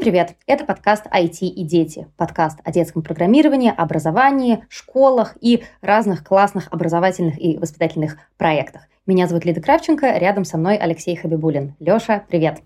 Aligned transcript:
Привет! 0.00 0.34
Это 0.46 0.64
подкаст 0.64 1.04
IT 1.14 1.40
и 1.40 1.62
дети. 1.62 2.08
Подкаст 2.16 2.58
о 2.64 2.72
детском 2.72 3.02
программировании, 3.02 3.70
образовании, 3.70 4.64
школах 4.70 5.36
и 5.42 5.62
разных 5.82 6.24
классных 6.24 6.68
образовательных 6.70 7.38
и 7.38 7.58
воспитательных 7.58 8.16
проектах. 8.38 8.84
Меня 9.06 9.28
зовут 9.28 9.44
Лида 9.44 9.60
Кравченко, 9.60 10.16
рядом 10.16 10.46
со 10.46 10.56
мной 10.56 10.78
Алексей 10.78 11.14
Хабибулин. 11.16 11.74
Леша, 11.80 12.24
привет! 12.30 12.62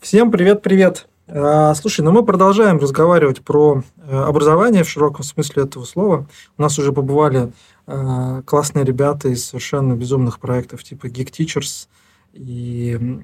Всем 0.00 0.32
привет-привет! 0.32 1.06
А, 1.28 1.72
слушай, 1.76 2.00
ну 2.00 2.10
мы 2.10 2.24
продолжаем 2.24 2.78
разговаривать 2.78 3.44
про 3.44 3.84
э, 3.98 4.16
образование 4.16 4.82
в 4.82 4.88
широком 4.88 5.22
смысле 5.22 5.62
этого 5.62 5.84
слова. 5.84 6.26
У 6.58 6.62
нас 6.62 6.76
уже 6.80 6.92
побывали 6.92 7.52
э, 7.86 8.42
классные 8.44 8.84
ребята 8.84 9.28
из 9.28 9.46
совершенно 9.46 9.94
безумных 9.94 10.40
проектов 10.40 10.82
типа 10.82 11.06
Geek 11.06 11.30
Teachers 11.30 11.86
и 12.32 13.20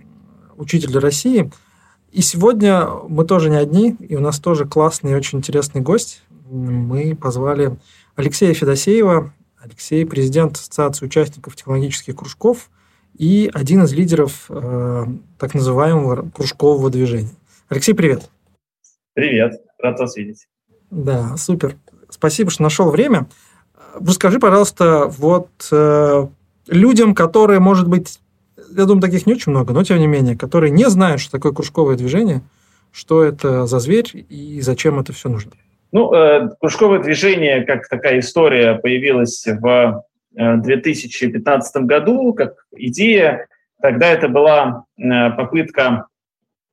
Учитель 0.56 0.96
России– 0.96 1.50
и 2.12 2.20
сегодня 2.20 2.86
мы 3.08 3.24
тоже 3.24 3.48
не 3.48 3.56
одни, 3.56 3.96
и 3.98 4.16
у 4.16 4.20
нас 4.20 4.38
тоже 4.38 4.66
классный 4.66 5.12
и 5.12 5.14
очень 5.14 5.38
интересный 5.38 5.80
гость. 5.80 6.22
Мы 6.50 7.16
позвали 7.16 7.78
Алексея 8.16 8.52
Федосеева. 8.52 9.32
Алексей– 9.58 10.04
президент 10.06 10.56
Ассоциации 10.56 11.06
участников 11.06 11.56
технологических 11.56 12.16
кружков 12.16 12.68
и 13.16 13.50
один 13.54 13.84
из 13.84 13.92
лидеров 13.92 14.46
э, 14.48 15.06
так 15.38 15.54
называемого 15.54 16.28
кружкового 16.30 16.90
движения. 16.90 17.30
Алексей, 17.68 17.94
привет. 17.94 18.28
Привет, 19.14 19.62
рад 19.78 19.98
вас 19.98 20.16
видеть. 20.16 20.48
Да, 20.90 21.36
супер. 21.36 21.76
Спасибо, 22.10 22.50
что 22.50 22.62
нашел 22.62 22.90
время. 22.90 23.28
Расскажи, 23.94 24.38
пожалуйста, 24.38 25.06
вот 25.06 25.48
э, 25.70 26.26
людям, 26.66 27.14
которые, 27.14 27.60
может 27.60 27.88
быть, 27.88 28.20
я 28.76 28.84
думаю, 28.84 29.02
таких 29.02 29.26
не 29.26 29.34
очень 29.34 29.52
много, 29.52 29.72
но 29.72 29.84
тем 29.84 29.98
не 29.98 30.06
менее, 30.06 30.36
которые 30.36 30.70
не 30.70 30.88
знают, 30.88 31.20
что 31.20 31.32
такое 31.32 31.52
кружковое 31.52 31.96
движение, 31.96 32.42
что 32.92 33.22
это 33.22 33.66
за 33.66 33.78
зверь 33.78 34.10
и 34.28 34.60
зачем 34.60 34.98
это 34.98 35.12
все 35.12 35.28
нужно. 35.28 35.52
Ну, 35.92 36.12
э, 36.12 36.48
кружковое 36.60 37.00
движение, 37.00 37.64
как 37.64 37.88
такая 37.88 38.20
история, 38.20 38.74
появилась 38.74 39.46
в 39.46 40.04
2015 40.34 41.76
э, 41.76 41.80
году, 41.80 42.32
как 42.32 42.54
идея. 42.76 43.46
Тогда 43.80 44.08
это 44.08 44.28
была 44.28 44.84
э, 44.96 45.30
попытка 45.30 46.06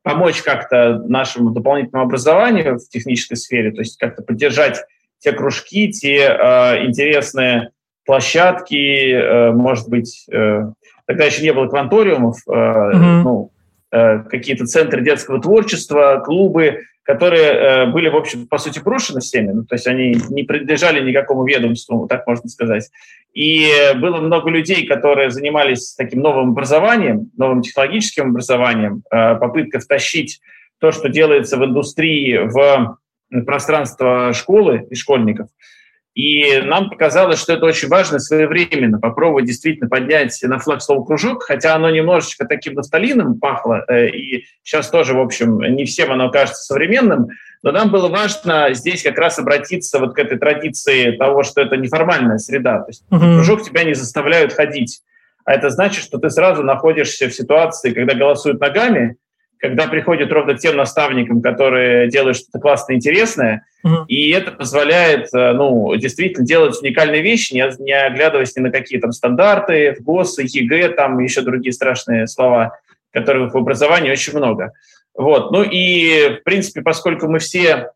помочь 0.03 0.41
как-то 0.41 1.03
нашему 1.07 1.51
дополнительному 1.51 2.05
образованию 2.05 2.79
в 2.79 2.87
технической 2.87 3.37
сфере, 3.37 3.71
то 3.71 3.81
есть 3.81 3.97
как-то 3.97 4.23
поддержать 4.23 4.81
те 5.19 5.33
кружки, 5.33 5.91
те 5.91 6.17
э, 6.17 6.85
интересные 6.85 7.71
площадки, 8.09 9.11
э, 9.13 9.51
может 9.51 9.87
быть, 9.87 10.25
э, 10.31 10.63
тогда 11.05 11.25
еще 11.25 11.43
не 11.43 11.53
было 11.53 11.67
кванториумов, 11.67 12.37
mm-hmm. 12.47 13.21
ну, 13.23 13.51
какие-то 13.91 14.65
центры 14.65 15.03
детского 15.03 15.39
творчества, 15.39 16.21
клубы, 16.25 16.79
которые 17.03 17.85
были, 17.87 18.09
в 18.09 18.15
общем, 18.15 18.47
по 18.47 18.57
сути, 18.57 18.79
брошены 18.79 19.19
всеми, 19.19 19.51
ну, 19.51 19.63
то 19.63 19.75
есть 19.75 19.85
они 19.87 20.15
не 20.29 20.43
принадлежали 20.43 21.07
никакому 21.07 21.45
ведомству, 21.45 22.07
так 22.07 22.25
можно 22.25 22.49
сказать. 22.49 22.89
И 23.33 23.71
было 23.95 24.17
много 24.17 24.49
людей, 24.49 24.87
которые 24.87 25.29
занимались 25.29 25.93
таким 25.95 26.21
новым 26.21 26.51
образованием, 26.51 27.31
новым 27.37 27.61
технологическим 27.61 28.29
образованием, 28.29 29.03
попытка 29.09 29.79
втащить 29.79 30.39
то, 30.79 30.91
что 30.91 31.09
делается 31.09 31.57
в 31.57 31.65
индустрии, 31.65 32.37
в 32.37 32.97
пространство 33.45 34.33
школы 34.33 34.87
и 34.89 34.95
школьников– 34.95 35.47
и 36.15 36.59
нам 36.61 36.89
показалось, 36.89 37.39
что 37.39 37.53
это 37.53 37.65
очень 37.65 37.87
важно 37.87 38.19
своевременно 38.19 38.99
попробовать 38.99 39.45
действительно 39.45 39.89
поднять 39.89 40.37
на 40.41 40.59
флаг 40.59 40.81
слово 40.81 41.05
«кружок», 41.05 41.43
хотя 41.43 41.75
оно 41.75 41.89
немножечко 41.89 42.45
таким 42.45 42.73
нафталином 42.73 43.39
пахло, 43.39 43.85
э, 43.87 44.09
и 44.09 44.45
сейчас 44.63 44.89
тоже, 44.89 45.13
в 45.13 45.19
общем, 45.19 45.59
не 45.59 45.85
всем 45.85 46.11
оно 46.11 46.29
кажется 46.31 46.63
современным, 46.63 47.29
но 47.61 47.71
нам 47.71 47.91
было 47.91 48.07
важно 48.07 48.73
здесь 48.73 49.03
как 49.03 49.17
раз 49.17 49.37
обратиться 49.37 49.99
вот 49.99 50.15
к 50.15 50.19
этой 50.19 50.37
традиции 50.37 51.11
того, 51.11 51.43
что 51.43 51.61
это 51.61 51.77
неформальная 51.77 52.37
среда. 52.37 52.79
То 52.79 52.89
есть 52.89 53.03
uh 53.11 53.17
кружок 53.17 53.63
тебя 53.63 53.83
не 53.83 53.93
заставляют 53.93 54.53
ходить. 54.53 55.01
А 55.45 55.53
это 55.53 55.69
значит, 55.69 56.03
что 56.03 56.17
ты 56.17 56.29
сразу 56.29 56.63
находишься 56.63 57.27
в 57.27 57.33
ситуации, 57.33 57.93
когда 57.93 58.13
голосуют 58.13 58.59
ногами, 58.59 59.17
когда 59.59 59.87
приходят 59.87 60.31
ровно 60.31 60.57
тем 60.57 60.77
наставникам, 60.77 61.41
которые 61.41 62.09
делают 62.09 62.37
что-то 62.37 62.59
классное, 62.59 62.95
интересное, 62.95 63.65
mm-hmm. 63.85 64.05
и 64.07 64.29
это 64.31 64.51
позволяет, 64.51 65.33
э, 65.33 65.53
ну, 65.53 65.93
действительно 65.95 66.45
делать 66.45 66.81
уникальные 66.81 67.21
вещи, 67.21 67.53
не, 67.53 67.83
не 67.83 67.91
оглядываясь 67.91 68.55
ни 68.55 68.61
на 68.61 68.71
какие 68.71 68.99
там 68.99 69.11
стандарты, 69.11 69.95
ФГОС, 69.99 70.39
ЕГЭ, 70.39 70.89
там 70.89 71.19
еще 71.19 71.41
другие 71.41 71.73
страшные 71.73 72.27
слова, 72.27 72.79
которых 73.11 73.53
в 73.53 73.57
образовании 73.57 74.11
очень 74.11 74.37
много. 74.37 74.71
Вот. 75.13 75.51
Ну 75.51 75.63
и, 75.63 76.39
в 76.39 76.43
принципе, 76.43 76.81
поскольку 76.81 77.27
мы 77.27 77.39
все 77.39 77.91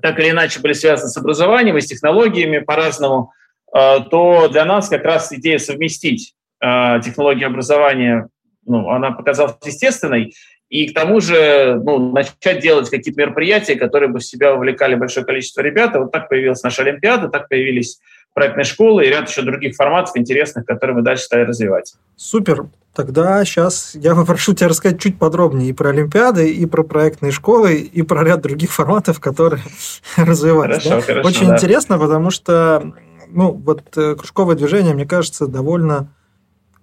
так 0.00 0.18
или 0.18 0.30
иначе 0.30 0.60
были 0.60 0.72
связаны 0.72 1.10
с 1.10 1.16
образованием 1.16 1.76
и 1.76 1.80
с 1.82 1.86
технологиями 1.86 2.58
по-разному, 2.58 3.32
э, 3.74 3.98
то 4.10 4.48
для 4.48 4.64
нас 4.64 4.88
как 4.88 5.04
раз 5.04 5.30
идея 5.30 5.58
совместить 5.58 6.34
э, 6.62 7.00
технологии 7.04 7.44
образования, 7.44 8.28
ну, 8.64 8.90
она 8.90 9.10
показалась 9.10 9.56
естественной, 9.64 10.32
и 10.68 10.88
к 10.88 10.94
тому 10.94 11.20
же 11.20 11.80
ну, 11.84 12.12
начать 12.12 12.60
делать 12.60 12.90
какие-то 12.90 13.20
мероприятия, 13.20 13.76
которые 13.76 14.10
бы 14.10 14.18
в 14.18 14.24
себя 14.24 14.54
увлекали 14.54 14.94
большое 14.94 15.24
количество 15.24 15.60
ребят. 15.60 15.94
И 15.94 15.98
вот 15.98 16.12
так 16.12 16.28
появилась 16.28 16.62
наша 16.62 16.82
Олимпиада, 16.82 17.28
так 17.28 17.48
появились 17.48 18.00
проектные 18.34 18.64
школы 18.64 19.06
и 19.06 19.08
ряд 19.08 19.28
еще 19.28 19.42
других 19.42 19.76
форматов 19.76 20.16
интересных, 20.16 20.66
которые 20.66 20.96
мы 20.96 21.02
дальше 21.02 21.24
стали 21.24 21.42
развивать. 21.42 21.94
Супер. 22.16 22.66
Тогда 22.94 23.44
сейчас 23.44 23.94
я 23.94 24.14
попрошу 24.14 24.54
тебя 24.54 24.68
рассказать 24.68 25.00
чуть 25.00 25.18
подробнее 25.18 25.68
и 25.68 25.72
про 25.72 25.90
Олимпиады, 25.90 26.50
и 26.50 26.64
про 26.66 26.82
проектные 26.82 27.30
школы, 27.30 27.76
и 27.76 28.02
про 28.02 28.24
ряд 28.24 28.40
других 28.40 28.72
форматов, 28.72 29.20
которые 29.20 29.62
развивались. 30.16 30.82
Хорошо, 30.82 30.90
да? 30.90 31.00
хорошо, 31.02 31.28
Очень 31.28 31.48
да. 31.48 31.54
интересно, 31.54 31.98
потому 31.98 32.30
что 32.30 32.94
ну, 33.28 33.52
вот 33.52 33.82
э, 33.96 34.14
кружковое 34.14 34.56
движение, 34.56 34.94
мне 34.94 35.06
кажется, 35.06 35.46
довольно 35.46 36.08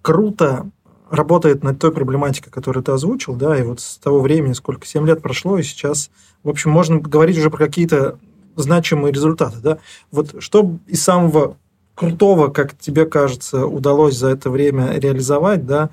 круто 0.02 0.70
работает 1.14 1.62
над 1.62 1.78
той 1.78 1.92
проблематикой, 1.92 2.52
которую 2.52 2.84
ты 2.84 2.92
озвучил, 2.92 3.34
да, 3.34 3.56
и 3.58 3.62
вот 3.62 3.80
с 3.80 3.96
того 3.98 4.20
времени, 4.20 4.52
сколько, 4.52 4.86
7 4.86 5.06
лет 5.06 5.22
прошло, 5.22 5.58
и 5.58 5.62
сейчас, 5.62 6.10
в 6.42 6.48
общем, 6.48 6.70
можно 6.70 6.98
говорить 6.98 7.38
уже 7.38 7.50
про 7.50 7.66
какие-то 7.66 8.18
значимые 8.56 9.12
результаты, 9.12 9.58
да. 9.58 9.78
Вот 10.10 10.42
что 10.42 10.78
из 10.86 11.02
самого 11.02 11.56
крутого, 11.94 12.48
как 12.48 12.76
тебе 12.78 13.06
кажется, 13.06 13.66
удалось 13.66 14.16
за 14.16 14.28
это 14.28 14.50
время 14.50 14.98
реализовать, 14.98 15.66
да, 15.66 15.90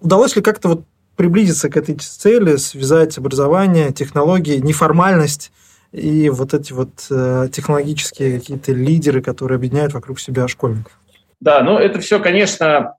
удалось 0.00 0.36
ли 0.36 0.42
как-то 0.42 0.68
вот 0.68 0.84
приблизиться 1.16 1.68
к 1.68 1.76
этой 1.76 1.94
цели, 1.96 2.56
связать 2.56 3.18
образование, 3.18 3.92
технологии, 3.92 4.56
неформальность 4.56 5.52
и 5.92 6.30
вот 6.30 6.54
эти 6.54 6.72
вот 6.72 7.06
э, 7.10 7.48
технологические 7.52 8.40
какие-то 8.40 8.72
лидеры, 8.72 9.20
которые 9.20 9.56
объединяют 9.56 9.92
вокруг 9.92 10.18
себя 10.18 10.48
школьников? 10.48 10.98
Да, 11.40 11.62
ну 11.62 11.76
это 11.76 12.00
все, 12.00 12.18
конечно, 12.18 12.94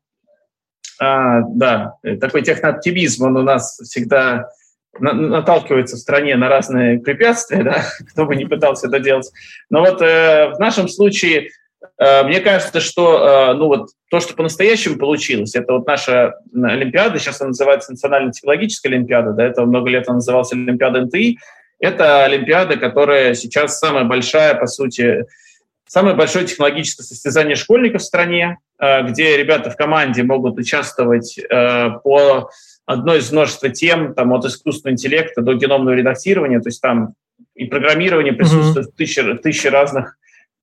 а, 0.99 1.41
да, 1.41 1.95
такой 2.21 2.43
технооптимизм, 2.43 3.25
он 3.25 3.37
у 3.37 3.43
нас 3.43 3.79
всегда 3.83 4.49
наталкивается 4.99 5.95
в 5.95 5.99
стране 5.99 6.35
на 6.35 6.49
разные 6.49 6.99
препятствия, 6.99 7.63
да, 7.63 7.83
кто 8.11 8.25
бы 8.25 8.35
не 8.35 8.45
пытался 8.45 8.87
это 8.87 8.99
делать. 8.99 9.31
Но 9.69 9.81
вот 9.81 10.01
э, 10.01 10.51
в 10.53 10.59
нашем 10.59 10.87
случае 10.87 11.49
э, 11.97 12.23
мне 12.23 12.39
кажется, 12.41 12.79
что 12.79 13.51
э, 13.51 13.53
ну 13.55 13.67
вот 13.67 13.89
то, 14.09 14.19
что 14.19 14.35
по-настоящему 14.35 14.97
получилось, 14.97 15.55
это 15.55 15.73
вот 15.73 15.87
наша 15.87 16.35
Олимпиада, 16.53 17.17
сейчас 17.17 17.41
она 17.41 17.49
называется 17.49 17.91
Национальная 17.91 18.31
технологическая 18.31 18.89
Олимпиада, 18.89 19.31
до 19.31 19.43
этого 19.43 19.65
много 19.65 19.89
лет 19.89 20.07
она 20.07 20.15
называлась 20.15 20.53
Олимпиада 20.53 21.01
НТИ. 21.01 21.39
Это 21.79 22.23
Олимпиада, 22.23 22.77
которая 22.77 23.33
сейчас 23.33 23.79
самая 23.79 24.05
большая, 24.05 24.53
по 24.53 24.67
сути, 24.67 25.25
самое 25.93 26.15
большое 26.15 26.43
технологическое 26.47 27.05
состязание 27.05 27.55
школьников 27.55 28.01
в 28.01 28.05
стране, 28.05 28.57
э, 28.79 29.03
где 29.03 29.38
ребята 29.38 29.69
в 29.69 29.75
команде 29.75 30.23
могут 30.23 30.57
участвовать 30.57 31.38
э, 31.38 31.89
по 32.03 32.50
одной 32.88 33.19
из 33.19 33.31
множества 33.31 33.69
тем, 33.69 34.15
там, 34.15 34.33
от 34.33 34.44
искусственного 34.44 34.95
интеллекта 34.95 35.44
до 35.44 35.53
геномного 35.53 35.94
редактирования, 35.94 36.59
то 36.62 36.69
есть 36.69 36.81
там 36.81 37.13
и 37.53 37.65
программирование 37.65 38.33
присутствует 38.33 38.88
mm-hmm. 38.88 38.97
тысячи, 38.97 39.33
тысячи 39.35 39.68
разных 39.68 40.18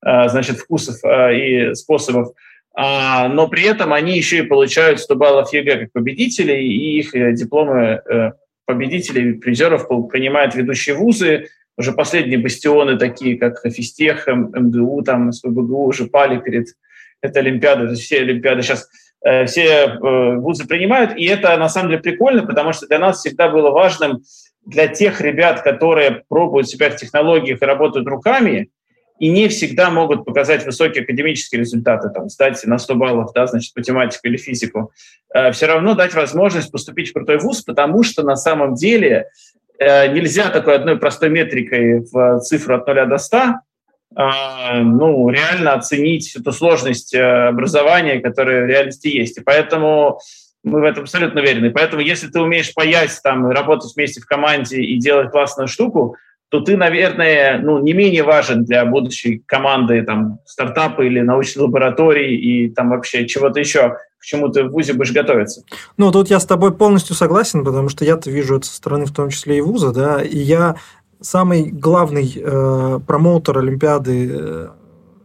э, 0.05 0.29
значит, 0.31 0.59
вкусов 0.59 0.97
и 1.05 1.75
способов. 1.75 2.33
А, 2.75 3.29
но 3.29 3.47
при 3.47 3.63
этом 3.63 3.93
они 3.93 4.17
еще 4.17 4.39
и 4.39 4.43
получают 4.43 4.99
100 4.99 5.15
баллов 5.15 5.53
ЕГЭ 5.53 5.79
как 5.79 5.93
победители, 5.93 6.55
и 6.55 6.99
их 6.99 7.13
дипломы 7.37 8.03
победителей, 8.67 9.35
призеров 9.35 9.87
принимают 10.09 10.57
ведущие 10.57 10.97
вузы, 10.97 11.47
уже 11.81 11.93
последние 11.93 12.39
бастионы, 12.39 12.99
такие 12.99 13.39
как 13.39 13.61
Фистех, 13.65 14.29
МГУ, 14.29 15.03
там, 15.03 15.33
СПБГУ, 15.33 15.87
уже 15.87 16.07
пали 16.07 16.39
перед 16.39 16.69
этой 17.23 17.39
Олимпиадой. 17.39 17.89
То 17.89 17.95
все 17.95 18.21
Олимпиады 18.21 18.63
сейчас 18.63 18.89
э, 19.25 19.47
все 19.47 19.65
э, 19.65 20.37
вузы 20.37 20.67
принимают, 20.67 21.17
и 21.17 21.25
это 21.25 21.57
на 21.57 21.69
самом 21.69 21.91
деле 21.91 22.03
прикольно, 22.03 22.47
потому 22.47 22.73
что 22.73 22.87
для 22.87 22.99
нас 22.99 23.19
всегда 23.19 23.49
было 23.49 23.71
важным 23.71 24.23
для 24.65 24.89
тех 24.89 25.21
ребят, 25.21 25.63
которые 25.63 26.23
пробуют 26.29 26.69
себя 26.69 26.91
в 26.91 26.97
технологиях 26.97 27.63
и 27.63 27.65
работают 27.65 28.07
руками, 28.07 28.71
и 29.19 29.29
не 29.29 29.49
всегда 29.49 29.91
могут 29.91 30.25
показать 30.25 30.65
высокие 30.65 31.05
академические 31.05 31.61
результаты, 31.61 32.09
там, 32.09 32.29
сдать 32.29 32.65
на 32.65 32.79
100 32.79 32.95
баллов, 32.95 33.33
да, 33.35 33.47
значит, 33.47 33.77
математику 33.77 34.27
или 34.27 34.37
физику, 34.37 34.93
э, 35.35 35.53
все 35.53 35.67
равно 35.67 35.95
дать 35.95 36.15
возможность 36.15 36.73
поступить 36.73 37.11
в 37.11 37.13
крутой 37.13 37.39
вуз, 37.39 37.63
потому 37.63 38.03
что 38.03 38.23
на 38.23 38.37
самом 38.37 38.75
деле 38.75 39.29
нельзя 39.81 40.51
такой 40.51 40.77
одной 40.77 40.99
простой 40.99 41.31
метрикой 41.31 42.01
в 42.01 42.41
цифру 42.41 42.77
от 42.77 42.87
0 42.87 43.07
до 43.07 43.19
100 43.19 43.39
э, 43.39 44.81
ну, 44.83 45.29
реально 45.31 45.73
оценить 45.73 46.37
эту 46.37 46.53
сложность 46.53 47.15
э, 47.15 47.49
образования, 47.49 48.21
которая 48.21 48.65
в 48.65 48.69
реальности 48.69 49.09
есть. 49.09 49.39
И 49.39 49.43
поэтому 49.43 50.21
мы 50.63 50.81
в 50.81 50.85
этом 50.85 51.05
абсолютно 51.05 51.41
уверены. 51.41 51.71
Поэтому 51.71 52.03
если 52.03 52.29
ты 52.29 52.41
умеешь 52.41 52.75
паять, 52.75 53.19
там, 53.25 53.51
работать 53.51 53.93
вместе 53.95 54.21
в 54.21 54.27
команде 54.27 54.83
и 54.83 54.99
делать 54.99 55.31
классную 55.31 55.69
штуку, 55.69 56.17
то 56.51 56.61
ты, 56.61 56.77
наверное, 56.77 57.59
ну, 57.59 57.79
не 57.79 57.93
менее 57.93 58.25
важен 58.25 58.65
для 58.65 58.85
будущей 58.85 59.43
команды 59.47 60.03
там, 60.03 60.41
стартапа 60.45 61.03
или 61.03 61.21
научной 61.21 61.63
лаборатории 61.63 62.37
и 62.37 62.71
там 62.71 62.91
вообще 62.91 63.27
чего-то 63.27 63.61
еще, 63.61 63.97
к 64.21 64.25
чему 64.25 64.49
ты 64.51 64.65
в 64.65 64.71
ВУЗе 64.71 64.93
будешь 64.93 65.13
готовиться. 65.13 65.65
Ну, 65.97 66.13
тут 66.13 66.29
я 66.29 66.39
с 66.39 66.45
тобой 66.45 66.73
полностью 66.73 67.17
согласен, 67.17 67.65
потому 67.65 67.89
что 67.89 68.05
я-то 68.05 68.31
вижу 68.31 68.59
это 68.59 68.67
со 68.67 68.75
стороны 68.75 69.07
в 69.07 69.13
том 69.13 69.31
числе 69.31 69.59
и 69.59 69.61
ВУЗа, 69.63 69.93
да, 69.93 70.23
и 70.23 70.37
я 70.37 70.77
самый 71.21 71.71
главный 71.71 72.33
э, 72.37 73.01
промоутер 73.07 73.59
Олимпиады 73.59 74.31
э, 74.31 74.69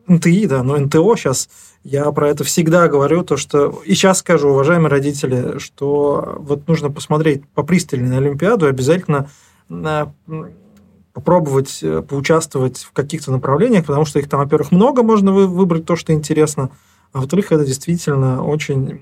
НТИ, 0.08 0.48
да, 0.48 0.64
но 0.64 0.78
НТО 0.78 1.16
сейчас, 1.18 1.50
я 1.84 2.10
про 2.12 2.30
это 2.30 2.46
всегда 2.46 2.88
говорю, 2.88 3.24
то 3.24 3.36
что, 3.36 3.82
и 3.86 3.94
сейчас 3.94 4.20
скажу, 4.20 4.50
уважаемые 4.50 4.90
родители, 4.90 5.58
что 5.60 6.38
вот 6.40 6.68
нужно 6.68 6.90
посмотреть 6.90 7.46
попристальнее 7.50 8.12
на 8.12 8.18
Олимпиаду, 8.18 8.66
обязательно 8.66 9.30
на 9.68 10.14
попробовать 11.12 11.80
э, 11.82 12.02
поучаствовать 12.02 12.78
в 12.80 12.92
каких-то 12.92 13.32
направлениях, 13.32 13.86
потому 13.86 14.06
что 14.06 14.20
их 14.20 14.30
там, 14.30 14.40
во-первых, 14.40 14.72
много, 14.72 15.04
можно 15.04 15.32
выбрать 15.34 15.86
то, 15.86 15.96
что 15.96 16.14
интересно, 16.14 16.72
а 17.16 17.20
во-вторых, 17.20 17.54
это 17.54 17.64
действительно 17.64 18.46
очень 18.46 19.00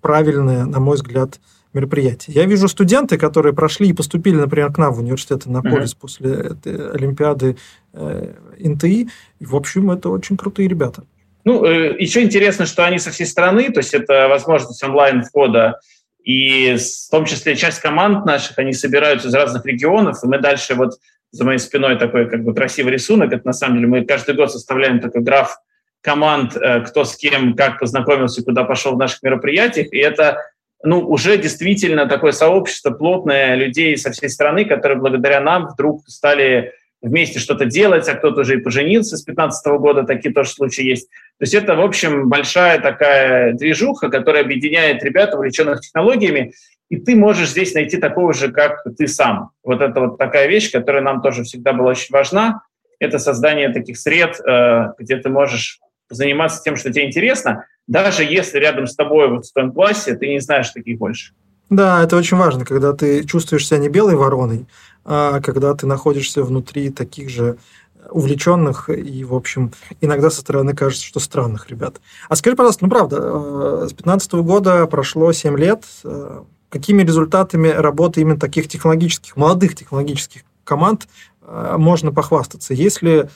правильное, 0.00 0.64
на 0.64 0.80
мой 0.80 0.96
взгляд, 0.96 1.38
мероприятие. 1.72 2.34
Я 2.34 2.44
вижу 2.44 2.66
студенты, 2.66 3.16
которые 3.16 3.52
прошли 3.52 3.88
и 3.88 3.92
поступили, 3.92 4.34
например, 4.34 4.72
к 4.72 4.78
нам 4.78 4.92
в 4.92 4.98
университет 4.98 5.46
Иннополис 5.46 5.94
mm-hmm. 5.94 6.00
после 6.00 6.32
этой 6.32 6.90
Олимпиады 6.90 7.56
э, 7.92 8.32
НТИ, 8.58 9.08
и, 9.38 9.46
в 9.46 9.54
общем, 9.54 9.92
это 9.92 10.08
очень 10.08 10.36
крутые 10.36 10.68
ребята. 10.68 11.04
Ну, 11.44 11.64
э, 11.64 11.96
еще 12.00 12.24
интересно, 12.24 12.66
что 12.66 12.84
они 12.84 12.98
со 12.98 13.12
всей 13.12 13.26
страны, 13.26 13.70
то 13.70 13.78
есть 13.78 13.94
это 13.94 14.26
возможность 14.26 14.82
онлайн-входа 14.82 15.78
и 16.24 16.74
в 16.74 17.10
том 17.12 17.26
числе 17.26 17.54
часть 17.54 17.78
команд 17.78 18.26
наших, 18.26 18.58
они 18.58 18.72
собираются 18.72 19.28
из 19.28 19.34
разных 19.34 19.64
регионов, 19.66 20.18
и 20.24 20.26
мы 20.26 20.40
дальше 20.40 20.74
вот 20.74 20.98
за 21.30 21.44
моей 21.44 21.60
спиной 21.60 21.96
такой 21.96 22.28
как 22.28 22.42
бы 22.42 22.54
красивый 22.54 22.92
рисунок. 22.92 23.32
Это 23.32 23.46
на 23.46 23.52
самом 23.52 23.76
деле 23.76 23.86
мы 23.86 24.04
каждый 24.04 24.34
год 24.34 24.50
составляем 24.50 24.98
такой 24.98 25.22
граф 25.22 25.58
команд, 26.02 26.56
э, 26.56 26.80
кто 26.80 27.04
с 27.04 27.16
кем, 27.16 27.54
как 27.54 27.78
познакомился, 27.78 28.44
куда 28.44 28.64
пошел 28.64 28.94
в 28.94 28.98
наших 28.98 29.22
мероприятиях. 29.22 29.92
И 29.92 29.98
это 29.98 30.38
ну, 30.84 31.00
уже 31.00 31.38
действительно 31.38 32.06
такое 32.06 32.32
сообщество 32.32 32.90
плотное 32.90 33.54
людей 33.54 33.96
со 33.96 34.10
всей 34.10 34.28
страны, 34.28 34.64
которые 34.64 34.98
благодаря 34.98 35.40
нам 35.40 35.68
вдруг 35.68 36.02
стали 36.08 36.72
вместе 37.00 37.40
что-то 37.40 37.66
делать, 37.66 38.08
а 38.08 38.14
кто-то 38.14 38.42
уже 38.42 38.58
и 38.58 38.60
поженился 38.60 39.16
с 39.16 39.22
15 39.22 39.66
года, 39.78 40.04
такие 40.04 40.32
тоже 40.32 40.50
случаи 40.50 40.84
есть. 40.84 41.08
То 41.38 41.42
есть 41.42 41.54
это, 41.54 41.74
в 41.74 41.80
общем, 41.80 42.28
большая 42.28 42.80
такая 42.80 43.54
движуха, 43.54 44.08
которая 44.08 44.44
объединяет 44.44 45.02
ребят, 45.02 45.34
увлеченных 45.34 45.80
технологиями, 45.80 46.52
и 46.90 46.96
ты 46.96 47.16
можешь 47.16 47.50
здесь 47.50 47.74
найти 47.74 47.96
такого 47.96 48.32
же, 48.32 48.52
как 48.52 48.84
ты 48.96 49.08
сам. 49.08 49.50
Вот 49.64 49.80
это 49.80 49.98
вот 50.00 50.18
такая 50.18 50.46
вещь, 50.46 50.70
которая 50.70 51.02
нам 51.02 51.22
тоже 51.22 51.42
всегда 51.42 51.72
была 51.72 51.90
очень 51.90 52.12
важна, 52.12 52.62
это 53.00 53.18
создание 53.18 53.72
таких 53.72 53.98
сред, 53.98 54.40
э, 54.40 54.92
где 54.98 55.16
ты 55.16 55.28
можешь 55.28 55.80
заниматься 56.14 56.62
тем, 56.62 56.76
что 56.76 56.92
тебе 56.92 57.06
интересно, 57.06 57.66
даже 57.86 58.22
если 58.24 58.58
рядом 58.58 58.86
с 58.86 58.94
тобой 58.94 59.28
вот 59.28 59.46
в 59.46 59.52
твоем 59.52 59.72
классе 59.72 60.14
ты 60.14 60.28
не 60.28 60.40
знаешь 60.40 60.70
таких 60.70 60.98
больше. 60.98 61.32
Да, 61.70 62.02
это 62.02 62.16
очень 62.16 62.36
важно, 62.36 62.64
когда 62.64 62.92
ты 62.92 63.24
чувствуешь 63.24 63.66
себя 63.66 63.78
не 63.78 63.88
белой 63.88 64.14
вороной, 64.14 64.66
а 65.04 65.40
когда 65.40 65.74
ты 65.74 65.86
находишься 65.86 66.42
внутри 66.42 66.90
таких 66.90 67.30
же 67.30 67.56
увлеченных 68.10 68.90
и, 68.90 69.24
в 69.24 69.34
общем, 69.34 69.72
иногда 70.00 70.30
со 70.30 70.40
стороны 70.40 70.74
кажется, 70.74 71.04
что 71.04 71.20
странных 71.20 71.70
ребят. 71.70 72.00
А 72.28 72.36
скажи, 72.36 72.56
пожалуйста, 72.56 72.84
ну 72.84 72.90
правда, 72.90 73.16
э, 73.16 73.86
с 73.86 73.92
2015 73.92 74.32
года 74.34 74.86
прошло 74.86 75.32
7 75.32 75.56
лет, 75.56 75.84
э, 76.04 76.42
какими 76.68 77.02
результатами 77.02 77.68
работы 77.68 78.20
именно 78.20 78.38
таких 78.38 78.68
технологических, 78.68 79.36
молодых 79.36 79.76
технологических 79.76 80.42
команд 80.64 81.08
э, 81.42 81.76
можно 81.78 82.12
похвастаться? 82.12 82.74
Есть 82.74 83.02
ли 83.02 83.28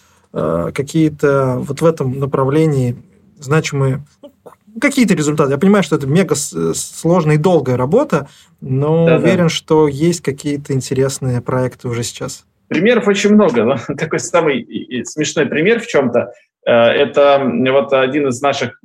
какие-то 0.75 1.57
вот 1.59 1.81
в 1.81 1.85
этом 1.87 2.19
направлении 2.19 2.97
значимые 3.39 4.05
ну, 4.23 4.81
какие-то 4.81 5.15
результаты. 5.15 5.53
Я 5.53 5.59
понимаю, 5.59 5.83
что 5.83 5.97
это 5.97 6.07
мега 6.07 6.35
сложная 6.35 7.37
и 7.37 7.39
долгая 7.39 7.77
работа, 7.77 8.29
но 8.61 9.07
да, 9.07 9.17
уверен, 9.17 9.49
что 9.49 9.89
есть 9.89 10.21
какие-то 10.23 10.75
интересные 10.75 11.41
проекты 11.41 11.89
уже 11.89 12.03
сейчас. 12.03 12.45
Примеров 12.69 13.09
очень 13.09 13.33
много. 13.33 13.79
Такой 13.99 14.19
самый 14.19 15.05
смешной 15.05 15.47
пример 15.47 15.81
в 15.81 15.87
чем-то. 15.87 16.33
Э, 16.67 16.73
это 16.73 17.43
вот 17.43 17.93
один 17.93 18.29
из 18.29 18.41
наших 18.43 18.79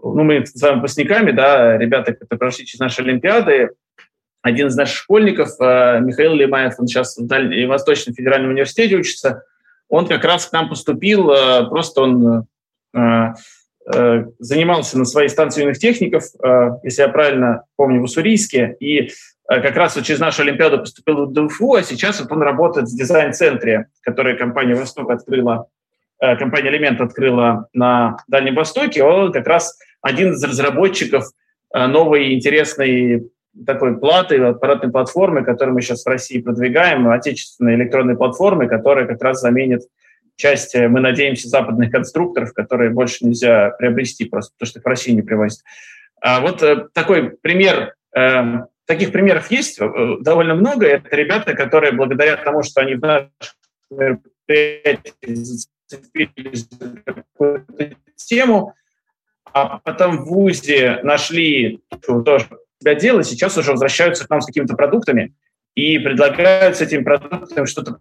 ну, 0.00 0.22
мы 0.22 0.46
с 0.46 0.62
вами 0.62 0.76
выпускниками, 0.76 1.32
да, 1.32 1.76
ребята, 1.76 2.12
которые 2.12 2.38
прошли 2.38 2.64
через 2.64 2.80
наши 2.80 3.02
Олимпиады, 3.02 3.70
один 4.42 4.68
из 4.68 4.76
наших 4.76 4.96
школьников, 4.96 5.50
э, 5.60 6.00
Михаил 6.00 6.34
Лимаев, 6.34 6.74
он 6.78 6.86
сейчас 6.86 7.16
в 7.16 7.26
Дальнем 7.26 7.68
Восточном 7.68 8.14
федеральном 8.14 8.50
университете 8.50 8.96
учится, 8.96 9.42
он 9.88 10.06
как 10.06 10.24
раз 10.24 10.46
к 10.46 10.52
нам 10.52 10.68
поступил, 10.68 11.30
э, 11.30 11.66
просто 11.68 12.02
он 12.02 12.46
э, 12.94 13.34
занимался 14.38 14.98
на 14.98 15.06
своей 15.06 15.28
станции 15.30 15.62
юных 15.62 15.78
техников, 15.78 16.24
если 16.82 17.00
я 17.00 17.08
правильно 17.08 17.62
помню, 17.76 18.02
в 18.02 18.04
Уссурийске, 18.04 18.76
и 18.80 19.12
как 19.46 19.76
раз 19.76 19.96
вот 19.96 20.04
через 20.04 20.20
нашу 20.20 20.42
Олимпиаду 20.42 20.80
поступил 20.80 21.24
в 21.24 21.32
ДФУ, 21.32 21.72
а 21.72 21.82
сейчас 21.82 22.20
вот 22.20 22.30
он 22.30 22.42
работает 22.42 22.88
в 22.88 22.94
дизайн-центре, 22.94 23.86
который 24.02 24.36
компания 24.36 24.74
«Восток» 24.74 25.10
открыла, 25.10 25.68
компания 26.18 26.68
«Элемент» 26.68 27.00
открыла 27.00 27.68
на 27.72 28.18
Дальнем 28.28 28.56
Востоке. 28.56 29.02
Он 29.02 29.32
как 29.32 29.46
раз 29.46 29.78
один 30.02 30.32
из 30.32 30.44
разработчиков 30.44 31.24
э, 31.74 31.86
новой 31.86 32.34
интересной 32.34 33.30
такой 33.66 33.98
платы, 33.98 34.38
аппаратной 34.38 34.90
платформы, 34.90 35.44
которую 35.44 35.74
мы 35.74 35.82
сейчас 35.82 36.04
в 36.04 36.08
России 36.08 36.40
продвигаем, 36.40 37.08
отечественной 37.08 37.74
электронной 37.74 38.16
платформы, 38.16 38.68
которая 38.68 39.06
как 39.06 39.22
раз 39.22 39.40
заменит 39.40 39.82
часть, 40.36 40.74
э, 40.74 40.88
мы 40.88 41.00
надеемся, 41.00 41.48
западных 41.48 41.90
конструкторов, 41.90 42.52
которые 42.52 42.90
больше 42.90 43.24
нельзя 43.26 43.70
приобрести 43.70 44.24
просто, 44.24 44.52
потому 44.54 44.68
что 44.68 44.78
их 44.78 44.84
в 44.84 44.88
России 44.88 45.12
не 45.12 45.22
привозят. 45.22 45.60
А 46.20 46.40
вот 46.40 46.62
э, 46.62 46.88
такой 46.92 47.30
пример, 47.30 47.94
таких 48.86 49.12
примеров 49.12 49.50
есть 49.50 49.78
довольно 50.20 50.54
много. 50.54 50.86
Это 50.86 51.14
ребята, 51.14 51.54
которые 51.54 51.92
благодаря 51.92 52.36
тому, 52.36 52.62
что 52.62 52.80
они 52.80 52.94
в 52.94 53.00
наших 53.00 53.30
мероприятиях 53.90 55.14
какую-то 57.04 57.96
тему, 58.16 58.74
а 59.52 59.78
потом 59.78 60.18
в 60.18 60.24
ВУЗе 60.26 61.00
нашли 61.02 61.80
тоже 62.24 62.46
себя 62.80 62.94
дело, 62.94 63.22
сейчас 63.24 63.56
уже 63.56 63.72
возвращаются 63.72 64.26
к 64.26 64.30
нам 64.30 64.40
с 64.40 64.46
какими-то 64.46 64.74
продуктами 64.74 65.34
и 65.74 65.98
предлагают 65.98 66.76
с 66.76 66.80
этими 66.80 67.02
продуктами 67.02 67.66
что-то 67.66 67.98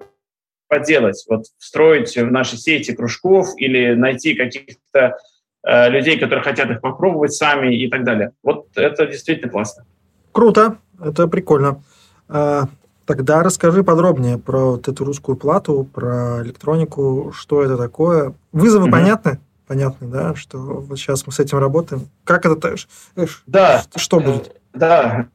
поделать, 0.67 1.23
вот 1.29 1.45
встроить 1.57 2.15
в 2.15 2.31
наши 2.31 2.57
сети 2.57 2.93
кружков 2.93 3.49
или 3.57 3.93
найти 3.93 4.35
каких-то 4.35 5.17
э, 5.63 5.89
людей, 5.89 6.19
которые 6.19 6.43
хотят 6.43 6.69
их 6.69 6.81
попробовать 6.81 7.33
сами 7.33 7.75
и 7.75 7.89
так 7.89 8.03
далее. 8.03 8.31
Вот 8.43 8.67
это 8.75 9.05
действительно 9.05 9.49
классно. 9.49 9.85
Круто, 10.33 10.77
это 11.01 11.27
прикольно. 11.27 11.81
А, 12.27 12.65
тогда 13.05 13.43
расскажи 13.43 13.83
подробнее 13.83 14.37
про 14.37 14.71
вот 14.71 14.89
эту 14.89 15.05
русскую 15.05 15.37
плату, 15.37 15.85
про 15.85 16.43
электронику, 16.43 17.31
что 17.33 17.63
это 17.63 17.77
такое. 17.77 18.33
Вызовы 18.51 18.87
mm-hmm. 18.87 18.91
понятны? 18.91 19.39
понятно, 19.67 20.07
да, 20.07 20.35
что 20.35 20.57
вот 20.57 20.97
сейчас 20.97 21.27
мы 21.27 21.33
с 21.33 21.39
этим 21.39 21.57
работаем. 21.57 22.09
Как 22.23 22.45
это, 22.45 22.75
да, 23.45 23.83
что 23.95 24.19
будет? 24.19 24.55
Да, 24.77 25.27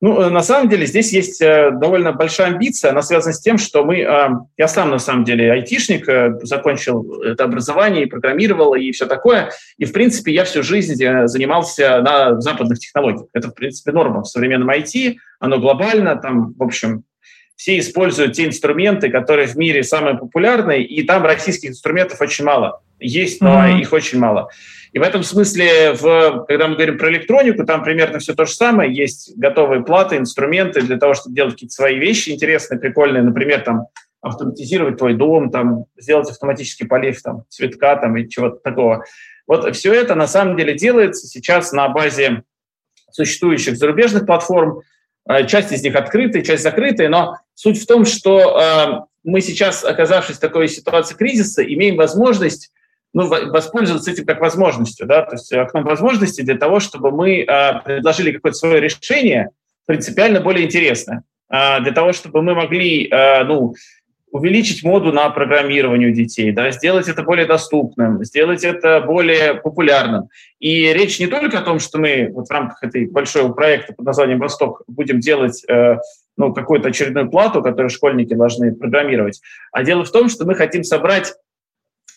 ну, 0.00 0.18
э, 0.18 0.30
на 0.30 0.42
самом 0.42 0.68
деле, 0.68 0.86
здесь 0.86 1.12
есть 1.12 1.42
э, 1.42 1.70
довольно 1.72 2.12
большая 2.12 2.48
амбиция. 2.48 2.90
Она 2.90 3.02
связана 3.02 3.34
с 3.34 3.40
тем, 3.40 3.58
что 3.58 3.84
мы... 3.84 3.98
Э, 3.98 4.30
я 4.56 4.66
сам, 4.66 4.90
на 4.90 4.98
самом 4.98 5.24
деле, 5.24 5.52
айтишник, 5.52 6.06
закончил 6.46 7.20
это 7.22 7.44
образование, 7.44 8.04
и 8.04 8.06
программировал, 8.06 8.74
и 8.74 8.90
все 8.92 9.06
такое. 9.06 9.50
И, 9.76 9.84
в 9.84 9.92
принципе, 9.92 10.32
я 10.32 10.44
всю 10.44 10.62
жизнь 10.62 10.94
занимался 10.94 12.00
на 12.00 12.40
западных 12.40 12.78
технологиях. 12.78 13.26
Это, 13.34 13.48
в 13.48 13.54
принципе, 13.54 13.92
норма 13.92 14.22
в 14.22 14.26
современном 14.28 14.70
IT. 14.70 15.16
Оно 15.38 15.58
глобально, 15.58 16.16
там, 16.16 16.54
в 16.56 16.62
общем, 16.62 17.04
все 17.56 17.78
используют 17.78 18.32
те 18.32 18.46
инструменты, 18.46 19.10
которые 19.10 19.46
в 19.46 19.56
мире 19.56 19.82
самые 19.82 20.16
популярные, 20.16 20.82
и 20.82 21.02
там 21.02 21.24
российских 21.24 21.70
инструментов 21.70 22.22
очень 22.22 22.46
мало. 22.46 22.80
Есть, 22.98 23.42
но 23.42 23.50
mm-hmm. 23.50 23.80
их 23.80 23.92
очень 23.92 24.18
мало. 24.18 24.48
И 24.92 24.98
в 24.98 25.02
этом 25.02 25.22
смысле, 25.22 25.92
в, 25.92 26.44
когда 26.48 26.66
мы 26.66 26.74
говорим 26.74 26.98
про 26.98 27.10
электронику, 27.10 27.64
там 27.64 27.84
примерно 27.84 28.18
все 28.18 28.34
то 28.34 28.44
же 28.44 28.52
самое. 28.52 28.92
Есть 28.94 29.36
готовые 29.36 29.84
платы, 29.84 30.16
инструменты 30.16 30.82
для 30.82 30.98
того, 30.98 31.14
чтобы 31.14 31.36
делать 31.36 31.54
какие-то 31.54 31.74
свои 31.74 31.98
вещи 31.98 32.30
интересные, 32.30 32.80
прикольные. 32.80 33.22
Например, 33.22 33.60
там, 33.60 33.86
автоматизировать 34.20 34.98
твой 34.98 35.14
дом, 35.14 35.50
там, 35.50 35.84
сделать 35.96 36.28
автоматический 36.30 36.86
полив 36.86 37.22
там, 37.22 37.44
цветка 37.48 37.96
там, 37.96 38.16
и 38.16 38.28
чего-то 38.28 38.56
такого. 38.56 39.04
Вот 39.46 39.74
все 39.76 39.94
это 39.94 40.14
на 40.14 40.26
самом 40.26 40.56
деле 40.56 40.74
делается 40.74 41.26
сейчас 41.26 41.72
на 41.72 41.88
базе 41.88 42.42
существующих 43.10 43.76
зарубежных 43.76 44.26
платформ, 44.26 44.82
Часть 45.46 45.70
из 45.70 45.82
них 45.82 45.94
открытые, 45.94 46.42
часть 46.42 46.62
закрытые, 46.62 47.08
но 47.08 47.36
суть 47.54 47.80
в 47.80 47.86
том, 47.86 48.04
что 48.04 49.06
мы 49.22 49.40
сейчас, 49.40 49.84
оказавшись 49.84 50.36
в 50.36 50.40
такой 50.40 50.66
ситуации 50.66 51.14
кризиса, 51.14 51.62
имеем 51.62 51.96
возможность 51.96 52.72
ну, 53.12 53.28
воспользоваться 53.28 54.10
этим 54.10 54.24
как 54.24 54.40
возможностью, 54.40 55.06
да, 55.06 55.22
то 55.22 55.34
есть 55.34 55.52
окном 55.52 55.84
возможностей 55.84 56.42
для 56.42 56.56
того, 56.56 56.80
чтобы 56.80 57.10
мы 57.10 57.44
предложили 57.84 58.32
какое-то 58.32 58.58
свое 58.58 58.80
решение 58.80 59.50
принципиально 59.86 60.40
более 60.40 60.66
интересное, 60.66 61.24
для 61.48 61.92
того, 61.92 62.12
чтобы 62.12 62.42
мы 62.42 62.54
могли, 62.54 63.10
ну, 63.46 63.74
увеличить 64.30 64.84
моду 64.84 65.12
на 65.12 65.28
программирование 65.30 66.10
у 66.10 66.12
детей, 66.12 66.52
да, 66.52 66.70
сделать 66.70 67.08
это 67.08 67.22
более 67.22 67.46
доступным, 67.46 68.22
сделать 68.24 68.64
это 68.64 69.00
более 69.00 69.54
популярным. 69.54 70.28
И 70.60 70.92
речь 70.92 71.18
не 71.18 71.26
только 71.26 71.58
о 71.58 71.62
том, 71.62 71.80
что 71.80 71.98
мы 71.98 72.30
вот 72.32 72.46
в 72.46 72.50
рамках 72.50 72.82
этой 72.82 73.06
большого 73.06 73.52
проекта 73.52 73.92
под 73.92 74.06
названием 74.06 74.38
«Восток» 74.38 74.82
будем 74.86 75.20
делать 75.20 75.64
э, 75.68 75.96
ну, 76.36 76.52
какую-то 76.52 76.88
очередную 76.88 77.28
плату, 77.28 77.62
которую 77.62 77.90
школьники 77.90 78.34
должны 78.34 78.72
программировать, 78.74 79.40
а 79.72 79.82
дело 79.82 80.04
в 80.04 80.12
том, 80.12 80.28
что 80.28 80.44
мы 80.46 80.54
хотим 80.54 80.84
собрать 80.84 81.30
э, 81.30 81.32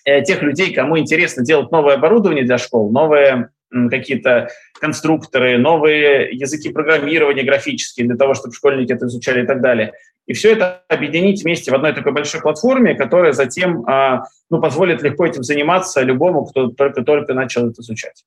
тех 0.05 0.41
людей, 0.41 0.73
кому 0.73 0.97
интересно 0.97 1.43
делать 1.43 1.71
новое 1.71 1.95
оборудование 1.95 2.43
для 2.43 2.57
школ, 2.57 2.91
новые 2.91 3.49
какие-то 3.89 4.49
конструкторы, 4.79 5.57
новые 5.57 6.29
языки 6.31 6.71
программирования 6.71 7.43
графические 7.43 8.07
для 8.07 8.17
того, 8.17 8.35
чтобы 8.35 8.53
школьники 8.53 8.93
это 8.93 9.07
изучали 9.07 9.43
и 9.43 9.47
так 9.47 9.61
далее 9.61 9.93
и 10.25 10.33
все 10.33 10.53
это 10.53 10.83
объединить 10.87 11.43
вместе 11.43 11.71
в 11.71 11.75
одной 11.75 11.93
такой 11.93 12.13
большой 12.13 12.41
платформе, 12.41 12.95
которая 12.95 13.33
затем 13.33 13.83
а, 13.87 14.23
ну, 14.49 14.61
позволит 14.61 15.01
легко 15.01 15.25
этим 15.25 15.43
заниматься 15.43 16.01
любому, 16.01 16.45
кто 16.45 16.67
только-только 16.67 17.33
начал 17.33 17.69
это 17.69 17.81
изучать. 17.81 18.23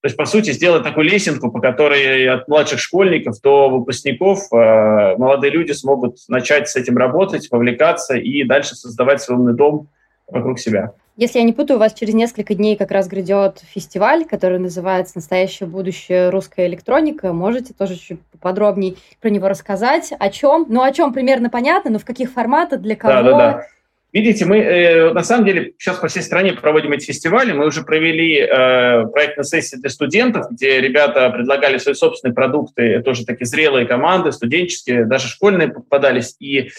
То 0.00 0.06
есть, 0.06 0.16
по 0.16 0.26
сути, 0.26 0.52
сделать 0.52 0.84
такую 0.84 1.06
лесенку, 1.06 1.50
по 1.50 1.60
которой 1.60 2.28
от 2.28 2.46
младших 2.46 2.78
школьников 2.78 3.40
до 3.42 3.68
выпускников 3.68 4.46
а, 4.52 5.16
молодые 5.16 5.50
люди 5.50 5.72
смогут 5.72 6.18
начать 6.28 6.68
с 6.68 6.76
этим 6.76 6.96
работать, 6.96 7.48
вовлекаться 7.50 8.14
и 8.16 8.44
дальше 8.44 8.76
создавать 8.76 9.20
свой 9.20 9.38
умный 9.38 9.54
дом 9.54 9.88
вокруг 10.28 10.58
себя. 10.58 10.92
Если 11.16 11.40
я 11.40 11.44
не 11.44 11.52
путаю, 11.52 11.78
у 11.78 11.80
вас 11.80 11.94
через 11.94 12.14
несколько 12.14 12.54
дней 12.54 12.76
как 12.76 12.92
раз 12.92 13.08
грядет 13.08 13.60
фестиваль, 13.74 14.24
который 14.24 14.60
называется 14.60 15.14
«Настоящее 15.16 15.68
будущее 15.68 16.30
русская 16.30 16.68
электроника». 16.68 17.32
Можете 17.32 17.74
тоже 17.74 17.96
чуть 17.96 18.20
подробнее 18.40 18.94
про 19.20 19.28
него 19.28 19.48
рассказать? 19.48 20.12
О 20.16 20.30
чем? 20.30 20.66
Ну, 20.68 20.82
о 20.82 20.92
чем 20.92 21.12
примерно 21.12 21.50
понятно, 21.50 21.90
но 21.90 21.98
в 21.98 22.04
каких 22.04 22.30
форматах, 22.30 22.80
для 22.80 22.94
кого? 22.94 23.14
Да, 23.14 23.22
да, 23.22 23.36
да. 23.36 23.66
Видите, 24.10 24.46
мы 24.46 24.58
э, 24.58 25.12
на 25.12 25.22
самом 25.22 25.44
деле 25.44 25.74
сейчас 25.76 25.96
по 25.98 26.08
всей 26.08 26.22
стране 26.22 26.54
проводим 26.54 26.92
эти 26.92 27.06
фестивали. 27.06 27.52
Мы 27.52 27.66
уже 27.66 27.82
провели 27.82 28.38
э, 28.38 29.06
проектные 29.08 29.44
сессии 29.44 29.76
для 29.76 29.90
студентов, 29.90 30.46
где 30.50 30.80
ребята 30.80 31.28
предлагали 31.30 31.76
свои 31.76 31.94
собственные 31.94 32.34
продукты. 32.34 32.82
Это 32.82 33.10
уже 33.10 33.26
такие 33.26 33.46
зрелые 33.46 33.86
команды, 33.86 34.32
студенческие, 34.32 35.04
даже 35.04 35.28
школьные 35.28 35.68
попадались. 35.68 36.36
И 36.40 36.70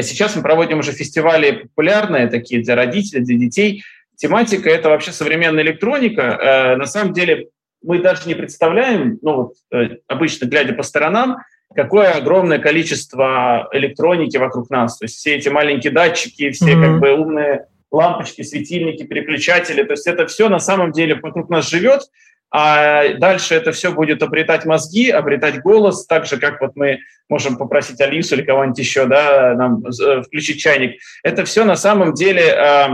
Сейчас 0.00 0.36
мы 0.36 0.42
проводим 0.42 0.80
уже 0.80 0.92
фестивали 0.92 1.62
популярные, 1.62 2.28
такие 2.28 2.62
для 2.62 2.74
родителей, 2.74 3.24
для 3.24 3.36
детей. 3.36 3.82
Тематика– 4.16 4.68
это 4.70 4.88
вообще 4.88 5.12
современная 5.12 5.62
электроника. 5.62 6.22
Э, 6.22 6.76
на 6.76 6.86
самом 6.86 7.12
деле 7.12 7.48
мы 7.82 8.00
даже 8.00 8.26
не 8.26 8.34
представляем, 8.34 9.18
ну 9.22 9.36
вот 9.36 9.54
э, 9.72 9.96
обычно 10.06 10.46
глядя 10.46 10.72
по 10.74 10.82
сторонам, 10.82 11.38
какое 11.74 12.12
огромное 12.12 12.58
количество 12.58 13.68
электроники 13.72 14.36
вокруг 14.36 14.70
нас. 14.70 14.98
То 14.98 15.04
есть 15.04 15.16
все 15.16 15.36
эти 15.36 15.48
маленькие 15.48 15.92
датчики, 15.92 16.50
все 16.50 16.72
mm-hmm. 16.72 16.82
как 16.82 17.00
бы 17.00 17.12
умные 17.12 17.66
лампочки, 17.90 18.42
светильники, 18.42 19.04
переключатели. 19.04 19.82
То 19.82 19.92
есть 19.92 20.06
это 20.06 20.26
все 20.26 20.48
на 20.48 20.58
самом 20.58 20.92
деле 20.92 21.14
вокруг 21.14 21.48
нас 21.48 21.68
живет, 21.68 22.02
а 22.50 23.14
дальше 23.14 23.54
это 23.54 23.72
все 23.72 23.92
будет 23.92 24.22
обретать 24.22 24.64
мозги, 24.64 25.10
обретать 25.10 25.60
голос, 25.60 26.06
так 26.06 26.26
же, 26.26 26.36
как 26.36 26.60
вот 26.60 26.76
мы 26.76 27.00
можем 27.28 27.56
попросить 27.56 28.00
Алису 28.00 28.34
или 28.34 28.42
кого-нибудь 28.42 28.78
еще, 28.78 29.06
да, 29.06 29.54
нам 29.54 29.84
э, 29.84 30.22
включить 30.22 30.60
чайник. 30.60 31.00
Это 31.22 31.44
все 31.44 31.64
на 31.64 31.76
самом 31.76 32.14
деле 32.14 32.42
э, 32.42 32.86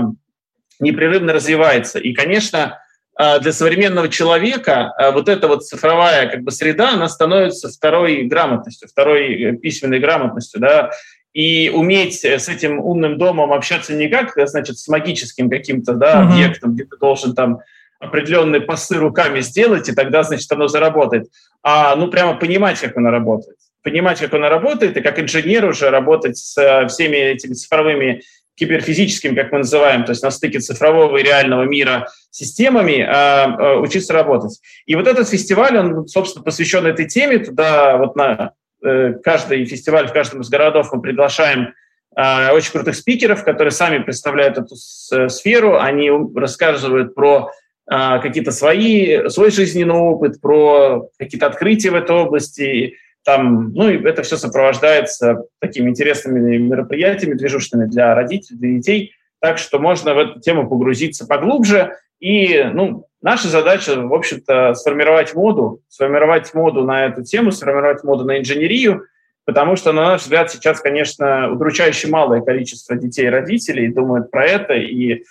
непрерывно 0.81 1.35
развивается. 1.35 1.99
И, 1.99 2.15
конечно, 2.15 2.79
э, 3.19 3.41
для 3.41 3.53
современного 3.53 4.09
человека 4.09 4.95
э, 4.99 5.11
вот 5.13 5.29
эта 5.29 5.49
вот 5.49 5.67
цифровая 5.67 6.29
как 6.29 6.43
бы 6.43 6.51
среда, 6.51 6.95
она 6.95 7.09
становится 7.09 7.69
второй 7.69 8.23
грамотностью, 8.23 8.89
второй 8.89 9.57
письменной 9.59 10.01
грамотностью, 10.01 10.61
да, 10.61 10.91
и 11.35 11.71
уметь 11.71 12.25
с 12.25 12.49
этим 12.49 12.79
умным 12.79 13.17
домом 13.17 13.53
общаться 13.53 13.95
не 13.95 14.09
как, 14.09 14.33
значит, 14.49 14.79
с 14.79 14.89
магическим 14.89 15.49
каким-то, 15.49 15.95
да, 15.95 16.23
объектом, 16.23 16.75
где 16.75 16.85
ты 16.85 16.97
должен 16.99 17.35
там 17.35 17.61
определенные 18.03 18.61
пасы 18.61 18.99
руками 18.99 19.41
сделать, 19.41 19.89
и 19.89 19.93
тогда, 19.93 20.25
значит, 20.25 20.51
оно 20.51 20.67
заработает. 20.67 21.29
А, 21.63 21.95
ну, 21.95 22.09
прямо 22.09 22.35
понимать, 22.35 22.81
как 22.81 22.97
оно 22.97 23.11
работает. 23.11 23.57
Понимать, 23.85 24.19
как 24.19 24.35
оно 24.35 24.49
работает, 24.49 24.97
и 24.97 25.01
как 25.01 25.21
инженер 25.21 25.65
уже 25.67 25.89
работать 25.89 26.37
с 26.37 26.59
э, 26.59 26.89
всеми 26.89 27.17
этими 27.17 27.55
цифровыми 27.55 28.23
киберфизическими, 28.57 29.37
как 29.37 29.53
мы 29.53 29.59
называем, 29.59 30.05
то 30.05 30.11
есть 30.11 30.23
на 30.23 30.33
стыке 30.33 30.59
цифрового 30.59 31.17
и 31.17 31.23
реального 31.23 31.63
мира 31.63 32.09
системами, 32.31 33.07
а, 33.09 33.79
учиться 33.79 34.13
работать. 34.13 34.61
И 34.87 34.97
вот 34.97 35.07
этот 35.07 35.29
фестиваль, 35.29 35.79
он, 35.79 36.09
собственно, 36.09 36.45
посвящен 36.45 36.85
этой 36.85 37.07
теме. 37.07 37.39
Туда 37.39 37.99
вот 37.99 38.17
на 38.17 38.53
э, 38.85 39.15
каждый 39.23 39.65
фестиваль 39.65 40.09
в 40.09 40.13
каждом 40.13 40.41
из 40.41 40.49
городов 40.49 40.93
мы 40.93 41.01
приглашаем 41.01 41.73
а, 42.17 42.53
очень 42.53 42.73
крутых 42.73 42.97
спикеров, 42.97 43.45
которые 43.45 43.71
сами 43.71 44.03
представляют 44.03 44.59
эту 44.59 44.75
сферу. 44.77 45.79
Они 45.79 46.11
рассказывают 46.35 47.15
про 47.15 47.51
какие-то 47.89 48.53
свои, 48.53 49.29
свой 49.29 49.51
жизненный 49.51 49.95
опыт, 49.95 50.41
про 50.41 51.09
какие-то 51.19 51.47
открытия 51.47 51.91
в 51.91 51.97
этой 51.97 52.17
области. 52.17 52.95
Там, 53.25 53.73
ну 53.73 53.89
и 53.89 54.03
это 54.03 54.23
все 54.23 54.37
сопровождается 54.37 55.45
такими 55.61 55.91
интересными 55.91 56.57
мероприятиями, 56.59 57.35
движущими 57.35 57.85
для 57.85 58.15
родителей, 58.15 58.59
для 58.59 58.71
детей. 58.75 59.13
Так 59.41 59.59
что 59.59 59.79
можно 59.79 60.15
в 60.15 60.19
эту 60.19 60.41
тему 60.41 60.69
погрузиться 60.69 61.27
поглубже. 61.27 61.97
И 62.21 62.63
ну, 62.73 63.07
наша 63.21 63.49
задача, 63.49 64.01
в 64.01 64.15
общем-то, 64.15 64.75
сформировать 64.75 65.35
моду, 65.35 65.83
сформировать 65.89 66.55
моду 66.55 66.85
на 66.85 67.07
эту 67.07 67.25
тему, 67.25 67.51
сформировать 67.51 68.05
моду 68.05 68.25
на 68.25 68.39
инженерию, 68.39 69.07
потому 69.45 69.75
что, 69.75 69.93
на 69.93 70.03
наш 70.03 70.23
взгляд, 70.23 70.51
сейчас, 70.51 70.81
конечно, 70.81 71.51
удручающе 71.51 72.09
малое 72.09 72.41
количество 72.43 72.95
детей 72.95 73.27
и 73.27 73.31
родителей 73.31 73.93
думают 73.93 74.31
про 74.31 74.47
это, 74.47 74.75
и 74.75 75.25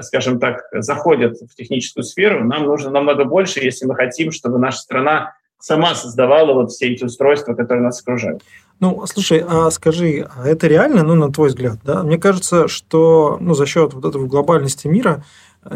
скажем 0.00 0.38
так, 0.38 0.62
заходят 0.72 1.36
в 1.38 1.54
техническую 1.54 2.04
сферу, 2.04 2.44
нам 2.44 2.64
нужно 2.64 2.90
намного 2.90 3.24
больше, 3.24 3.60
если 3.60 3.86
мы 3.86 3.94
хотим, 3.94 4.32
чтобы 4.32 4.58
наша 4.58 4.78
страна 4.78 5.34
сама 5.60 5.94
создавала 5.94 6.54
вот 6.54 6.70
все 6.70 6.92
эти 6.92 7.04
устройства, 7.04 7.54
которые 7.54 7.82
нас 7.82 8.00
окружают. 8.00 8.42
Ну, 8.80 9.04
слушай, 9.06 9.44
а 9.46 9.70
скажи, 9.70 10.28
а 10.36 10.46
это 10.46 10.68
реально, 10.68 11.02
ну, 11.02 11.14
на 11.14 11.32
твой 11.32 11.48
взгляд, 11.48 11.78
да? 11.84 12.04
Мне 12.04 12.16
кажется, 12.16 12.68
что 12.68 13.36
ну, 13.40 13.54
за 13.54 13.66
счет 13.66 13.92
вот 13.92 14.04
этого 14.04 14.26
глобальности 14.26 14.86
мира 14.86 15.24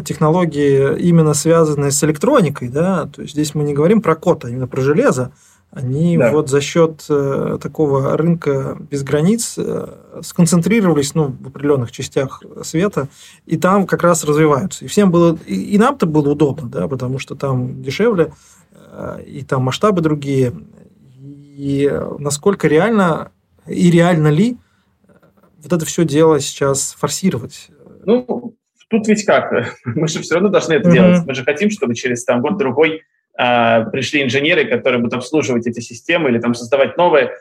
технологии, 0.05 0.97
именно 0.99 1.33
связанные 1.33 1.91
с 1.91 2.01
электроникой, 2.03 2.69
да, 2.69 3.07
то 3.07 3.21
есть 3.21 3.33
здесь 3.33 3.53
мы 3.53 3.63
не 3.63 3.73
говорим 3.73 4.01
про 4.01 4.15
код, 4.15 4.45
а 4.45 4.49
именно 4.49 4.67
про 4.67 4.81
железо, 4.81 5.33
они 5.73 6.17
да. 6.17 6.31
вот 6.31 6.49
за 6.49 6.61
счет 6.61 7.03
э, 7.09 7.57
такого 7.61 8.15
рынка 8.15 8.77
без 8.91 9.03
границ 9.03 9.55
э, 9.57 10.21
сконцентрировались 10.21 11.15
ну, 11.15 11.35
в 11.39 11.47
определенных 11.47 11.91
частях 11.91 12.43
света, 12.61 13.07
и 13.47 13.57
там 13.57 13.87
как 13.87 14.03
раз 14.03 14.23
развиваются. 14.23 14.85
И 14.85 14.87
всем 14.87 15.09
было, 15.09 15.37
и, 15.47 15.55
и 15.55 15.77
нам-то 15.79 16.05
было 16.05 16.31
удобно, 16.31 16.69
да, 16.69 16.87
потому 16.87 17.17
что 17.17 17.35
там 17.35 17.81
дешевле, 17.81 18.33
э, 18.75 19.23
и 19.25 19.41
там 19.41 19.63
масштабы 19.63 20.01
другие. 20.01 20.53
И 21.19 21.91
насколько 22.19 22.67
реально, 22.67 23.31
и 23.65 23.89
реально 23.89 24.27
ли 24.27 24.57
вот 25.63 25.73
это 25.73 25.85
все 25.85 26.05
дело 26.05 26.39
сейчас 26.39 26.95
форсировать? 26.99 27.69
Ну, 28.05 28.55
тут 28.89 29.07
ведь 29.07 29.25
как? 29.25 29.75
Мы 29.85 30.07
же 30.07 30.21
все 30.21 30.35
равно 30.35 30.49
должны 30.49 30.73
это 30.73 30.89
mm-hmm. 30.89 30.93
делать. 30.93 31.25
Мы 31.25 31.33
же 31.33 31.43
хотим, 31.43 31.71
чтобы 31.71 31.95
через 31.95 32.23
там, 32.25 32.41
год-другой 32.41 33.01
а, 33.37 33.85
пришли 33.85 34.23
инженеры, 34.23 34.65
которые 34.65 34.99
будут 34.99 35.15
обслуживать 35.15 35.67
эти 35.67 35.79
системы 35.79 36.29
или 36.29 36.39
там 36.39 36.53
создавать 36.53 36.97
новые. 36.97 37.31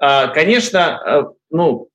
А, 0.00 0.28
конечно, 0.28 0.98
а, 0.98 1.32
ну, 1.50 1.88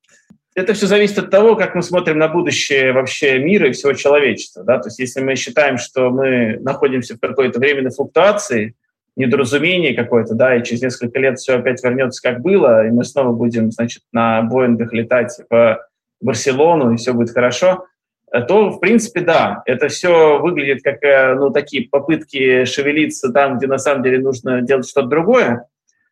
это 0.54 0.74
все 0.74 0.86
зависит 0.86 1.18
от 1.18 1.30
того, 1.30 1.56
как 1.56 1.74
мы 1.74 1.82
смотрим 1.82 2.18
на 2.18 2.28
будущее 2.28 2.92
вообще 2.92 3.38
мира 3.38 3.68
и 3.68 3.72
всего 3.72 3.92
человечества. 3.92 4.64
Да? 4.64 4.78
То 4.78 4.88
есть 4.88 4.98
если 4.98 5.20
мы 5.20 5.36
считаем, 5.36 5.78
что 5.78 6.10
мы 6.10 6.58
находимся 6.60 7.16
в 7.16 7.20
какой-то 7.20 7.58
временной 7.58 7.90
флуктуации, 7.90 8.74
недоразумение 9.16 9.94
какое-то, 9.94 10.34
да, 10.34 10.56
и 10.56 10.64
через 10.64 10.82
несколько 10.82 11.20
лет 11.20 11.38
все 11.38 11.58
опять 11.58 11.82
вернется 11.84 12.20
как 12.20 12.40
было, 12.42 12.84
и 12.84 12.90
мы 12.90 13.04
снова 13.04 13.32
будем, 13.32 13.70
значит, 13.70 14.02
на 14.10 14.42
Боингах 14.42 14.92
летать 14.92 15.38
в 15.48 15.78
Барселону, 16.20 16.92
и 16.92 16.96
все 16.96 17.12
будет 17.12 17.30
хорошо– 17.30 17.86
то, 18.40 18.70
в 18.70 18.80
принципе, 18.80 19.20
да, 19.20 19.62
это 19.66 19.88
все 19.88 20.38
выглядит 20.38 20.82
как 20.82 21.02
э, 21.04 21.34
ну, 21.34 21.50
такие 21.50 21.88
попытки 21.88 22.64
шевелиться 22.64 23.30
там, 23.30 23.58
где 23.58 23.66
на 23.66 23.78
самом 23.78 24.02
деле 24.02 24.18
нужно 24.18 24.62
делать 24.62 24.88
что-то 24.88 25.08
другое. 25.08 25.66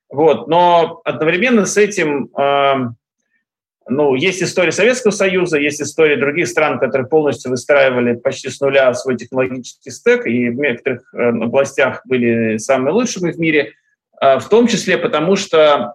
Вот. 0.09 0.47
Но 0.47 1.01
одновременно 1.05 1.67
с 1.67 1.77
этим 1.77 2.31
э, 2.37 2.75
ну, 3.89 4.15
есть 4.15 4.43
история 4.43 4.73
Советского 4.73 5.11
Союза, 5.11 5.59
есть 5.59 5.83
история 5.83 6.17
других 6.17 6.49
стран, 6.49 6.79
которые 6.79 7.09
полностью 7.09 7.51
выстраивали 7.51 8.15
почти 8.15 8.49
с 8.51 8.61
нуля 8.61 8.93
свой 8.95 9.17
технологический 9.17 9.91
стек, 9.91 10.27
и 10.27 10.51
в 10.51 10.57
некоторых 10.57 11.13
э, 11.15 11.29
областях 11.29 12.03
были 12.07 12.59
самыми 12.59 12.91
лучшими 12.91 13.33
в 13.33 13.39
мире, 13.39 13.73
э, 14.21 14.39
в 14.39 14.49
том 14.49 14.67
числе 14.69 14.99
потому, 14.99 15.37
что 15.37 15.95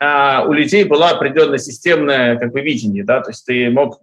а, 0.00 0.44
у 0.46 0.52
людей 0.52 0.84
была 0.84 1.10
определенная 1.10 1.58
системное 1.58 2.36
как 2.36 2.52
бы 2.52 2.60
видение, 2.60 3.04
да, 3.04 3.20
то 3.20 3.30
есть 3.30 3.44
ты 3.44 3.68
мог 3.68 4.00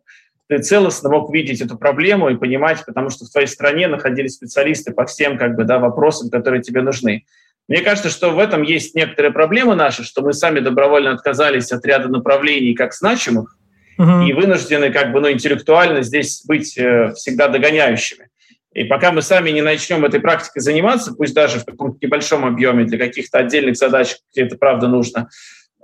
ты 0.47 0.59
целостно 0.59 1.09
мог 1.09 1.33
видеть 1.33 1.61
эту 1.61 1.77
проблему 1.77 2.29
и 2.29 2.37
понимать, 2.37 2.83
потому 2.85 3.09
что 3.09 3.25
в 3.25 3.31
твоей 3.31 3.47
стране 3.47 3.87
находились 3.87 4.35
специалисты 4.35 4.93
по 4.93 5.05
всем 5.05 5.37
как 5.37 5.55
бы, 5.55 5.63
да, 5.63 5.79
вопросам, 5.79 6.29
которые 6.29 6.61
тебе 6.61 6.81
нужны. 6.81 7.25
Мне 7.67 7.81
кажется, 7.81 8.09
что 8.09 8.29
в 8.29 8.37
этом 8.39 8.61
есть 8.61 8.93
некоторые 8.93 9.31
проблемы 9.31 9.75
наши, 9.75 10.03
что 10.03 10.21
мы 10.21 10.33
сами 10.33 10.59
добровольно 10.59 11.11
отказались 11.11 11.71
от 11.71 11.83
ряда 11.85 12.09
направлений 12.09 12.75
как 12.75 12.93
значимых 12.93 13.57
угу. 13.97 14.21
и 14.21 14.33
вынуждены 14.33 14.91
как 14.91 15.11
бы, 15.11 15.19
ну, 15.19 15.31
интеллектуально 15.31 16.03
здесь 16.03 16.43
быть 16.45 16.77
э, 16.77 17.13
всегда 17.15 17.47
догоняющими. 17.47 18.27
И 18.73 18.83
пока 18.83 19.11
мы 19.11 19.21
сами 19.21 19.51
не 19.51 19.61
начнем 19.61 20.03
этой 20.05 20.19
практикой 20.19 20.59
заниматься, 20.59 21.15
пусть 21.15 21.33
даже 21.33 21.59
в 21.59 21.65
каком-то 21.65 21.97
небольшом 22.01 22.45
объеме 22.45 22.83
для 22.83 22.99
каких-то 22.99 23.39
отдельных 23.39 23.77
задач, 23.77 24.17
где 24.31 24.43
это 24.43 24.57
правда 24.57 24.87
нужно, 24.87 25.29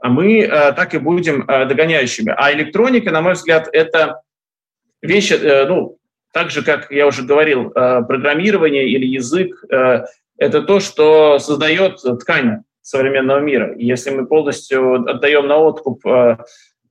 а 0.02 0.10
мы 0.10 0.42
э, 0.42 0.74
так 0.74 0.94
и 0.94 1.00
будем 1.00 1.46
э, 1.48 1.66
догоняющими. 1.66 2.34
А 2.36 2.52
электроника, 2.52 3.12
на 3.12 3.22
мой 3.22 3.34
взгляд, 3.34 3.70
это 3.72 4.22
вещи, 5.02 5.34
э, 5.34 5.66
ну, 5.68 5.98
так 6.34 6.50
же, 6.50 6.64
как 6.64 6.92
я 6.92 7.08
уже 7.08 7.24
говорил, 7.24 7.72
э, 7.72 8.02
программирование 8.08 8.88
или 8.90 9.06
язык 9.06 9.64
э,– 9.70 10.06
это 10.38 10.62
то, 10.62 10.80
что 10.80 11.40
создает 11.40 12.02
ткань 12.22 12.64
современного 12.82 13.40
мира. 13.40 13.74
И 13.74 13.86
если 13.86 14.10
мы 14.10 14.26
полностью 14.26 15.08
отдаем 15.08 15.48
на 15.48 15.58
откуп, 15.58 16.02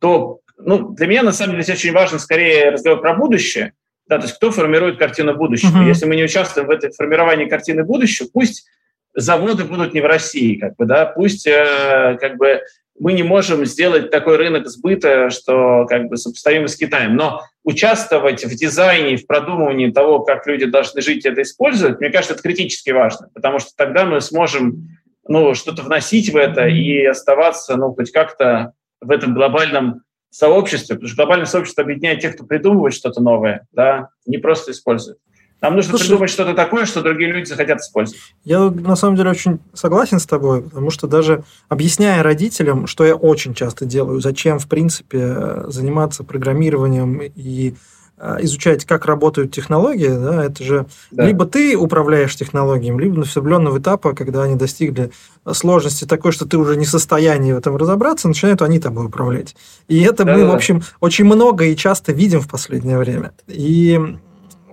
то 0.00 0.40
ну, 0.56 0.90
для 0.90 1.06
меня, 1.06 1.22
на 1.22 1.32
самом 1.32 1.52
деле, 1.52 1.64
здесь 1.64 1.78
очень 1.78 1.92
важно 1.92 2.18
скорее 2.18 2.70
разговор 2.70 3.00
про 3.00 3.14
будущее, 3.14 3.72
да, 4.06 4.18
то 4.18 4.24
есть 4.24 4.36
кто 4.36 4.50
формирует 4.50 4.98
картину 4.98 5.34
будущего. 5.34 5.78
Uh-huh. 5.78 5.88
Если 5.88 6.06
мы 6.06 6.16
не 6.16 6.24
участвуем 6.24 6.66
в 6.66 6.70
этой 6.70 6.92
формировании 6.92 7.46
картины 7.46 7.84
будущего, 7.84 8.28
пусть 8.32 8.68
заводы 9.14 9.64
будут 9.64 9.94
не 9.94 10.00
в 10.00 10.06
России, 10.06 10.56
как 10.56 10.76
бы, 10.76 10.84
да, 10.84 11.06
пусть 11.06 11.46
э, 11.46 12.18
как 12.20 12.36
бы 12.36 12.60
мы 12.98 13.12
не 13.14 13.22
можем 13.22 13.64
сделать 13.64 14.10
такой 14.10 14.36
рынок 14.36 14.68
сбыта, 14.68 15.30
что 15.30 15.86
как 15.88 16.08
бы 16.08 16.16
сопоставимый 16.16 16.68
с 16.68 16.76
Китаем. 16.76 17.16
Но 17.16 17.42
участвовать 17.64 18.44
в 18.44 18.54
дизайне, 18.54 19.16
в 19.16 19.26
продумывании 19.26 19.90
того, 19.90 20.20
как 20.20 20.46
люди 20.46 20.66
должны 20.66 21.00
жить 21.00 21.24
и 21.24 21.28
это 21.28 21.42
использовать, 21.42 22.00
мне 22.00 22.10
кажется, 22.10 22.34
это 22.34 22.42
критически 22.42 22.90
важно, 22.90 23.28
потому 23.34 23.58
что 23.58 23.70
тогда 23.76 24.04
мы 24.04 24.20
сможем 24.20 24.88
ну, 25.28 25.54
что-то 25.54 25.82
вносить 25.82 26.30
в 26.32 26.36
это 26.36 26.66
и 26.66 27.04
оставаться, 27.04 27.76
ну, 27.76 27.94
хоть 27.94 28.10
как-то 28.10 28.72
в 29.00 29.10
этом 29.10 29.34
глобальном 29.34 30.02
сообществе, 30.30 30.96
потому 30.96 31.08
что 31.08 31.16
глобальное 31.16 31.46
сообщество 31.46 31.84
объединяет 31.84 32.20
тех, 32.20 32.34
кто 32.34 32.44
придумывает 32.44 32.94
что-то 32.94 33.20
новое, 33.20 33.66
да, 33.72 34.08
не 34.26 34.38
просто 34.38 34.72
использует. 34.72 35.18
Нам 35.60 35.76
нужно 35.76 35.90
Слушай, 35.90 36.08
придумать 36.08 36.30
что-то 36.30 36.54
такое, 36.54 36.86
что 36.86 37.02
другие 37.02 37.30
люди 37.32 37.48
захотят 37.48 37.80
использовать. 37.80 38.20
Я 38.44 38.70
на 38.70 38.96
самом 38.96 39.16
деле 39.16 39.30
очень 39.30 39.60
согласен 39.74 40.18
с 40.18 40.26
тобой, 40.26 40.62
потому 40.62 40.90
что 40.90 41.06
даже 41.06 41.44
объясняя 41.68 42.22
родителям, 42.22 42.86
что 42.86 43.04
я 43.04 43.14
очень 43.14 43.54
часто 43.54 43.84
делаю, 43.84 44.20
зачем, 44.20 44.58
в 44.58 44.66
принципе, 44.68 45.64
заниматься 45.66 46.24
программированием 46.24 47.20
и 47.20 47.74
э, 48.16 48.36
изучать, 48.40 48.86
как 48.86 49.04
работают 49.04 49.52
технологии, 49.52 50.08
да, 50.08 50.44
это 50.46 50.64
же 50.64 50.86
да. 51.10 51.26
либо 51.26 51.44
ты 51.44 51.76
управляешь 51.76 52.34
технологиями, 52.36 53.02
либо 53.02 53.16
на 53.16 53.22
определенного 53.24 53.78
этапа, 53.78 54.14
когда 54.14 54.44
они 54.44 54.54
достигли 54.54 55.10
сложности 55.52 56.06
такой, 56.06 56.32
что 56.32 56.46
ты 56.46 56.56
уже 56.56 56.76
не 56.76 56.86
в 56.86 56.90
состоянии 56.90 57.52
в 57.52 57.58
этом 57.58 57.76
разобраться, 57.76 58.28
начинают 58.28 58.62
они 58.62 58.78
тобой 58.78 59.06
управлять. 59.06 59.54
И 59.88 60.00
это 60.00 60.24
да, 60.24 60.34
мы, 60.34 60.40
да. 60.40 60.52
в 60.52 60.54
общем, 60.54 60.82
очень 61.00 61.26
много 61.26 61.66
и 61.66 61.76
часто 61.76 62.12
видим 62.12 62.40
в 62.40 62.48
последнее 62.48 62.96
время. 62.96 63.32
И 63.46 64.00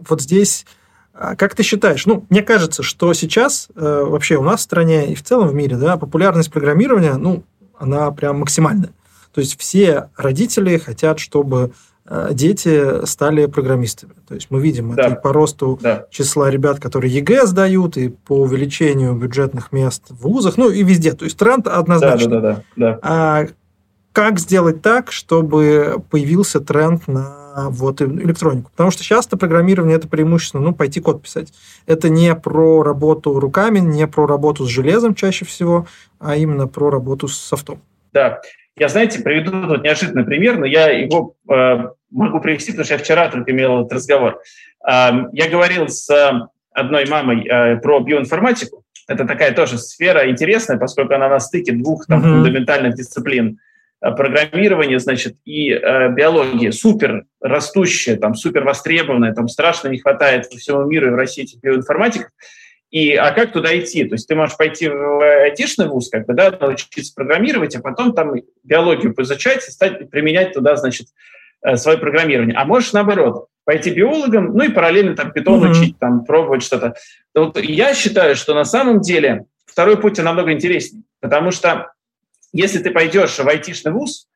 вот 0.10 0.22
здесь 0.22 0.66
а 1.20 1.36
как 1.36 1.56
ты 1.56 1.64
считаешь? 1.64 2.06
Ну, 2.06 2.26
мне 2.30 2.44
кажется, 2.44 2.84
что 2.84 3.12
сейчас 3.14 3.70
э, 3.76 4.04
вообще 4.08 4.36
у 4.36 4.44
нас 4.44 4.60
в 4.60 4.64
стране 4.64 5.12
и 5.12 5.16
в 5.16 5.24
целом 5.24 5.48
в 5.48 5.54
мире, 5.56 5.76
да, 5.76 5.98
популярность 5.98 6.52
программирования, 6.52 7.16
ну, 7.16 7.44
она 7.80 8.12
прям 8.12 8.40
максимальная. 8.40 8.92
То 9.34 9.42
есть 9.42 9.60
все 9.60 10.10
родители 10.16 10.78
хотят, 10.78 11.18
чтобы 11.20 11.72
э, 12.06 12.30
дети 12.34 13.06
стали 13.06 13.48
программистами. 13.48 14.14
То 14.28 14.36
есть 14.36 14.52
мы 14.52 14.62
видим 14.62 14.94
да. 14.94 15.04
это 15.04 15.14
и 15.16 15.22
по 15.22 15.34
росту 15.34 15.80
да. 15.82 16.06
числа 16.12 16.52
ребят, 16.52 16.80
которые 16.80 17.14
ЕГЭ 17.14 17.48
сдают, 17.48 17.98
и 17.98 18.10
по 18.10 18.42
увеличению 18.42 19.14
бюджетных 19.14 19.72
мест 19.72 20.04
в 20.10 20.22
вузах, 20.28 20.58
ну 20.58 20.70
и 20.70 20.84
везде. 20.84 21.14
То 21.14 21.26
есть 21.26 21.38
тренд 21.38 21.68
однозначно. 21.68 22.30
Да, 22.30 22.42
да, 22.42 22.54
да, 22.54 22.64
да. 22.76 23.00
А 23.02 23.48
как 24.12 24.40
сделать 24.40 24.84
так, 24.84 25.12
чтобы 25.12 26.04
появился 26.12 26.60
тренд 26.60 27.08
на 27.08 27.47
вот 27.58 28.02
электронику. 28.02 28.70
Потому 28.72 28.92
что 28.92 29.04
часто 29.04 29.36
программирование 29.36 29.98
это 29.98 30.08
преимущественно, 30.08 30.64
ну, 30.64 30.74
пойти 30.74 31.02
код 31.02 31.24
писать. 31.24 31.52
Это 31.88 32.08
не 32.08 32.36
про 32.36 32.84
работу 32.84 33.40
руками, 33.40 33.80
не 33.80 34.06
про 34.08 34.28
работу 34.28 34.66
с 34.66 34.70
железом 34.70 35.16
чаще 35.16 35.44
всего, 35.44 35.88
а 36.20 36.36
именно 36.36 36.68
про 36.68 36.92
работу 36.92 37.28
с 37.28 37.38
софтом. 37.38 37.82
Да. 38.14 38.42
Я, 38.78 38.90
знаете, 38.90 39.22
приведу 39.22 39.52
тут 39.68 39.84
неожиданный 39.84 40.24
пример, 40.24 40.60
но 40.60 40.66
я 40.68 40.92
его 40.92 41.34
э, 41.50 41.90
могу 42.12 42.40
привести, 42.42 42.72
потому 42.72 42.86
что 42.86 42.94
я 42.94 43.00
вчера 43.00 43.30
только 43.30 43.52
имел 43.52 43.82
этот 43.82 43.94
разговор. 43.94 44.40
Э, 44.88 45.10
я 45.34 45.50
говорил 45.50 45.88
с 45.90 46.08
одной 46.72 47.08
мамой 47.08 47.48
э, 47.48 47.78
про 47.78 48.00
биоинформатику. 48.02 48.84
Это 49.08 49.26
такая 49.26 49.52
тоже 49.54 49.80
сфера 49.80 50.30
интересная, 50.30 50.78
поскольку 50.78 51.16
она 51.16 51.28
на 51.28 51.40
стыке 51.40 51.72
двух 51.72 52.06
там, 52.06 52.20
mm-hmm. 52.20 52.36
фундаментальных 52.36 52.94
дисциплин 52.94 53.58
Э, 54.00 54.12
программирование, 54.12 55.00
значит, 55.00 55.38
и 55.44 55.72
э, 55.72 56.12
биология 56.12 56.72
супер 56.72 57.26
растущая, 57.42 58.16
там, 58.16 58.36
супер 58.36 58.64
востребованная, 58.64 59.34
там 59.34 59.48
страшно 59.48 59.88
не 59.88 59.98
хватает 59.98 60.50
по 60.50 60.58
всему 60.58 60.84
миру 60.84 61.08
и 61.08 61.12
в 61.12 61.16
России 61.16 61.44
этих 61.44 61.60
биоинформатиков. 61.62 62.30
И, 62.92 63.16
а 63.16 63.32
как 63.32 63.52
туда 63.52 63.78
идти? 63.78 64.06
То 64.06 64.14
есть 64.14 64.28
ты 64.28 64.36
можешь 64.36 64.56
пойти 64.56 64.88
в 64.88 65.44
айтишный 65.44 65.88
вуз, 65.88 66.10
как 66.10 66.28
бы, 66.28 66.36
да, 66.36 66.56
научиться 66.58 67.12
программировать, 67.14 67.76
а 67.76 67.82
потом 67.82 68.14
там 68.14 68.36
биологию 68.64 69.16
поизучать 69.16 69.68
и 69.68 69.72
стать, 69.72 70.10
применять 70.12 70.54
туда, 70.54 70.76
значит, 70.76 71.08
э, 71.64 71.76
свое 71.76 71.98
программирование. 71.98 72.56
А 72.56 72.66
можешь 72.66 72.94
наоборот, 72.94 73.48
пойти 73.66 73.90
биологом, 73.90 74.56
ну 74.56 74.64
и 74.64 74.70
параллельно 74.70 75.16
там 75.16 75.32
питон 75.32 75.64
mm-hmm. 75.64 75.72
учить, 75.72 75.98
там 75.98 76.24
пробовать 76.24 76.62
что-то. 76.62 76.94
Вот 77.34 77.60
я 77.60 77.96
считаю, 77.96 78.36
что 78.36 78.54
на 78.54 78.64
самом 78.64 79.02
деле 79.02 79.46
второй 79.66 79.98
путь 79.98 80.20
намного 80.20 80.52
интереснее, 80.52 81.04
потому 81.20 81.50
что 81.50 81.92
если 82.58 82.80
ты 82.80 82.92
пойдешь 82.92 83.38
в 83.38 83.48
айтишный 83.48 83.92
вуз, 83.92 84.28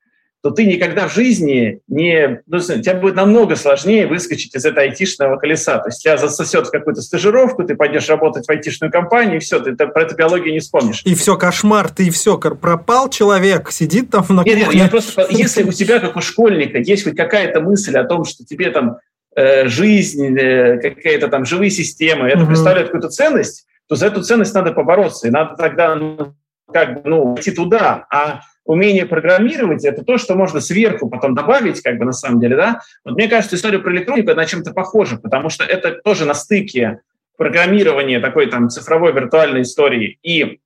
то 0.44 0.50
ты 0.50 0.66
никогда 0.66 1.08
в 1.08 1.14
жизни 1.14 1.82
не... 1.88 2.42
Ну, 2.48 2.60
тебе 2.60 2.96
будет 2.96 3.16
намного 3.16 3.56
сложнее 3.56 4.08
выскочить 4.08 4.56
из 4.56 4.66
этого 4.66 4.82
айтишного 4.82 5.38
колеса. 5.38 5.78
То 5.78 5.90
есть 5.90 6.02
тебя 6.02 6.18
засосет 6.18 6.68
в 6.68 6.72
какую-то 6.72 7.02
стажировку, 7.02 7.64
ты 7.64 7.76
пойдешь 7.76 8.10
работать 8.10 8.48
в 8.48 8.50
айтишную 8.50 8.92
компанию, 8.92 9.38
и 9.38 9.40
все, 9.40 9.60
ты 9.60 9.76
про 9.76 10.02
эту 10.02 10.16
биологию 10.16 10.54
не 10.54 10.60
вспомнишь. 10.60 11.04
И 11.06 11.14
все, 11.14 11.38
кошмар, 11.38 11.90
ты 11.90 12.08
и 12.08 12.10
все, 12.10 12.40
пропал 12.40 13.10
человек, 13.10 13.72
сидит 13.72 14.10
там 14.10 14.26
на 14.30 14.42
нет, 14.42 14.58
Нет, 14.58 14.74
я 14.74 14.88
просто, 14.88 15.28
если 15.30 15.62
у 15.62 15.72
тебя, 15.72 16.00
как 16.00 16.16
у 16.16 16.22
школьника, 16.22 16.80
есть 16.80 17.04
хоть 17.04 17.16
какая-то 17.16 17.62
мысль 17.62 17.96
о 17.96 18.04
том, 18.04 18.26
что 18.26 18.44
тебе 18.44 18.72
там 18.72 18.98
э, 19.36 19.68
жизнь, 19.68 20.36
э, 20.36 20.80
какая-то 20.80 21.28
там 21.28 21.46
живые 21.46 21.70
системы, 21.70 22.28
это 22.28 22.40
угу. 22.40 22.48
представляет 22.48 22.88
какую-то 22.88 23.10
ценность, 23.10 23.68
то 23.88 23.96
за 23.96 24.08
эту 24.08 24.24
ценность 24.24 24.56
надо 24.56 24.72
побороться. 24.72 25.28
И 25.28 25.32
надо 25.32 25.56
тогда 25.56 25.94
ну, 25.96 26.34
как 26.72 27.04
бы, 27.04 27.10
ну, 27.10 27.36
идти 27.36 27.52
туда, 27.52 28.06
а 28.12 28.42
умение 28.66 29.06
программировать– 29.06 29.86
это 29.86 30.04
то, 30.04 30.18
что 30.18 30.36
можно 30.36 30.60
сверху 30.60 31.10
потом 31.10 31.36
добавить, 31.36 31.82
как 31.82 31.98
бы 31.98 32.06
на 32.06 32.14
самом 32.14 32.40
деле, 32.40 32.56
да. 32.56 32.82
Вот 33.04 33.16
мне 33.16 33.28
кажется, 33.28 33.56
история 33.56 33.80
про 33.80 33.92
электронику, 33.94 34.32
она 34.32 34.46
чем-то 34.46 34.72
похожа, 34.74 35.18
потому 35.18 35.50
что 35.50 35.64
это 35.64 35.92
тоже 35.92 36.26
на 36.26 36.34
стыке 36.34 37.02
программирования 37.38 38.20
такой 38.20 38.48
там 38.48 38.70
цифровой 38.70 39.14
виртуальной 39.14 39.64
истории 39.64 40.20
и 40.22 40.60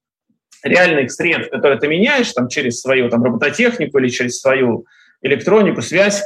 реальных 0.63 1.11
средств, 1.11 1.51
которые 1.51 1.79
ты 1.79 1.87
меняешь 1.87 2.31
там 2.33 2.49
через 2.49 2.81
свою 2.81 3.09
там 3.09 3.23
робототехнику 3.23 3.97
или 3.99 4.09
через 4.09 4.41
свою 4.41 4.85
электронику, 5.21 5.81
связь. 5.81 6.23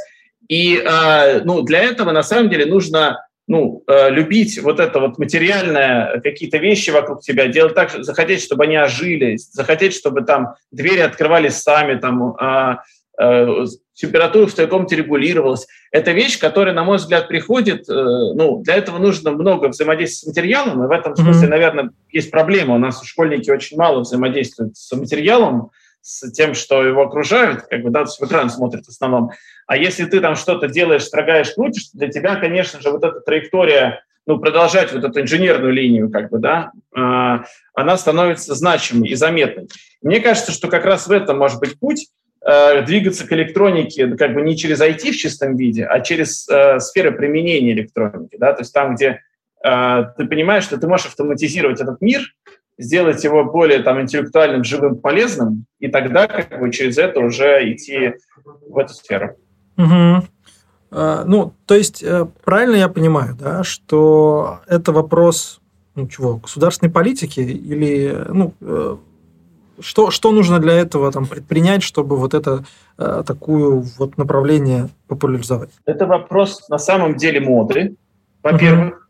И 0.48 0.76
э, 0.76 1.42
ну, 1.44 1.62
для 1.62 1.84
этого 1.84 2.10
на 2.10 2.22
самом 2.22 2.50
деле 2.50 2.66
нужно 2.66 3.18
ну, 3.50 3.82
э, 3.88 4.10
любить 4.10 4.62
вот 4.62 4.78
это 4.78 5.00
вот 5.00 5.18
материальное, 5.18 6.20
какие-то 6.20 6.58
вещи 6.58 6.90
вокруг 6.90 7.20
тебя, 7.20 7.48
делать 7.48 7.74
так, 7.74 7.90
захотеть, 7.90 8.44
чтобы 8.44 8.62
они 8.62 8.76
ожили, 8.76 9.36
захотеть, 9.38 9.92
чтобы 9.92 10.22
там 10.22 10.54
двери 10.70 11.00
открывались 11.00 11.56
сами, 11.56 11.98
там 11.98 12.36
э, 12.36 12.76
э, 13.20 13.64
температура 13.92 14.46
в 14.46 14.54
твоей 14.54 14.70
комнате 14.70 14.94
регулировалась. 14.94 15.66
Это 15.90 16.12
вещь, 16.12 16.38
которая, 16.38 16.72
на 16.74 16.84
мой 16.84 16.98
взгляд, 16.98 17.26
приходит, 17.26 17.88
э, 17.88 17.92
ну, 17.92 18.62
для 18.62 18.76
этого 18.76 18.98
нужно 18.98 19.32
много 19.32 19.66
взаимодействия 19.66 20.26
с 20.26 20.28
материалом, 20.28 20.84
и 20.84 20.86
в 20.86 20.92
этом 20.92 21.16
смысле, 21.16 21.48
mm-hmm. 21.48 21.50
наверное, 21.50 21.90
есть 22.12 22.30
проблема. 22.30 22.76
У 22.76 22.78
нас 22.78 23.02
школьники 23.02 23.50
очень 23.50 23.76
мало 23.76 24.02
взаимодействуют 24.02 24.76
с 24.76 24.94
материалом, 24.94 25.72
с 26.02 26.30
тем, 26.32 26.54
что 26.54 26.82
его 26.82 27.02
окружают, 27.02 27.62
как 27.62 27.82
бы, 27.82 27.90
да, 27.90 28.04
в 28.04 28.22
экран 28.22 28.50
смотрят 28.50 28.86
в 28.86 28.88
основном. 28.88 29.30
А 29.66 29.76
если 29.76 30.04
ты 30.04 30.20
там 30.20 30.36
что-то 30.36 30.68
делаешь, 30.68 31.04
строгаешь, 31.04 31.52
крутишь, 31.52 31.90
для 31.92 32.08
тебя, 32.08 32.36
конечно 32.36 32.80
же, 32.80 32.90
вот 32.90 33.04
эта 33.04 33.20
траектория, 33.20 34.02
ну, 34.26 34.38
продолжать 34.38 34.92
вот 34.92 35.04
эту 35.04 35.20
инженерную 35.20 35.72
линию, 35.72 36.10
как 36.10 36.30
бы, 36.30 36.38
да, 36.38 36.72
э, 36.94 36.98
она 37.74 37.96
становится 37.96 38.54
значимой 38.54 39.08
и 39.08 39.14
заметной. 39.14 39.68
Мне 40.02 40.20
кажется, 40.20 40.52
что 40.52 40.68
как 40.68 40.84
раз 40.84 41.06
в 41.06 41.12
этом 41.12 41.38
может 41.38 41.60
быть 41.60 41.78
путь, 41.78 42.08
э, 42.44 42.82
двигаться 42.82 43.26
к 43.26 43.32
электронике 43.32 44.08
как 44.16 44.34
бы 44.34 44.42
не 44.42 44.56
через 44.56 44.80
IT 44.80 45.10
в 45.10 45.16
чистом 45.16 45.56
виде, 45.56 45.84
а 45.84 46.00
через 46.00 46.48
э, 46.48 46.80
сферы 46.80 47.12
применения 47.12 47.72
электроники, 47.72 48.36
да, 48.38 48.52
то 48.52 48.62
есть 48.62 48.72
там, 48.72 48.94
где 48.94 49.22
э, 49.64 50.04
ты 50.16 50.26
понимаешь, 50.26 50.64
что 50.64 50.78
ты 50.78 50.86
можешь 50.86 51.06
автоматизировать 51.06 51.80
этот 51.80 52.00
мир, 52.00 52.22
сделать 52.80 53.22
его 53.22 53.44
более 53.44 53.82
там, 53.82 54.00
интеллектуальным, 54.00 54.64
живым, 54.64 54.96
полезным, 54.96 55.66
и 55.78 55.88
тогда 55.88 56.26
как 56.26 56.58
бы 56.58 56.72
через 56.72 56.98
это 56.98 57.20
уже 57.20 57.72
идти 57.72 58.14
в 58.44 58.78
эту 58.78 58.94
сферу. 58.94 59.36
Угу. 59.76 60.26
Ну, 60.90 61.52
то 61.66 61.74
есть, 61.76 62.02
э, 62.02 62.26
правильно 62.44 62.74
я 62.74 62.88
понимаю, 62.88 63.36
да, 63.38 63.62
что 63.62 64.58
это 64.66 64.90
вопрос 64.90 65.60
ну, 65.94 66.08
чего, 66.08 66.36
государственной 66.36 66.90
политики 66.90 67.40
или 67.40 68.24
ну, 68.28 68.54
э, 68.60 68.96
что, 69.80 70.10
что 70.10 70.32
нужно 70.32 70.58
для 70.58 70.74
этого 70.74 71.10
там, 71.12 71.26
предпринять, 71.26 71.82
чтобы 71.82 72.16
вот 72.16 72.34
это 72.34 72.64
э, 72.98 73.22
такую 73.26 73.84
вот 73.98 74.18
направление 74.18 74.88
популяризовать? 75.08 75.70
Это 75.86 76.06
вопрос 76.06 76.68
на 76.68 76.78
самом 76.78 77.16
деле 77.16 77.40
моды, 77.40 77.96
во-первых. 78.42 79.08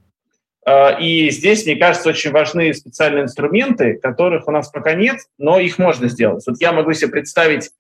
Uh-huh. 0.69 1.01
И 1.01 1.31
здесь, 1.31 1.65
мне 1.65 1.77
кажется, 1.77 2.11
очень 2.11 2.33
важны 2.33 2.73
специальные 2.75 3.25
инструменты, 3.25 3.95
которых 3.95 4.47
у 4.47 4.51
нас 4.51 4.69
пока 4.71 4.95
нет, 4.95 5.19
но 5.39 5.59
их 5.59 5.79
можно 5.79 6.09
сделать. 6.09 6.45
Вот 6.47 6.61
я 6.61 6.73
могу 6.73 6.93
себе 6.93 7.11
представить 7.11 7.71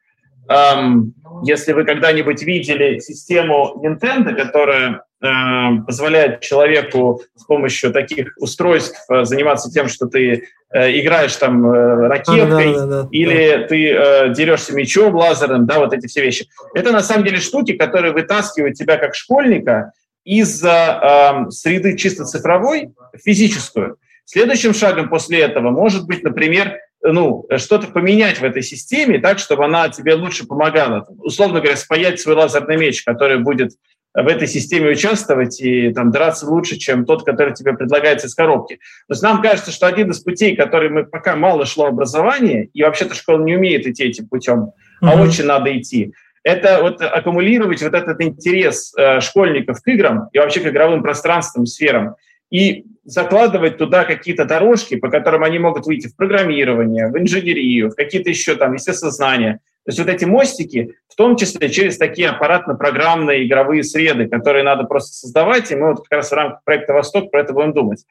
эм, 0.48 1.14
если 1.42 1.72
вы 1.72 1.84
когда-нибудь 1.84 2.42
видели 2.42 2.98
систему 2.98 3.80
Nintendo, 3.82 4.34
которая 4.34 5.02
э, 5.22 5.82
позволяет 5.86 6.40
человеку 6.40 7.22
с 7.36 7.44
помощью 7.44 7.92
таких 7.92 8.34
устройств 8.38 8.98
э, 9.08 9.24
заниматься 9.24 9.70
тем, 9.70 9.88
что 9.88 10.06
ты 10.06 10.48
э, 10.72 11.00
играешь 11.00 11.36
там 11.36 11.64
э, 11.66 12.08
ракеткой 12.08 12.74
а, 12.74 12.78
да, 12.78 12.86
да, 12.86 13.02
да, 13.02 13.08
или 13.12 13.56
да. 13.56 13.66
ты 13.66 13.90
э, 13.90 14.34
дерешься 14.34 14.74
мечом 14.74 15.14
лазерным, 15.14 15.66
да, 15.66 15.78
вот 15.78 15.92
эти 15.92 16.06
все 16.06 16.22
вещи. 16.22 16.46
Это 16.74 16.92
на 16.92 17.00
самом 17.00 17.24
деле 17.24 17.38
штуки, 17.38 17.72
которые 17.72 18.12
вытаскивают 18.12 18.74
тебя 18.74 18.96
как 18.96 19.14
школьника 19.14 19.92
из 20.30 20.62
э, 20.64 21.50
среды 21.50 21.96
чисто 21.96 22.24
цифровой 22.24 22.92
физическую. 23.24 23.96
Следующим 24.24 24.72
шагом 24.72 25.08
после 25.08 25.40
этого 25.40 25.70
может 25.70 26.06
быть, 26.06 26.22
например, 26.22 26.76
ну, 27.02 27.48
что-то 27.56 27.88
поменять 27.88 28.38
в 28.38 28.44
этой 28.44 28.62
системе 28.62 29.18
так, 29.18 29.40
чтобы 29.40 29.64
она 29.64 29.88
тебе 29.88 30.14
лучше 30.14 30.46
помогала. 30.46 31.04
Условно 31.18 31.58
говоря, 31.58 31.76
спаять 31.76 32.20
свой 32.20 32.36
лазерный 32.36 32.76
меч, 32.76 33.02
который 33.02 33.40
будет 33.40 33.72
в 34.14 34.26
этой 34.28 34.46
системе 34.46 34.90
участвовать 34.90 35.60
и 35.60 35.92
там, 35.92 36.12
драться 36.12 36.46
лучше, 36.46 36.76
чем 36.76 37.06
тот, 37.06 37.24
который 37.24 37.52
тебе 37.52 37.72
предлагается 37.72 38.28
из 38.28 38.34
коробки. 38.36 38.76
То 39.08 39.14
есть 39.14 39.22
нам 39.22 39.42
кажется, 39.42 39.72
что 39.72 39.88
один 39.88 40.12
из 40.12 40.20
путей, 40.20 40.54
который 40.54 40.90
мы 40.90 41.04
пока 41.06 41.34
мало 41.34 41.66
шло 41.66 41.86
образование, 41.86 42.66
и 42.72 42.84
вообще-то 42.84 43.16
школа 43.16 43.42
не 43.42 43.56
умеет 43.56 43.84
идти 43.84 44.04
этим 44.04 44.28
путем, 44.28 44.70
mm-hmm. 45.02 45.08
а 45.08 45.20
очень 45.20 45.44
надо 45.44 45.76
идти, 45.76 46.12
это 46.42 46.80
вот 46.82 47.02
аккумулировать 47.02 47.82
вот 47.82 47.94
этот 47.94 48.20
интерес 48.22 48.92
э, 48.96 49.20
школьников 49.20 49.82
к 49.82 49.88
играм 49.88 50.28
и 50.32 50.38
вообще 50.38 50.60
к 50.60 50.66
игровым 50.66 51.02
пространствам, 51.02 51.66
сферам, 51.66 52.16
и 52.50 52.84
закладывать 53.04 53.78
туда 53.78 54.04
какие-то 54.04 54.44
дорожки, 54.44 54.96
по 54.96 55.08
которым 55.08 55.44
они 55.44 55.58
могут 55.58 55.86
выйти 55.86 56.08
в 56.08 56.16
программирование, 56.16 57.08
в 57.08 57.18
инженерию, 57.18 57.90
в 57.90 57.94
какие-то 57.94 58.30
еще 58.30 58.56
там 58.56 58.74
естествознания. 58.74 59.60
То 59.84 59.90
есть 59.90 59.98
вот 59.98 60.08
эти 60.08 60.24
мостики, 60.24 60.94
в 61.08 61.16
том 61.16 61.36
числе 61.36 61.70
через 61.70 61.96
такие 61.96 62.28
аппаратно-программные 62.28 63.46
игровые 63.46 63.82
среды, 63.82 64.28
которые 64.28 64.64
надо 64.64 64.84
просто 64.84 65.12
создавать, 65.12 65.70
и 65.70 65.76
мы 65.76 65.90
вот 65.90 66.06
как 66.08 66.18
раз 66.18 66.30
в 66.30 66.34
рамках 66.34 66.64
проекта 66.64 66.92
«Восток» 66.92 67.30
про 67.30 67.40
это 67.40 67.52
будем 67.52 67.72
думать. 67.72 68.04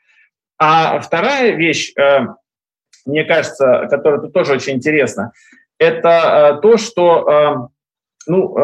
А 0.58 1.00
вторая 1.00 1.52
вещь, 1.52 1.94
э, 1.98 2.22
мне 3.06 3.24
кажется, 3.24 3.88
которая 3.90 4.20
тут 4.20 4.34
тоже 4.34 4.54
очень 4.54 4.74
интересна, 4.74 5.32
это 5.78 6.58
э, 6.58 6.62
то, 6.62 6.78
что 6.78 7.70
ну, 8.30 8.56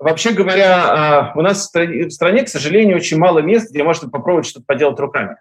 Вообще 0.00 0.32
говоря, 0.32 1.28
а, 1.28 1.32
у 1.36 1.42
нас 1.42 1.70
в 1.70 2.10
стране, 2.10 2.44
к 2.44 2.48
сожалению, 2.48 2.96
очень 2.96 3.18
мало 3.18 3.40
мест, 3.40 3.70
где 3.70 3.82
можно 3.82 4.08
попробовать 4.08 4.46
что-то 4.46 4.64
поделать 4.64 4.98
руками. 4.98 5.36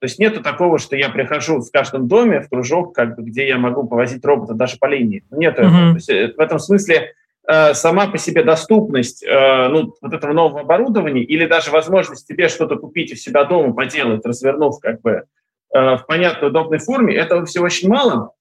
То 0.00 0.06
есть 0.06 0.18
нету 0.18 0.42
такого, 0.42 0.78
что 0.78 0.96
я 0.96 1.10
прихожу 1.10 1.60
в 1.60 1.70
каждом 1.70 2.08
доме 2.08 2.40
в 2.40 2.48
кружок, 2.48 2.92
как 2.92 3.14
бы, 3.14 3.22
где 3.22 3.46
я 3.46 3.56
могу 3.56 3.86
повозить 3.86 4.24
робота 4.24 4.54
даже 4.54 4.78
по 4.78 4.86
линии. 4.86 5.22
Нет 5.30 5.56
mm-hmm. 5.56 5.62
этого. 5.62 5.90
То 5.90 5.94
есть, 5.94 6.36
в 6.36 6.40
этом 6.40 6.58
смысле 6.58 7.12
э, 7.46 7.74
сама 7.74 8.08
по 8.08 8.18
себе 8.18 8.42
доступность 8.42 9.22
э, 9.22 9.68
ну, 9.68 9.94
вот 10.00 10.12
этого 10.12 10.32
нового 10.32 10.62
оборудования 10.62 11.22
или 11.22 11.46
даже 11.46 11.70
возможность 11.70 12.26
тебе 12.26 12.48
что-то 12.48 12.76
купить 12.76 13.12
у 13.12 13.16
себя 13.16 13.44
дома, 13.44 13.74
поделать, 13.74 14.26
развернув 14.26 14.80
как 14.80 15.00
бы 15.02 15.24
в 15.72 16.04
понятной, 16.08 16.48
удобной 16.48 16.78
форме, 16.78 17.14
этого 17.14 17.44
всего 17.46 17.66
очень 17.66 17.88
мало. 17.88 18.32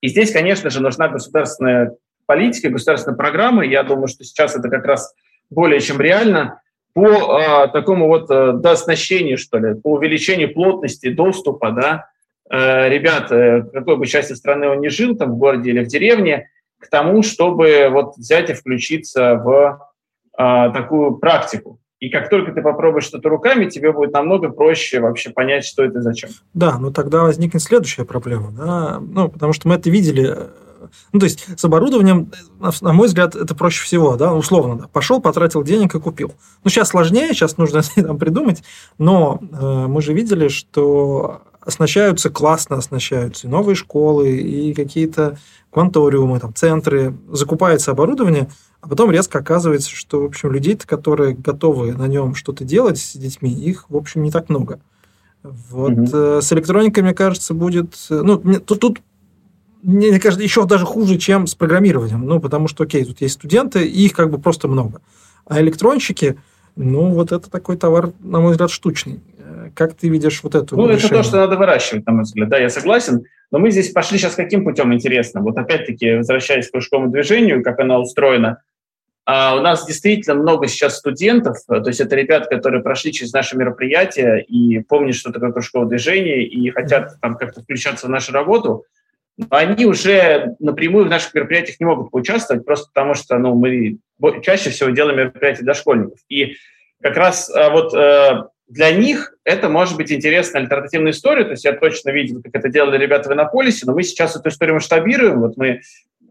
И 0.00 0.08
здесь, 0.08 0.32
конечно 0.32 0.70
же, 0.70 0.80
нужна 0.80 1.08
государственная 1.08 1.94
политикой, 2.26 2.70
государственной 2.70 3.16
программой. 3.16 3.70
Я 3.70 3.82
думаю, 3.82 4.08
что 4.08 4.24
сейчас 4.24 4.56
это 4.56 4.68
как 4.68 4.84
раз 4.84 5.14
более 5.50 5.80
чем 5.80 6.00
реально 6.00 6.60
по 6.94 7.08
э, 7.08 7.68
такому 7.72 8.08
вот 8.08 8.30
э, 8.30 8.52
дооснащению, 8.52 9.36
что 9.36 9.58
ли, 9.58 9.74
по 9.74 9.94
увеличению 9.94 10.54
плотности 10.54 11.10
доступа, 11.10 11.72
да, 11.72 12.06
э, 12.50 12.88
ребят, 12.88 13.32
э, 13.32 13.62
какой 13.72 13.96
бы 13.96 14.06
части 14.06 14.32
страны 14.34 14.68
он 14.68 14.80
ни 14.80 14.88
жил, 14.88 15.16
там 15.16 15.32
в 15.32 15.36
городе 15.36 15.70
или 15.70 15.84
в 15.84 15.88
деревне, 15.88 16.50
к 16.78 16.88
тому, 16.88 17.22
чтобы 17.22 17.88
вот 17.90 18.16
взять 18.16 18.50
и 18.50 18.52
включиться 18.52 19.34
в 19.34 19.80
э, 20.38 20.72
такую 20.72 21.16
практику. 21.16 21.80
И 22.00 22.10
как 22.10 22.28
только 22.28 22.52
ты 22.52 22.60
попробуешь 22.60 23.04
что-то 23.04 23.28
руками, 23.28 23.70
тебе 23.70 23.90
будет 23.90 24.12
намного 24.12 24.50
проще 24.50 25.00
вообще 25.00 25.30
понять, 25.30 25.64
что 25.64 25.82
это 25.82 26.00
и 26.00 26.02
зачем. 26.02 26.30
Да, 26.52 26.78
но 26.78 26.90
тогда 26.92 27.22
возникнет 27.22 27.62
следующая 27.62 28.04
проблема. 28.04 28.52
Да? 28.52 29.00
Ну, 29.00 29.30
потому 29.30 29.52
что 29.54 29.68
мы 29.68 29.76
это 29.76 29.88
видели 29.88 30.36
ну, 31.12 31.20
то 31.20 31.24
есть 31.24 31.46
с 31.56 31.64
оборудованием, 31.64 32.30
на 32.80 32.92
мой 32.92 33.08
взгляд, 33.08 33.36
это 33.36 33.54
проще 33.54 33.84
всего, 33.84 34.16
да, 34.16 34.34
условно, 34.34 34.76
да. 34.76 34.88
Пошел, 34.92 35.20
потратил 35.20 35.62
денег 35.62 35.94
и 35.94 36.00
купил. 36.00 36.34
Ну, 36.62 36.70
сейчас 36.70 36.88
сложнее, 36.88 37.28
сейчас 37.28 37.56
нужно 37.56 37.82
там 37.96 38.18
придумать, 38.18 38.62
но 38.98 39.38
э, 39.40 39.86
мы 39.86 40.02
же 40.02 40.12
видели, 40.12 40.48
что 40.48 41.42
оснащаются 41.60 42.30
классно, 42.30 42.76
оснащаются 42.76 43.46
и 43.46 43.50
новые 43.50 43.74
школы, 43.74 44.36
и 44.36 44.74
какие-то 44.74 45.38
кванториумы, 45.70 46.38
там, 46.38 46.54
центры, 46.54 47.16
закупается 47.30 47.90
оборудование, 47.90 48.48
а 48.80 48.88
потом 48.88 49.10
резко 49.10 49.38
оказывается, 49.38 49.90
что, 49.90 50.20
в 50.20 50.24
общем, 50.26 50.52
людей 50.52 50.76
которые 50.76 51.34
готовы 51.34 51.94
на 51.94 52.06
нем 52.06 52.34
что-то 52.34 52.64
делать 52.64 52.98
с 52.98 53.16
детьми, 53.16 53.50
их, 53.50 53.86
в 53.88 53.96
общем, 53.96 54.22
не 54.22 54.30
так 54.30 54.48
много. 54.48 54.80
Вот 55.42 55.92
mm-hmm. 55.92 56.40
с 56.40 56.52
электроникой, 56.52 57.02
мне 57.02 57.14
кажется, 57.14 57.54
будет... 57.54 57.94
Ну, 58.08 58.38
тут, 58.60 58.80
тут 58.80 59.00
мне 59.84 60.18
кажется, 60.18 60.42
еще 60.42 60.64
даже 60.66 60.86
хуже, 60.86 61.18
чем 61.18 61.46
с 61.46 61.54
программированием. 61.54 62.24
Ну, 62.24 62.40
потому 62.40 62.68
что, 62.68 62.84
окей, 62.84 63.04
тут 63.04 63.20
есть 63.20 63.34
студенты, 63.34 63.86
и 63.86 64.06
их 64.06 64.14
как 64.14 64.30
бы 64.30 64.38
просто 64.38 64.66
много. 64.66 65.02
А 65.46 65.60
электронщики, 65.60 66.36
ну, 66.74 67.10
вот 67.10 67.32
это 67.32 67.50
такой 67.50 67.76
товар, 67.76 68.10
на 68.20 68.40
мой 68.40 68.52
взгляд, 68.52 68.70
штучный. 68.70 69.20
Э, 69.38 69.68
как 69.74 69.94
ты 69.94 70.08
видишь 70.08 70.42
вот 70.42 70.54
эту 70.54 70.76
Ну, 70.76 70.88
решение? 70.88 71.06
это 71.06 71.16
то, 71.16 71.22
что 71.22 71.36
надо 71.36 71.56
выращивать, 71.56 72.06
на 72.06 72.12
мой 72.12 72.22
взгляд. 72.22 72.48
Да, 72.48 72.58
я 72.58 72.70
согласен. 72.70 73.24
Но 73.50 73.58
мы 73.58 73.70
здесь 73.70 73.90
пошли 73.90 74.18
сейчас 74.18 74.34
каким 74.34 74.64
путем, 74.64 74.92
интересно? 74.94 75.42
Вот 75.42 75.58
опять-таки, 75.58 76.16
возвращаясь 76.16 76.68
к 76.68 76.72
кружковому 76.72 77.10
движению, 77.10 77.62
как 77.62 77.78
оно 77.78 78.00
устроено, 78.00 78.62
а 79.26 79.56
у 79.56 79.60
нас 79.60 79.86
действительно 79.86 80.36
много 80.36 80.66
сейчас 80.66 80.98
студентов, 80.98 81.56
то 81.66 81.82
есть 81.86 82.00
это 82.00 82.14
ребят, 82.14 82.48
которые 82.48 82.82
прошли 82.82 83.10
через 83.10 83.32
наше 83.32 83.56
мероприятие 83.56 84.44
и 84.44 84.80
помнят, 84.80 85.14
что 85.14 85.32
такое 85.32 85.50
кружковое 85.50 85.88
движение, 85.88 86.46
и 86.46 86.70
хотят 86.70 87.18
там 87.22 87.36
как-то 87.36 87.62
включаться 87.62 88.06
в 88.06 88.10
нашу 88.10 88.32
работу 88.32 88.84
они 89.50 89.84
уже 89.86 90.54
напрямую 90.60 91.06
в 91.06 91.10
наших 91.10 91.34
мероприятиях 91.34 91.80
не 91.80 91.86
могут 91.86 92.10
поучаствовать, 92.10 92.64
просто 92.64 92.88
потому 92.92 93.14
что 93.14 93.36
ну, 93.38 93.54
мы 93.54 93.98
чаще 94.42 94.70
всего 94.70 94.90
делаем 94.90 95.18
мероприятия 95.18 95.62
для 95.62 95.74
школьников. 95.74 96.18
И 96.28 96.56
как 97.02 97.16
раз 97.16 97.50
а, 97.50 97.70
вот 97.70 97.92
э, 97.94 98.44
для 98.68 98.92
них 98.92 99.34
это 99.44 99.68
может 99.68 99.96
быть 99.96 100.12
интересная 100.12 100.62
альтернативная 100.62 101.10
история. 101.10 101.44
То 101.44 101.50
есть 101.50 101.64
я 101.64 101.72
точно 101.72 102.10
видел, 102.10 102.42
как 102.42 102.54
это 102.54 102.68
делали 102.68 102.96
ребята 102.96 103.28
в 103.28 103.32
Иннополисе, 103.32 103.86
но 103.86 103.94
мы 103.94 104.04
сейчас 104.04 104.36
эту 104.36 104.48
историю 104.48 104.76
масштабируем. 104.76 105.40
Вот 105.40 105.56
мы 105.56 105.80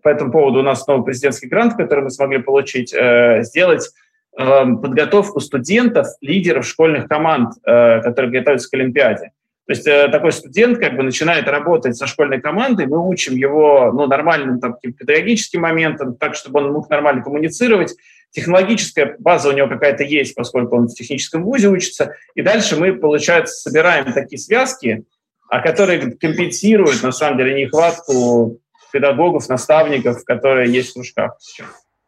по 0.01 0.09
этому 0.09 0.31
поводу 0.31 0.59
у 0.59 0.63
нас 0.63 0.87
новый 0.87 1.05
президентский 1.05 1.47
грант, 1.47 1.75
который 1.75 2.05
мы 2.05 2.09
смогли 2.09 2.39
получить, 2.39 2.93
э, 2.93 3.43
сделать 3.43 3.89
э, 4.37 4.43
подготовку 4.45 5.41
студентов, 5.41 6.07
лидеров 6.21 6.65
школьных 6.65 7.07
команд, 7.07 7.53
которые 7.63 8.31
готовятся 8.31 8.69
к 8.69 8.73
Олимпиаде. 8.73 9.31
То 9.65 9.71
есть 9.71 9.87
э, 9.87 10.09
такой 10.09 10.33
студент 10.33 10.77
как 10.77 10.97
бы 10.97 11.03
начинает 11.03 11.47
работать 11.47 11.95
со 11.95 12.05
школьной 12.05 12.41
командой, 12.41 12.85
мы 12.85 13.07
учим 13.07 13.35
его 13.35 13.91
ну, 13.93 14.07
нормальным 14.07 14.59
там, 14.59 14.75
педагогическим 14.81 15.61
моментам, 15.61 16.15
так, 16.15 16.35
чтобы 16.35 16.59
он 16.59 16.73
мог 16.73 16.89
нормально 16.89 17.23
коммуницировать. 17.23 17.95
Технологическая 18.31 19.15
база 19.19 19.49
у 19.49 19.51
него 19.53 19.69
какая-то 19.69 20.03
есть, 20.03 20.35
поскольку 20.35 20.75
он 20.75 20.87
в 20.87 20.95
техническом 20.95 21.43
вузе 21.45 21.69
учится. 21.69 22.13
И 22.35 22.41
дальше 22.41 22.75
мы, 22.75 22.93
получается, 22.93 23.55
собираем 23.55 24.11
такие 24.11 24.39
связки, 24.39 25.05
а 25.49 25.61
которые 25.61 26.11
компенсируют, 26.11 27.01
на 27.03 27.11
самом 27.11 27.37
деле, 27.37 27.63
нехватку 27.63 28.59
педагогов, 28.91 29.47
наставников, 29.47 30.25
которые 30.25 30.73
есть 30.73 30.91
в 30.91 30.93
кружках. 30.95 31.37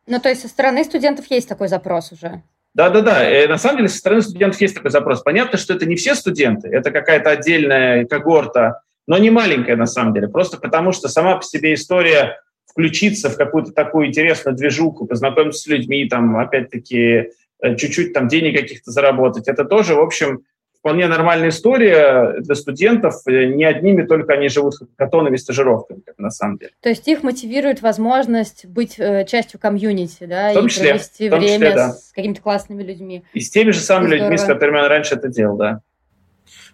Ну, 0.08 0.20
то 0.20 0.30
есть 0.30 0.42
со 0.42 0.48
стороны 0.48 0.84
студентов 0.84 1.26
есть 1.30 1.48
такой 1.48 1.68
запрос 1.68 2.12
уже? 2.12 2.44
Да-да-да, 2.76 3.24
э, 3.24 3.48
на 3.48 3.58
самом 3.58 3.78
деле 3.78 3.90
со 3.90 3.98
стороны 3.98 4.22
студентов 4.22 4.60
есть 4.60 4.76
такой 4.76 4.92
запрос. 4.92 5.22
Понятно, 5.24 5.58
что 5.58 5.74
это 5.74 5.86
не 5.86 5.96
все 5.96 6.14
студенты, 6.14 6.68
это 6.68 6.92
какая-то 6.92 7.30
отдельная 7.30 8.06
когорта, 8.06 8.82
но 9.08 9.18
не 9.18 9.30
маленькая 9.30 9.78
на 9.78 9.86
самом 9.86 10.14
деле, 10.14 10.28
просто 10.28 10.58
потому 10.58 10.92
что 10.92 11.08
сама 11.08 11.38
по 11.38 11.44
себе 11.44 11.74
история 11.74 12.42
включиться 12.70 13.30
в 13.30 13.38
какую-то 13.38 13.72
такую 13.72 14.08
интересную 14.08 14.58
движуху, 14.58 15.06
познакомиться 15.06 15.62
с 15.62 15.68
людьми, 15.68 16.06
там, 16.10 16.38
опять-таки, 16.38 17.30
э, 17.62 17.76
чуть-чуть 17.78 18.12
там 18.12 18.28
денег 18.28 18.60
каких-то 18.60 18.92
заработать, 18.92 19.48
это 19.48 19.64
тоже, 19.64 19.96
в 19.96 20.02
общем, 20.02 20.42
вполне 20.86 21.08
нормальная 21.08 21.50
история 21.50 22.36
для 22.42 22.54
студентов. 22.54 23.16
Не 23.26 23.66
одними 23.66 24.04
только 24.04 24.34
они 24.34 24.50
живут 24.50 24.76
хакатонами, 24.78 25.36
стажировками, 25.36 26.02
как 26.06 26.20
на 26.20 26.30
самом 26.30 26.60
деле. 26.60 26.74
То 26.80 26.90
есть 26.90 27.08
их 27.08 27.24
мотивирует 27.24 27.82
возможность 27.82 28.68
быть 28.68 29.00
э, 29.00 29.26
частью 29.26 29.60
комьюнити, 29.60 30.26
да, 30.26 30.52
в 30.52 30.54
том 30.54 30.68
числе, 30.68 30.90
и 30.90 30.92
провести 30.92 31.30
том 31.32 31.40
время 31.40 31.54
числе, 31.54 31.76
да. 31.76 31.92
с 31.92 32.12
какими-то 32.14 32.40
классными 32.40 32.84
людьми. 32.84 33.24
И 33.34 33.40
с 33.40 33.50
теми 33.50 33.72
же 33.72 33.80
самыми 33.80 34.12
людьми, 34.12 34.38
с 34.38 34.44
которыми 34.44 34.78
он 34.78 34.86
раньше 34.86 35.16
это 35.16 35.28
делал, 35.28 35.58
да. 35.58 35.82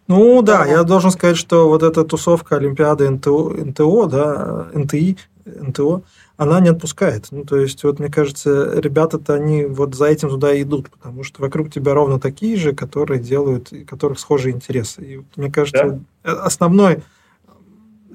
Ну 0.08 0.42
да, 0.42 0.66
я 0.66 0.84
должен 0.84 1.12
сказать, 1.12 1.38
что 1.38 1.70
вот 1.70 1.82
эта 1.82 2.04
тусовка 2.04 2.58
Олимпиады 2.58 3.10
НТО, 3.10 3.64
НТО 3.64 4.06
да, 4.08 4.68
НТИ, 4.74 5.16
НТО, 5.46 6.02
она 6.42 6.60
не 6.60 6.70
отпускает. 6.70 7.28
Ну, 7.30 7.44
то 7.44 7.56
есть, 7.58 7.84
вот 7.84 8.00
мне 8.00 8.10
кажется, 8.10 8.74
ребята-то, 8.80 9.36
они 9.36 9.66
вот 9.66 9.94
за 9.94 10.06
этим 10.06 10.28
туда 10.28 10.52
и 10.52 10.64
идут, 10.64 10.90
потому 10.90 11.24
что 11.24 11.40
вокруг 11.40 11.72
тебя 11.72 11.94
ровно 11.94 12.20
такие 12.20 12.58
же, 12.58 12.74
которые 12.74 13.20
делают, 13.20 13.72
у 13.72 13.86
которых 13.86 14.20
схожие 14.20 14.56
интересы. 14.56 15.02
И 15.04 15.22
мне 15.36 15.52
кажется, 15.52 16.02
да. 16.24 16.44
основной, 16.44 17.04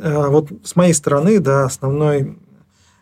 э, 0.01 0.27
вот 0.29 0.49
с 0.65 0.75
моей 0.75 0.93
стороны, 0.93 1.39
да, 1.39 1.67
основной 1.67 2.37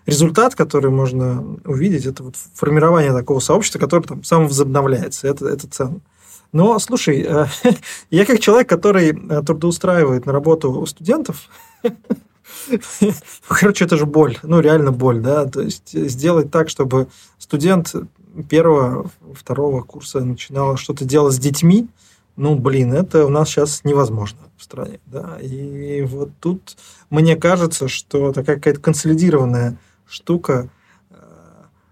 результат, 0.05 0.57
который 0.57 0.91
можно 0.91 1.43
увидеть, 1.65 2.05
это 2.05 2.23
вот 2.23 2.35
формирование 2.53 3.15
такого 3.15 3.41
сообщества, 3.41 3.79
которое 3.79 4.03
там 4.03 4.25
самовозобновляется. 4.25 5.27
Это, 5.27 5.49
это 5.49 5.67
ценно. 5.71 6.01
Но, 6.53 6.79
слушай, 6.79 7.25
э, 7.27 7.47
я 8.11 8.27
как 8.27 8.41
человек, 8.41 8.69
который 8.69 9.09
э, 9.09 9.43
трудоустраивает 9.43 10.27
на 10.27 10.35
работу 10.35 10.85
студентов, 10.85 11.49
Короче, 13.49 13.85
это 13.85 13.97
же 13.97 14.07
боль. 14.07 14.39
Ну, 14.43 14.61
реально 14.61 14.93
боль, 14.93 15.21
да. 15.21 15.47
То 15.47 15.63
есть 15.63 15.93
сделать 15.93 16.51
так, 16.51 16.69
чтобы 16.69 17.09
студент 17.39 17.95
первого, 18.49 19.11
второго 19.35 19.83
курса 19.83 20.21
начинал 20.21 20.77
что-то 20.77 21.05
делать 21.05 21.35
с 21.35 21.39
детьми, 21.39 21.89
ну, 22.37 22.57
блин, 22.57 22.93
это 22.93 23.27
у 23.27 23.29
нас 23.29 23.49
сейчас 23.49 23.85
невозможно 23.85 24.41
в 24.57 24.65
стране, 24.65 24.99
да. 25.07 25.39
И 25.41 26.03
вот 26.03 26.31
тут 26.41 26.77
мне 27.11 27.37
кажется, 27.37 27.87
что 27.87 28.33
такая 28.33 28.57
какая-то 28.57 28.81
консолидированная 28.81 29.77
штука 30.09 30.69
э, 31.11 31.17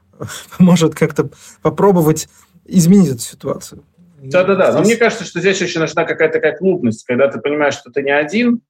может 0.59 0.95
как-то 0.95 1.31
попробовать 1.63 2.29
изменить 2.65 3.11
эту 3.11 3.21
ситуацию. 3.21 3.85
Да-да-да, 4.21 4.73
но 4.73 4.81
мне 4.81 4.97
кажется, 4.97 5.25
что 5.25 5.41
здесь 5.41 5.61
еще 5.61 5.81
нужна 5.81 6.05
какая-то 6.05 6.35
такая 6.35 6.57
клубность, 6.57 7.05
когда 7.05 7.29
ты 7.29 7.41
понимаешь, 7.41 7.75
что 7.75 7.91
ты 7.91 8.03
не 8.03 8.13
один, 8.13 8.63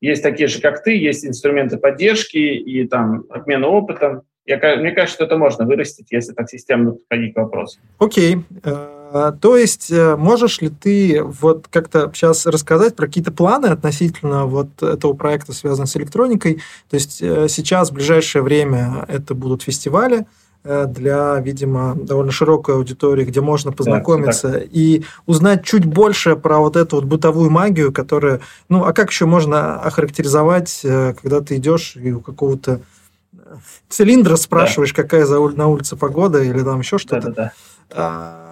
есть 0.00 0.22
такие 0.22 0.48
же, 0.48 0.60
как 0.60 0.82
ты, 0.82 0.96
есть 0.96 1.24
инструменты 1.24 1.76
поддержки 1.76 2.38
и 2.38 2.86
там 2.86 3.24
обмена 3.28 3.68
опытом. 3.68 4.22
Я, 4.46 4.58
мне 4.76 4.92
кажется, 4.92 5.14
что 5.14 5.24
это 5.24 5.36
можно 5.36 5.64
вырастить, 5.66 6.06
если 6.10 6.32
так 6.32 6.48
системно 6.48 6.92
подходить 6.92 7.34
к 7.34 7.36
вопросу. 7.36 7.78
Окей. 7.98 8.38
Э, 8.64 9.32
то 9.40 9.56
есть 9.56 9.90
э, 9.92 10.16
можешь 10.16 10.60
ли 10.60 10.70
ты 10.70 11.22
вот 11.22 11.68
как-то 11.68 12.10
сейчас 12.14 12.46
рассказать 12.46 12.96
про 12.96 13.06
какие-то 13.06 13.32
планы 13.32 13.66
относительно 13.66 14.46
вот 14.46 14.82
этого 14.82 15.12
проекта, 15.12 15.52
связанного 15.52 15.86
с 15.86 15.96
электроникой? 15.96 16.54
То 16.88 16.94
есть 16.94 17.20
э, 17.22 17.48
сейчас, 17.48 17.90
в 17.90 17.94
ближайшее 17.94 18.42
время, 18.42 19.04
это 19.08 19.34
будут 19.34 19.62
фестивали, 19.62 20.26
для, 20.62 21.40
видимо, 21.40 21.94
довольно 21.94 22.32
широкой 22.32 22.74
аудитории, 22.74 23.24
где 23.24 23.40
можно 23.40 23.72
познакомиться 23.72 24.48
да, 24.50 24.60
и 24.60 25.02
узнать 25.24 25.64
чуть 25.64 25.86
больше 25.86 26.36
про 26.36 26.58
вот 26.58 26.76
эту 26.76 26.96
вот 26.96 27.06
бытовую 27.06 27.50
магию, 27.50 27.92
которая... 27.92 28.40
Ну, 28.68 28.84
а 28.84 28.92
как 28.92 29.10
еще 29.10 29.24
можно 29.24 29.80
охарактеризовать, 29.80 30.80
э, 30.84 31.14
когда 31.14 31.40
ты 31.40 31.56
идешь 31.56 31.96
и 31.96 32.12
у 32.12 32.20
какого-то 32.20 32.80
э, 33.32 33.38
цилиндра 33.88 34.36
спрашиваешь, 34.36 34.92
да. 34.92 35.02
какая 35.02 35.26
на 35.26 35.68
улице 35.68 35.96
погода 35.96 36.42
или 36.42 36.62
там 36.62 36.80
еще 36.80 36.98
что-то. 36.98 37.28
Да, 37.28 37.32
да, 37.32 37.52
да. 37.94 38.49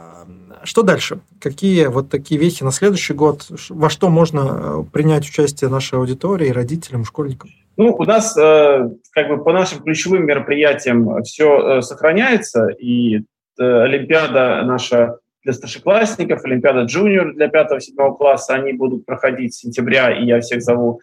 Что 0.68 0.82
дальше? 0.82 1.20
Какие 1.40 1.86
вот 1.86 2.10
такие 2.10 2.38
вехи 2.38 2.62
на 2.62 2.72
следующий 2.72 3.14
год? 3.14 3.46
Во 3.70 3.88
что 3.88 4.10
можно 4.10 4.86
принять 4.92 5.26
участие 5.26 5.70
нашей 5.70 5.98
аудитории, 5.98 6.50
родителям, 6.50 7.06
школьникам? 7.06 7.48
Ну, 7.78 7.94
у 7.94 8.04
нас 8.04 8.36
э, 8.36 8.90
как 9.12 9.28
бы 9.28 9.42
по 9.42 9.54
нашим 9.54 9.82
ключевым 9.82 10.26
мероприятиям 10.26 11.22
все 11.22 11.78
э, 11.78 11.80
сохраняется, 11.80 12.66
и 12.68 13.16
э, 13.16 13.22
Олимпиада 13.58 14.62
наша 14.66 15.16
для 15.42 15.54
старшеклассников, 15.54 16.44
Олимпиада 16.44 16.82
джуниор 16.82 17.32
для 17.32 17.46
5-7 17.46 18.18
класса, 18.18 18.52
они 18.52 18.74
будут 18.74 19.06
проходить 19.06 19.54
с 19.54 19.60
сентября, 19.60 20.10
и 20.10 20.26
я 20.26 20.38
всех 20.42 20.60
зову 20.60 21.00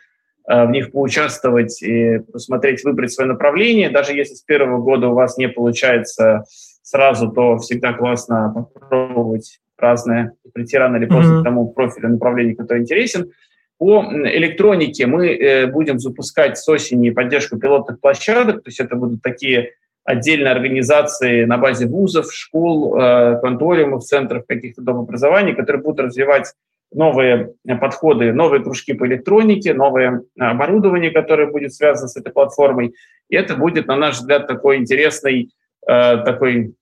в 0.47 0.67
них 0.67 0.91
поучаствовать 0.91 1.81
и 1.81 2.19
посмотреть, 2.31 2.83
выбрать 2.83 3.11
свое 3.11 3.27
направление. 3.27 3.89
Даже 3.89 4.13
если 4.13 4.35
с 4.35 4.43
первого 4.43 4.79
года 4.79 5.07
у 5.07 5.15
вас 5.15 5.37
не 5.39 5.49
получается 5.49 6.43
сразу, 6.85 7.31
то 7.31 7.57
всегда 7.57 7.93
классно 7.93 8.53
попробовать 8.53 9.59
разное, 9.77 10.33
прийти 10.53 10.77
рано 10.77 10.97
или 10.97 11.07
поздно 11.07 11.33
mm-hmm. 11.33 11.41
к 11.41 11.43
тому 11.43 11.67
профилю 11.73 12.09
направления, 12.09 12.55
который 12.55 12.83
интересен. 12.83 13.31
По 13.77 14.05
электронике 14.05 15.07
мы 15.07 15.27
э, 15.27 15.67
будем 15.67 15.99
запускать 15.99 16.57
с 16.57 16.69
осени 16.69 17.09
поддержку 17.09 17.57
пилотных 17.57 17.99
площадок, 17.99 18.63
то 18.63 18.69
есть 18.69 18.79
это 18.79 18.95
будут 18.95 19.21
такие 19.21 19.71
отдельные 20.05 20.51
организации 20.51 21.45
на 21.45 21.57
базе 21.57 21.87
вузов, 21.87 22.31
школ, 22.31 22.97
э, 22.97 23.39
конториумов, 23.41 24.03
центров 24.03 24.45
каких-то 24.47 24.81
дом 24.81 24.99
образования, 24.99 25.55
которые 25.55 25.81
будут 25.81 25.99
развивать 25.99 26.53
новые 26.93 27.53
подходы, 27.81 28.31
новые 28.31 28.63
кружки 28.63 28.93
по 28.93 29.07
электронике, 29.07 29.73
новое 29.73 30.21
оборудование, 30.39 31.09
которое 31.09 31.47
будет 31.47 31.73
связано 31.73 32.07
с 32.07 32.15
этой 32.15 32.31
платформой. 32.31 32.93
И 33.27 33.35
это 33.35 33.55
будет, 33.55 33.87
на 33.87 33.95
наш 33.95 34.19
взгляд, 34.19 34.47
такой 34.47 34.77
интересный, 34.77 35.49
такой 35.85 36.73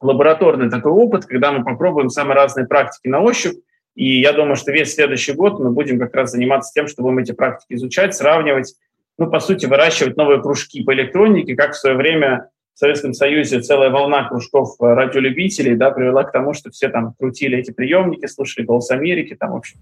лабораторный 0.00 0.70
такой 0.70 0.92
опыт, 0.92 1.26
когда 1.26 1.52
мы 1.52 1.64
попробуем 1.64 2.08
самые 2.08 2.36
разные 2.36 2.66
практики 2.66 3.08
на 3.08 3.20
ощупь, 3.20 3.58
и 3.94 4.20
я 4.20 4.32
думаю, 4.32 4.56
что 4.56 4.72
весь 4.72 4.94
следующий 4.94 5.32
год 5.32 5.58
мы 5.58 5.72
будем 5.72 5.98
как 5.98 6.14
раз 6.14 6.30
заниматься 6.30 6.72
тем, 6.72 6.86
чтобы 6.86 7.12
мы 7.12 7.22
эти 7.22 7.32
практики 7.32 7.74
изучать, 7.74 8.14
сравнивать, 8.14 8.74
ну, 9.18 9.28
по 9.30 9.40
сути, 9.40 9.66
выращивать 9.66 10.16
новые 10.16 10.40
кружки 10.40 10.82
по 10.82 10.94
электронике, 10.94 11.54
как 11.54 11.72
в 11.72 11.78
свое 11.78 11.96
время 11.96 12.48
в 12.80 12.82
Советском 12.82 13.12
Союзе 13.12 13.60
целая 13.60 13.90
волна 13.90 14.26
кружков 14.26 14.76
э, 14.80 14.94
радиолюбителей 14.94 15.74
да, 15.76 15.90
привела 15.90 16.24
к 16.24 16.32
тому, 16.32 16.54
что 16.54 16.70
все 16.70 16.88
там 16.88 17.12
крутили 17.12 17.58
эти 17.58 17.72
приемники, 17.72 18.24
слушали 18.24 18.64
«Голос 18.64 18.90
Америки», 18.90 19.36
там, 19.38 19.52
в 19.52 19.56
общем. 19.56 19.78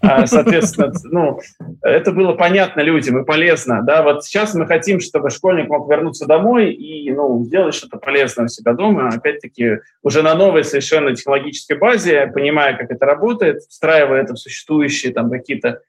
А, 0.00 0.26
соответственно, 0.26 0.90
ну, 1.04 1.38
это 1.82 2.12
было 2.12 2.32
понятно 2.32 2.80
людям 2.80 3.18
и 3.18 3.26
полезно. 3.26 3.82
Да? 3.82 4.02
Вот 4.02 4.24
сейчас 4.24 4.54
мы 4.54 4.66
хотим, 4.66 5.00
чтобы 5.00 5.28
школьник 5.28 5.68
мог 5.68 5.90
вернуться 5.90 6.24
домой 6.24 6.72
и 6.72 7.12
ну, 7.12 7.44
сделать 7.44 7.74
что-то 7.74 7.98
полезное 7.98 8.46
у 8.46 8.48
себя 8.48 8.72
дома, 8.72 9.08
опять-таки 9.08 9.80
уже 10.02 10.22
на 10.22 10.34
новой 10.34 10.64
совершенно 10.64 11.14
технологической 11.14 11.76
базе, 11.76 12.26
понимая, 12.32 12.74
как 12.74 12.90
это 12.90 13.04
работает, 13.04 13.64
встраивая 13.68 14.22
это 14.22 14.32
в 14.32 14.38
существующие 14.38 15.12
там 15.12 15.28
какие-то 15.28 15.82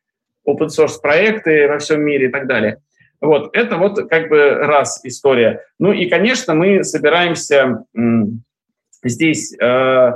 open-source 0.46 1.00
проекты 1.02 1.70
во 1.70 1.80
всем 1.80 2.02
мире 2.02 2.28
и 2.28 2.30
так 2.30 2.46
далее. 2.46 2.82
Вот, 3.22 3.56
это 3.56 3.78
вот 3.78 4.10
как 4.10 4.30
бы 4.30 4.56
раз 4.56 5.00
история. 5.04 5.64
Ну 5.78 5.94
и, 5.94 6.10
конечно, 6.10 6.56
мы 6.56 6.84
собираемся 6.84 7.86
здесь 9.04 9.56
э, 9.62 10.12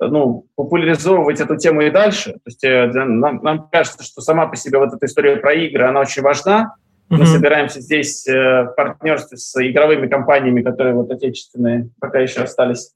ну, 0.00 0.46
популяризовывать 0.56 1.40
эту 1.40 1.56
тему 1.56 1.82
и 1.82 1.90
дальше. 1.90 2.32
То 2.32 2.40
есть 2.46 2.64
э, 2.64 2.86
нам, 2.86 3.42
нам 3.42 3.68
кажется, 3.70 4.02
что 4.02 4.22
сама 4.22 4.46
по 4.46 4.56
себе 4.56 4.78
вот 4.78 4.94
эта 4.94 5.06
история 5.06 5.36
про 5.36 5.52
игры, 5.52 5.84
она 5.84 6.00
очень 6.00 6.22
важна. 6.22 6.74
Mm-hmm. 7.10 7.16
Мы 7.16 7.26
собираемся 7.26 7.80
здесь 7.80 8.26
э, 8.26 8.32
в 8.32 8.74
партнерстве 8.76 9.36
с 9.36 9.54
игровыми 9.62 10.08
компаниями, 10.08 10.62
которые 10.62 10.94
вот 10.94 11.10
отечественные 11.10 11.90
пока 12.00 12.20
еще 12.20 12.40
остались, 12.40 12.92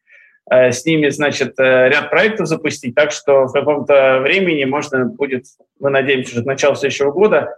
э, 0.51 0.73
с 0.73 0.87
ними, 0.87 1.11
значит, 1.11 1.59
э, 1.59 1.89
ряд 1.91 2.09
проектов 2.11 2.47
запустить. 2.47 2.95
Так 2.95 3.11
что 3.11 3.47
в 3.47 3.53
каком-то 3.53 4.21
времени 4.21 4.65
можно 4.65 5.05
будет, 5.05 5.45
мы 5.81 5.91
надеемся, 5.91 6.33
уже 6.33 6.43
к 6.43 6.47
началу 6.47 6.77
следующего 6.77 7.11
года 7.11 7.55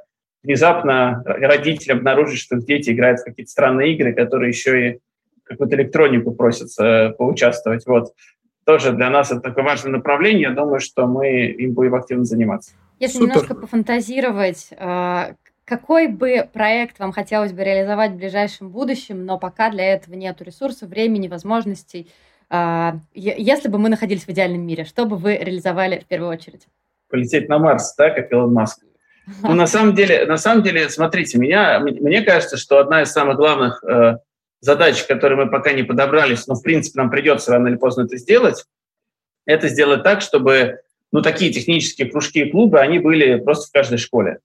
внезапно 0.46 1.22
родители 1.24 1.92
обнаружат, 1.92 2.38
что 2.38 2.56
дети 2.56 2.90
играют 2.90 3.20
в 3.20 3.24
какие-то 3.24 3.50
странные 3.50 3.94
игры, 3.94 4.14
которые 4.14 4.50
еще 4.50 4.88
и 4.88 4.98
какую-то 5.42 5.76
электронику 5.76 6.32
просятся 6.32 6.85
э, 6.85 7.11
поучаствовать. 7.11 7.85
Вот. 7.87 8.14
Тоже 8.64 8.92
для 8.92 9.11
нас 9.11 9.30
это 9.30 9.40
такое 9.40 9.64
важное 9.64 9.92
направление. 9.92 10.48
Я 10.48 10.50
думаю, 10.50 10.80
что 10.80 11.06
мы 11.06 11.46
им 11.46 11.72
будем 11.72 11.94
активно 11.94 12.24
заниматься. 12.24 12.72
Если 12.98 13.18
Супер. 13.18 13.28
немножко 13.28 13.54
пофантазировать, 13.54 14.68
э, 14.70 15.35
какой 15.64 16.09
бы 16.09 16.48
проект 16.52 16.98
вам 16.98 17.12
хотелось 17.12 17.52
бы 17.52 17.62
реализовать 17.64 18.12
в 18.12 18.16
ближайшем 18.16 18.70
будущем, 18.70 19.24
но 19.24 19.38
пока 19.38 19.70
для 19.70 19.85
этого 19.85 20.14
нет 20.14 20.40
ресурсов, 20.42 20.88
времени, 20.88 21.28
возможностей, 21.28 22.09
э, 22.50 22.92
если 23.14 23.68
бы 23.68 23.78
мы 23.78 23.88
находились 23.88 24.24
в 24.24 24.30
идеальном 24.30 24.64
мире, 24.64 24.85
что 24.85 25.06
бы 25.06 25.16
вы 25.16 25.37
реализовали 25.37 25.98
в 25.98 26.06
первую 26.06 26.30
очередь? 26.30 26.66
Полететь 27.09 27.48
на 27.48 27.59
Марс, 27.59 27.94
да, 27.96 28.11
как 28.11 28.32
Илон 28.32 28.52
Маск. 28.52 28.87
Ну, 29.42 29.54
на 29.54 29.66
самом 29.66 29.94
деле, 29.94 30.24
на 30.26 30.36
самом 30.36 30.62
деле, 30.62 30.88
смотрите, 30.88 31.38
меня, 31.38 31.80
мне 31.80 32.22
кажется, 32.22 32.56
что 32.56 32.78
одна 32.78 33.02
из 33.02 33.10
самых 33.10 33.36
главных 33.36 33.82
э, 33.82 34.18
задач, 34.60 35.02
которые 35.04 35.36
мы 35.36 35.50
пока 35.50 35.72
не 35.72 35.82
подобрались, 35.82 36.46
но, 36.46 36.54
в 36.54 36.62
принципе, 36.62 37.00
нам 37.00 37.10
придется 37.10 37.52
рано 37.52 37.68
или 37.68 37.76
поздно 37.76 38.02
это 38.02 38.16
сделать, 38.16 38.64
это 39.44 39.68
сделать 39.68 40.04
так, 40.04 40.20
чтобы, 40.20 40.80
ну, 41.12 41.22
такие 41.22 41.52
технические 41.52 42.08
кружки 42.08 42.44
и 42.44 42.50
клубы, 42.50 42.78
они 42.78 43.00
были 43.00 43.38
просто 43.38 43.68
в 43.68 43.72
каждой 43.72 43.98
школе. 43.98 44.38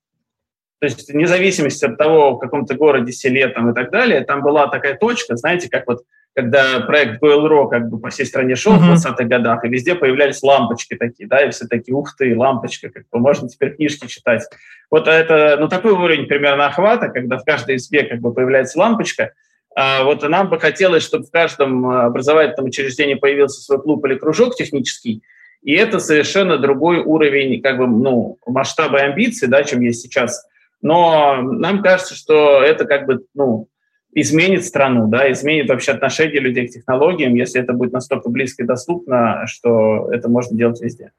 То 0.79 0.85
есть 0.85 1.07
вне 1.13 1.27
зависимости 1.27 1.85
от 1.85 1.99
того, 1.99 2.31
в 2.31 2.39
каком-то 2.39 2.73
городе, 2.73 3.11
селе 3.11 3.47
там, 3.49 3.69
и 3.69 3.75
так 3.75 3.91
далее, 3.91 4.21
там 4.21 4.41
была 4.41 4.67
такая 4.67 4.97
точка, 4.97 5.35
знаете, 5.35 5.69
как 5.69 5.85
вот 5.85 6.05
когда 6.33 6.79
проект 6.81 7.21
GoilRo 7.21 7.69
как 7.69 7.89
бы 7.89 7.99
по 7.99 8.09
всей 8.09 8.25
стране 8.25 8.55
шел 8.55 8.73
uh-huh. 8.73 8.95
в 8.95 9.05
20-х 9.05 9.23
годах, 9.25 9.65
и 9.65 9.69
везде 9.69 9.95
появлялись 9.95 10.41
лампочки 10.41 10.95
такие, 10.95 11.27
да, 11.27 11.43
и 11.43 11.51
все 11.51 11.67
такие, 11.67 11.93
ух 11.93 12.15
ты, 12.15 12.37
лампочка, 12.37 12.89
как 12.89 13.03
бы 13.11 13.19
можно 13.19 13.49
теперь 13.49 13.75
книжки 13.75 14.07
читать. 14.07 14.47
Вот 14.89 15.07
это, 15.07 15.57
ну, 15.59 15.67
такой 15.67 15.91
уровень 15.91 16.27
примерно 16.27 16.67
охвата, 16.67 17.09
когда 17.09 17.37
в 17.37 17.43
каждой 17.43 17.75
избе 17.75 18.03
как 18.03 18.19
бы 18.19 18.33
появляется 18.33 18.79
лампочка, 18.79 19.33
а 19.75 20.03
вот 20.03 20.27
нам 20.27 20.49
бы 20.49 20.59
хотелось, 20.59 21.03
чтобы 21.03 21.25
в 21.25 21.31
каждом 21.31 21.85
образовательном 21.89 22.67
учреждении 22.67 23.15
появился 23.15 23.61
свой 23.61 23.81
клуб 23.81 24.05
или 24.05 24.15
кружок 24.15 24.55
технический, 24.55 25.23
и 25.61 25.73
это 25.73 25.99
совершенно 25.99 26.57
другой 26.57 26.99
уровень 26.99 27.61
как 27.61 27.77
бы, 27.77 27.87
ну, 27.87 28.37
масштаба 28.45 28.99
и 28.99 29.03
амбиций, 29.03 29.47
да, 29.47 29.63
чем 29.63 29.81
есть 29.81 30.01
сейчас. 30.01 30.45
Но 30.81 31.41
нам 31.41 31.83
кажется, 31.83 32.15
что 32.15 32.61
это 32.61 32.85
как 32.85 33.05
бы, 33.05 33.23
ну, 33.35 33.67
изменит 34.13 34.65
страну, 34.65 35.07
да, 35.07 35.31
изменит 35.31 35.69
вообще 35.69 35.93
отношение 35.93 36.39
людей 36.39 36.67
к 36.67 36.71
технологиям, 36.71 37.33
если 37.35 37.61
это 37.61 37.73
будет 37.73 37.93
настолько 37.93 38.29
близко 38.29 38.63
и 38.63 38.65
доступно, 38.65 39.43
что 39.47 40.11
это 40.11 40.29
можно 40.29 40.57
делать 40.57 40.81
везде. 40.81 41.11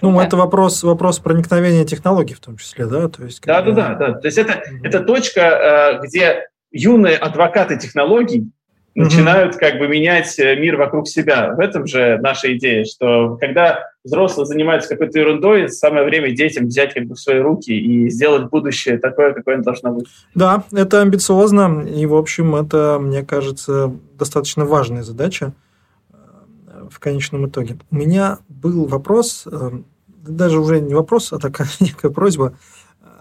Ну, 0.00 0.14
да. 0.14 0.24
это 0.24 0.36
вопрос, 0.36 0.82
вопрос 0.82 1.18
проникновения 1.18 1.84
технологий 1.84 2.34
в 2.34 2.40
том 2.40 2.56
числе, 2.56 2.86
да? 2.86 3.08
То 3.08 3.24
есть, 3.24 3.40
когда... 3.40 3.62
да, 3.62 3.72
да, 3.72 3.94
да, 3.94 4.08
да. 4.08 4.18
То 4.20 4.26
есть 4.26 4.38
это, 4.38 4.52
mm-hmm. 4.52 4.80
это 4.84 5.00
точка, 5.00 5.40
э, 5.40 6.06
где 6.06 6.48
юные 6.70 7.16
адвокаты 7.16 7.78
технологий 7.78 8.50
начинают 8.96 9.56
как 9.56 9.78
бы 9.78 9.86
менять 9.88 10.38
э, 10.38 10.56
мир 10.56 10.76
вокруг 10.76 11.06
себя. 11.06 11.54
В 11.54 11.60
этом 11.60 11.86
же 11.86 12.18
наша 12.22 12.56
идея, 12.56 12.84
что 12.84 13.36
когда 13.36 13.80
взрослые 14.04 14.46
занимаются 14.46 14.88
какой-то 14.88 15.18
ерундой, 15.18 15.68
самое 15.68 16.04
время 16.04 16.30
детям 16.30 16.66
взять 16.66 16.94
как 16.94 17.04
бы 17.04 17.14
в 17.14 17.20
свои 17.20 17.38
руки 17.38 17.70
и 17.70 18.08
сделать 18.08 18.48
будущее 18.48 18.98
такое, 18.98 19.34
какое 19.34 19.56
оно 19.56 19.64
должно 19.64 19.92
быть. 19.92 20.06
Да, 20.34 20.64
это 20.72 21.02
амбициозно, 21.02 21.86
и, 21.86 22.06
в 22.06 22.14
общем, 22.14 22.56
это, 22.56 22.98
мне 23.00 23.22
кажется, 23.22 23.92
достаточно 24.18 24.64
важная 24.64 25.02
задача 25.02 25.52
э, 26.10 26.16
в 26.90 26.98
конечном 26.98 27.46
итоге. 27.46 27.76
У 27.90 27.96
меня 27.96 28.38
был 28.48 28.86
вопрос, 28.86 29.46
э, 29.50 29.70
даже 30.26 30.58
уже 30.58 30.80
не 30.80 30.94
вопрос, 30.94 31.34
а 31.34 31.38
такая 31.38 31.68
некая 31.80 32.10
просьба– 32.10 32.54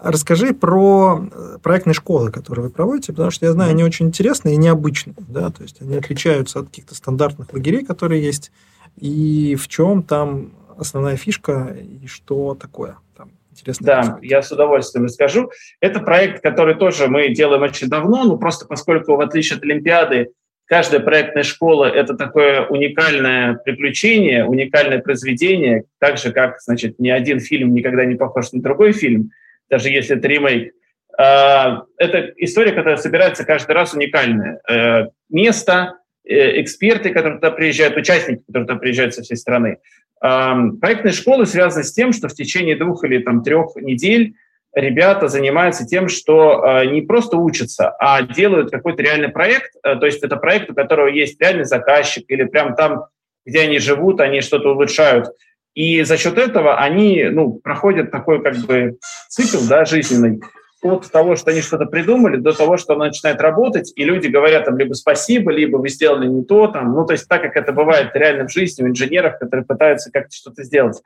Расскажи 0.07 0.53
про 0.53 1.19
э, 1.31 1.57
проектные 1.63 1.95
школы, 1.95 2.31
которые 2.31 2.65
вы 2.65 2.71
проводите, 2.71 3.11
потому 3.11 3.31
что 3.31 3.47
я 3.47 3.53
знаю, 3.53 3.71
они 3.71 3.83
очень 3.83 4.05
интересные 4.05 4.53
и 4.53 4.57
необычные, 4.57 5.15
да, 5.17 5.49
то 5.49 5.63
есть 5.63 5.81
они 5.81 5.97
отличаются 5.97 6.59
от 6.59 6.67
каких-то 6.67 6.93
стандартных 6.93 7.51
лагерей, 7.51 7.83
которые 7.83 8.23
есть, 8.23 8.51
и 8.97 9.55
в 9.55 9.67
чем 9.67 10.03
там 10.03 10.51
основная 10.77 11.17
фишка 11.17 11.75
и 11.81 12.05
что 12.05 12.53
такое 12.53 12.97
там 13.17 13.31
интересно. 13.49 13.83
Да, 13.83 13.99
рассказать. 14.01 14.23
я 14.23 14.43
с 14.43 14.51
удовольствием 14.51 15.05
расскажу. 15.05 15.49
Это 15.81 15.99
проект, 16.01 16.43
который 16.43 16.75
тоже 16.75 17.07
мы 17.07 17.29
делаем 17.29 17.63
очень 17.63 17.87
давно, 17.87 18.25
ну 18.25 18.37
просто 18.37 18.67
поскольку 18.67 19.15
в 19.15 19.21
отличие 19.21 19.57
от 19.57 19.63
Олимпиады 19.63 20.33
каждая 20.65 20.99
проектная 20.99 21.41
школа– 21.41 21.85
это 21.85 22.13
такое 22.13 22.67
уникальное 22.67 23.55
приключение, 23.55 24.45
уникальное 24.45 24.99
произведение, 24.99 25.85
так 25.97 26.19
же, 26.19 26.31
как, 26.31 26.61
значит, 26.61 26.99
ни 26.99 27.09
один 27.09 27.39
фильм 27.39 27.73
никогда 27.73 28.05
не 28.05 28.13
похож 28.13 28.51
на 28.51 28.61
другой 28.61 28.91
фильм– 28.91 29.31
даже 29.69 29.89
если 29.89 30.17
это 30.17 30.27
ремейк. 30.27 30.73
А, 31.17 31.83
это 31.97 32.33
история, 32.37 32.71
которая 32.71 32.97
собирается 32.97 33.45
каждый 33.45 33.71
раз 33.71 33.93
уникальная. 33.93 34.59
Э, 34.69 35.07
место, 35.29 35.97
э, 36.25 36.61
эксперты, 36.61 37.11
которые 37.11 37.35
туда 37.35 37.51
приезжают, 37.51 37.95
участники, 37.95 38.43
которые 38.45 38.67
туда 38.67 38.79
приезжают 38.79 39.15
со 39.15 39.21
всей 39.21 39.37
страны. 39.37 39.77
А, 40.21 40.57
проектные 40.81 41.13
школы 41.13 41.45
связаны 41.45 41.83
с 41.83 41.93
тем, 41.93 42.11
что 42.11 42.27
в 42.27 42.33
течение 42.33 42.75
двух 42.75 43.03
или 43.03 43.19
там, 43.19 43.43
трех 43.43 43.75
недель 43.75 44.35
ребята 44.73 45.27
занимаются 45.27 45.85
тем, 45.85 46.09
что 46.09 46.63
а, 46.63 46.85
не 46.85 47.01
просто 47.01 47.37
учатся, 47.37 47.91
а 47.99 48.21
делают 48.23 48.71
какой-то 48.71 49.01
реальный 49.01 49.29
проект. 49.29 49.75
Э, 49.83 49.95
то 49.95 50.05
есть 50.05 50.23
это 50.23 50.35
проект, 50.35 50.69
у 50.69 50.73
которого 50.73 51.07
есть 51.07 51.39
реальный 51.39 51.65
заказчик, 51.65 52.25
или 52.27 52.43
прямо 52.43 52.75
там, 52.75 53.05
где 53.45 53.61
они 53.61 53.79
живут, 53.79 54.19
они 54.19 54.41
что-то 54.41 54.71
улучшают. 54.71 55.27
И 55.75 56.03
за 56.03 56.17
счет 56.17 56.37
этого 56.37 56.77
они 56.77 57.25
ну, 57.25 57.53
проходят 57.53 58.09
такой 58.09 58.41
как 58.41 58.55
бы 58.59 58.97
цикл 59.27 59.63
да, 59.67 59.85
жизненный 59.85 60.41
от 60.81 61.11
того, 61.11 61.35
что 61.35 61.51
они 61.51 61.61
что-то 61.61 61.85
придумали, 61.85 62.37
до 62.37 62.53
того, 62.53 62.77
что 62.77 62.93
оно 62.93 63.05
начинает 63.05 63.41
работать, 63.41 63.91
и 63.95 64.03
люди 64.03 64.27
говорят 64.27 64.65
там 64.65 64.77
либо 64.77 64.93
спасибо, 64.93 65.51
либо 65.51 65.77
вы 65.77 65.89
сделали 65.89 66.27
не 66.27 66.43
то, 66.43 66.67
там, 66.67 66.93
ну, 66.93 67.05
то 67.05 67.13
есть 67.13 67.27
так, 67.27 67.41
как 67.41 67.57
это 67.57 67.71
бывает 67.73 68.11
реально 68.13 68.47
в 68.47 68.51
жизни 68.51 68.83
у 68.83 68.87
инженеров, 68.87 69.39
которые 69.39 69.65
пытаются 69.65 70.11
как-то 70.11 70.35
что-то 70.35 70.63
сделать. 70.63 71.01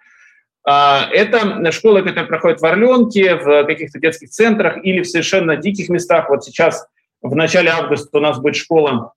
А, 0.67 1.07
это 1.11 1.71
школы, 1.71 2.01
которые 2.01 2.27
проходят 2.27 2.59
в 2.59 2.65
Орленке, 2.65 3.35
в 3.35 3.63
каких-то 3.63 3.99
детских 3.99 4.29
центрах 4.29 4.83
или 4.83 5.01
в 5.01 5.07
совершенно 5.07 5.55
диких 5.55 5.89
местах. 5.89 6.29
Вот 6.29 6.43
сейчас 6.43 6.85
в 7.21 7.35
начале 7.35 7.69
августа 7.69 8.17
у 8.17 8.21
нас 8.21 8.39
будет 8.39 8.55
школа 8.55 9.13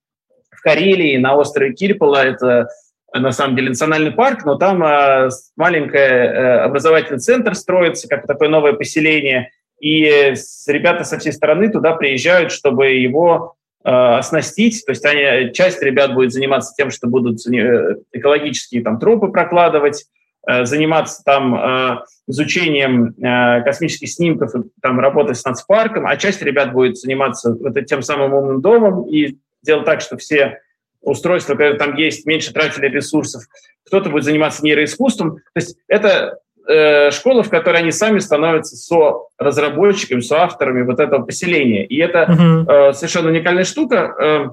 в 0.51 0.61
Карелии 0.62 1.17
на 1.17 1.35
острове 1.35 1.75
Кирпола. 1.75 2.25
Это 2.25 2.69
на 3.14 3.33
самом 3.33 3.57
деле 3.57 3.70
национальный 3.70 4.11
парк, 4.11 4.44
но 4.44 4.57
там 4.57 4.83
э, 4.83 5.29
маленький 5.57 5.98
э, 5.98 6.59
образовательный 6.61 7.20
центр 7.20 7.55
строится, 7.55 8.09
как 8.09 8.27
такое 8.27 8.48
новое 8.48 8.72
поселение, 8.72 9.51
и 9.81 10.35
ребята 10.68 11.05
со 11.05 11.18
всей 11.18 11.33
страны 11.33 11.68
туда 11.68 11.94
приезжают, 11.94 12.53
чтобы 12.53 12.90
его 12.90 13.57
э, 13.85 13.90
оснастить. 13.90 14.85
То 14.87 14.92
есть 14.92 15.05
они, 15.05 15.53
часть 15.53 15.83
ребят 15.83 16.14
будет 16.14 16.33
заниматься 16.33 16.72
тем, 16.77 16.90
что 16.90 17.09
будут 17.09 17.44
э, 17.46 17.96
экологические 18.12 18.83
там, 18.83 18.98
тропы 18.98 19.29
прокладывать, 19.29 20.07
э, 20.46 20.64
заниматься 20.64 21.22
там 21.25 21.55
э, 21.55 21.98
изучением 22.29 23.14
э, 23.20 23.62
космических 23.62 24.09
снимков, 24.09 24.53
там 24.81 25.01
работать 25.01 25.37
с 25.37 25.44
нацпарком, 25.44 26.07
а 26.07 26.16
часть 26.16 26.42
ребят 26.42 26.72
будет 26.72 26.96
заниматься 26.96 27.53
вот 27.53 27.75
тем 27.85 28.03
самым 28.03 28.33
умным 28.35 28.62
домом 28.62 29.09
и 29.09 29.37
делать 29.62 29.85
так, 29.85 30.01
что 30.01 30.16
все 30.16 30.61
устройства, 31.03 31.55
когда 31.55 31.77
там 31.77 31.97
есть, 31.97 32.27
меньше 32.27 32.53
тратили 32.53 32.87
ресурсов. 32.87 33.45
Кто-то 33.87 34.11
будет 34.11 34.25
заниматься 34.25 34.65
нейроискусством. 34.65 35.37
То 35.37 35.57
есть 35.57 35.77
это 35.88 36.38
э, 36.69 37.11
школа, 37.11 37.43
в 37.43 37.51
которой 37.51 37.79
они 37.79 37.93
сами 37.93 38.19
становятся 38.19 38.77
со-разработчиками, 38.77 40.21
со-авторами 40.21 40.83
вот 40.83 41.01
этого 41.01 41.25
поселения. 41.25 41.85
И 41.85 41.99
это 41.99 42.27
uh-huh. 42.29 42.91
э, 42.91 42.93
совершенно 42.95 43.29
уникальная 43.29 43.65
штука. 43.65 44.15
Э, 44.21 44.47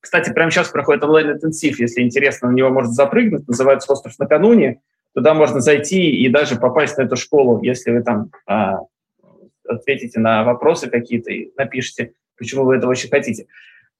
кстати, 0.00 0.32
прямо 0.32 0.50
сейчас 0.50 0.68
проходит 0.68 1.02
онлайн-интенсив, 1.04 1.78
если 1.80 2.02
интересно, 2.02 2.48
на 2.48 2.54
него 2.54 2.70
можно 2.70 2.92
запрыгнуть, 2.92 3.48
называется 3.48 3.92
«Остров 3.92 4.18
накануне». 4.18 4.80
Туда 5.14 5.34
можно 5.34 5.60
зайти 5.60 6.10
и 6.10 6.28
даже 6.28 6.56
попасть 6.56 6.98
на 6.98 7.02
эту 7.02 7.16
школу, 7.16 7.62
если 7.62 7.90
вы 7.90 8.02
там 8.02 8.30
э, 8.48 8.72
ответите 9.68 10.20
на 10.20 10.44
вопросы 10.44 10.88
какие-то 10.88 11.32
и 11.32 11.50
напишите, 11.56 12.12
почему 12.36 12.64
вы 12.64 12.76
этого 12.76 12.90
очень 12.90 13.08
хотите. 13.08 13.46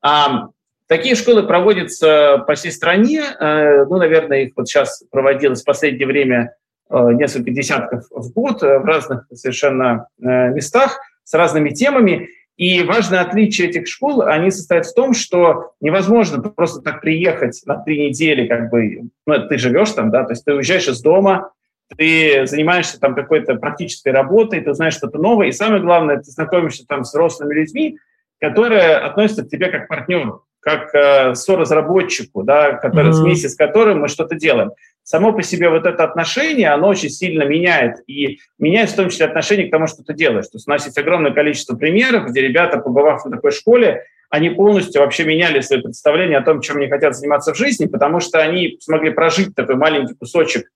А, 0.02 0.48
Такие 0.88 1.16
школы 1.16 1.42
проводятся 1.42 2.44
по 2.46 2.54
всей 2.54 2.70
стране. 2.70 3.22
Э, 3.40 3.84
ну, 3.86 3.96
наверное, 3.96 4.42
их 4.42 4.52
вот 4.56 4.68
сейчас 4.68 5.02
проводилось 5.10 5.62
в 5.62 5.64
последнее 5.64 6.06
время 6.06 6.54
э, 6.88 7.12
несколько 7.12 7.50
десятков 7.50 8.04
в 8.10 8.32
год 8.32 8.62
э, 8.62 8.78
в 8.78 8.84
разных 8.84 9.26
совершенно 9.32 10.06
местах 10.18 11.00
с 11.24 11.34
разными 11.34 11.70
темами. 11.70 12.28
И 12.56 12.82
важное 12.84 13.20
отличие 13.20 13.68
этих 13.68 13.88
школ, 13.88 14.22
они 14.22 14.50
состоят 14.50 14.86
в 14.86 14.94
том, 14.94 15.12
что 15.12 15.72
невозможно 15.80 16.40
просто 16.40 16.80
так 16.80 17.02
приехать 17.02 17.60
на 17.66 17.76
три 17.76 18.08
недели, 18.08 18.46
как 18.46 18.70
бы, 18.70 19.10
ну, 19.26 19.48
ты 19.48 19.58
живешь 19.58 19.90
там, 19.90 20.10
да, 20.10 20.24
то 20.24 20.32
есть 20.32 20.44
ты 20.44 20.54
уезжаешь 20.54 20.88
из 20.88 21.02
дома, 21.02 21.50
ты 21.98 22.46
занимаешься 22.46 22.98
там 22.98 23.14
какой-то 23.14 23.56
практической 23.56 24.08
работой, 24.08 24.62
ты 24.62 24.72
знаешь 24.72 24.94
что-то 24.94 25.18
новое, 25.18 25.48
и 25.48 25.52
самое 25.52 25.82
главное, 25.82 26.16
ты 26.16 26.30
знакомишься 26.30 26.86
там 26.86 27.04
с 27.04 27.10
взрослыми 27.10 27.52
людьми, 27.52 27.98
которые 28.40 28.96
относятся 28.96 29.44
к 29.44 29.50
тебе 29.50 29.68
как 29.68 29.84
к 29.84 29.88
партнеру 29.88 30.45
как 30.60 30.94
э, 30.94 31.34
соразработчику, 31.34 32.42
да, 32.42 32.72
который, 32.72 33.10
mm-hmm. 33.10 33.22
вместе 33.22 33.48
с 33.48 33.54
которым 33.54 34.00
мы 34.00 34.08
что-то 34.08 34.34
делаем. 34.34 34.72
Само 35.02 35.32
по 35.32 35.42
себе 35.42 35.68
вот 35.68 35.86
это 35.86 36.02
отношение, 36.02 36.70
оно 36.70 36.88
очень 36.88 37.10
сильно 37.10 37.44
меняет. 37.44 37.98
И 38.08 38.40
меняет 38.58 38.90
в 38.90 38.96
том 38.96 39.08
числе 39.08 39.26
отношение 39.26 39.68
к 39.68 39.70
тому, 39.70 39.86
что 39.86 40.02
ты 40.02 40.14
делаешь. 40.14 40.46
То 40.46 40.56
есть 40.56 40.66
у 40.66 40.70
нас 40.70 40.84
есть 40.84 40.98
огромное 40.98 41.30
количество 41.30 41.76
примеров, 41.76 42.26
где 42.26 42.40
ребята, 42.40 42.78
побывав 42.78 43.24
в 43.24 43.30
такой 43.30 43.52
школе, 43.52 44.02
они 44.30 44.50
полностью 44.50 45.00
вообще 45.02 45.24
меняли 45.24 45.60
свои 45.60 45.80
представления 45.80 46.38
о 46.38 46.42
том, 46.42 46.60
чем 46.60 46.78
они 46.78 46.88
хотят 46.88 47.14
заниматься 47.14 47.54
в 47.54 47.56
жизни, 47.56 47.86
потому 47.86 48.18
что 48.20 48.40
они 48.40 48.78
смогли 48.80 49.10
прожить 49.10 49.54
такой 49.54 49.76
маленький 49.76 50.14
кусочек 50.14 50.70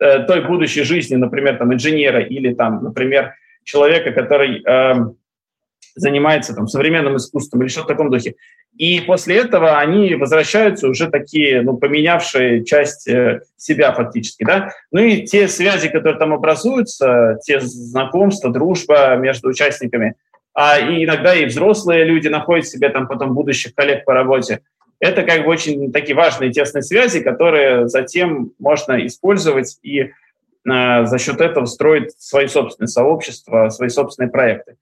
э, 0.00 0.24
той 0.24 0.44
будущей 0.44 0.82
жизни, 0.82 1.14
например, 1.14 1.56
там, 1.56 1.72
инженера 1.72 2.20
или, 2.20 2.52
там, 2.54 2.82
например, 2.82 3.34
человека, 3.62 4.10
который 4.10 4.62
э, 4.62 4.94
занимается 5.96 6.54
там, 6.54 6.68
современным 6.68 7.16
искусством 7.16 7.62
или 7.62 7.68
что-то 7.68 7.86
в 7.86 7.88
таком 7.88 8.10
духе. 8.10 8.36
И 8.76 9.00
после 9.00 9.36
этого 9.36 9.78
они 9.78 10.14
возвращаются 10.14 10.88
уже 10.88 11.08
такие, 11.08 11.62
ну, 11.62 11.78
поменявшие 11.78 12.64
часть 12.64 13.08
э, 13.08 13.40
себя 13.56 13.92
фактически, 13.92 14.44
да. 14.44 14.70
Ну 14.92 15.00
и 15.00 15.22
те 15.22 15.48
связи, 15.48 15.88
которые 15.88 16.18
там 16.18 16.34
образуются, 16.34 17.38
те 17.42 17.60
знакомства, 17.60 18.52
дружба 18.52 19.16
между 19.16 19.48
участниками, 19.48 20.14
а 20.52 20.78
и 20.78 21.04
иногда 21.04 21.34
и 21.34 21.46
взрослые 21.46 22.04
люди 22.04 22.28
находят 22.28 22.66
себе 22.66 22.90
там 22.90 23.08
потом 23.08 23.34
будущих 23.34 23.74
коллег 23.74 24.04
по 24.04 24.12
работе. 24.12 24.60
Это 25.00 25.22
как 25.22 25.44
бы 25.44 25.50
очень 25.50 25.92
такие 25.92 26.14
важные 26.14 26.50
тесные 26.50 26.82
связи, 26.82 27.20
которые 27.20 27.88
затем 27.88 28.52
можно 28.58 29.06
использовать 29.06 29.78
и 29.82 30.00
э, 30.00 30.10
за 30.64 31.18
счет 31.18 31.40
этого 31.40 31.64
строить 31.64 32.12
свои 32.18 32.46
собственные 32.46 32.88
сообщества, 32.88 33.70
свои 33.70 33.88
собственные 33.88 34.30
проекты. 34.30 34.76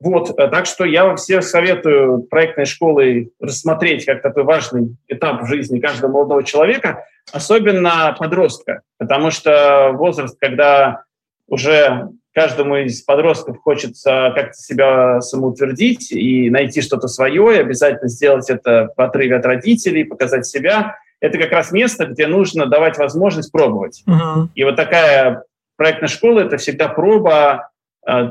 Вот, 0.00 0.36
так 0.36 0.66
что 0.66 0.84
я 0.84 1.04
вам 1.04 1.16
всем 1.16 1.42
советую 1.42 2.22
проектной 2.22 2.66
школой 2.66 3.32
рассмотреть 3.40 4.04
как 4.04 4.22
такой 4.22 4.44
важный 4.44 4.96
этап 5.08 5.42
в 5.42 5.46
жизни 5.46 5.80
каждого 5.80 6.12
молодого 6.12 6.44
человека, 6.44 7.04
особенно 7.32 8.14
подростка, 8.16 8.82
потому 8.98 9.32
что 9.32 9.90
возраст, 9.94 10.38
когда 10.38 11.02
уже 11.48 12.10
каждому 12.38 12.76
из 12.76 13.02
подростков 13.02 13.58
хочется 13.58 14.32
как-то 14.34 14.52
себя 14.52 15.20
самоутвердить 15.20 16.12
и 16.12 16.50
найти 16.50 16.80
что-то 16.80 17.08
свое, 17.08 17.56
и 17.56 17.60
обязательно 17.60 18.08
сделать 18.08 18.48
это 18.48 18.90
в 18.96 19.00
отрыве 19.00 19.36
от 19.36 19.44
родителей, 19.44 20.04
показать 20.04 20.46
себя. 20.46 20.96
Это 21.20 21.36
как 21.36 21.50
раз 21.50 21.72
место, 21.72 22.06
где 22.06 22.28
нужно 22.28 22.66
давать 22.66 22.96
возможность 22.96 23.50
пробовать. 23.50 24.04
Uh-huh. 24.06 24.46
И 24.54 24.62
вот 24.62 24.76
такая 24.76 25.42
проектная 25.76 26.08
школа— 26.08 26.40
это 26.46 26.58
всегда 26.58 26.86
проба 26.88 27.54
э, 27.54 27.77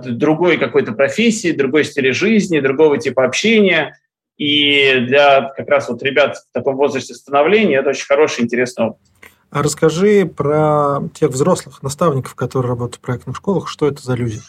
другой 0.04 0.58
какой-то 0.58 0.92
профессии, 0.94 1.52
другой 1.52 1.84
стиля 1.84 2.14
жизни, 2.14 2.60
другого 2.60 2.98
типа 2.98 3.26
общения. 3.26 3.98
И 4.38 4.94
для 5.08 5.50
как 5.56 5.68
раз 5.68 5.90
вот 5.90 6.04
ребят 6.04 6.38
в 6.38 6.54
таком 6.54 6.76
возрасте 6.76 7.14
становления 7.14 7.78
это 7.78 7.90
очень 7.90 8.06
хороший, 8.06 8.44
интересный 8.44 8.88
опыт. 8.88 9.02
А 9.50 9.64
расскажи 9.64 10.26
про 10.26 11.00
тех 11.14 11.32
взрослых 11.32 11.82
наставников, 11.82 12.36
которые 12.36 12.70
работают 12.70 12.98
в 12.98 13.02
проектных 13.02 13.38
школах. 13.38 13.68
Что 13.68 13.88
это 13.88 14.02
за 14.02 14.14
люди? 14.16 14.40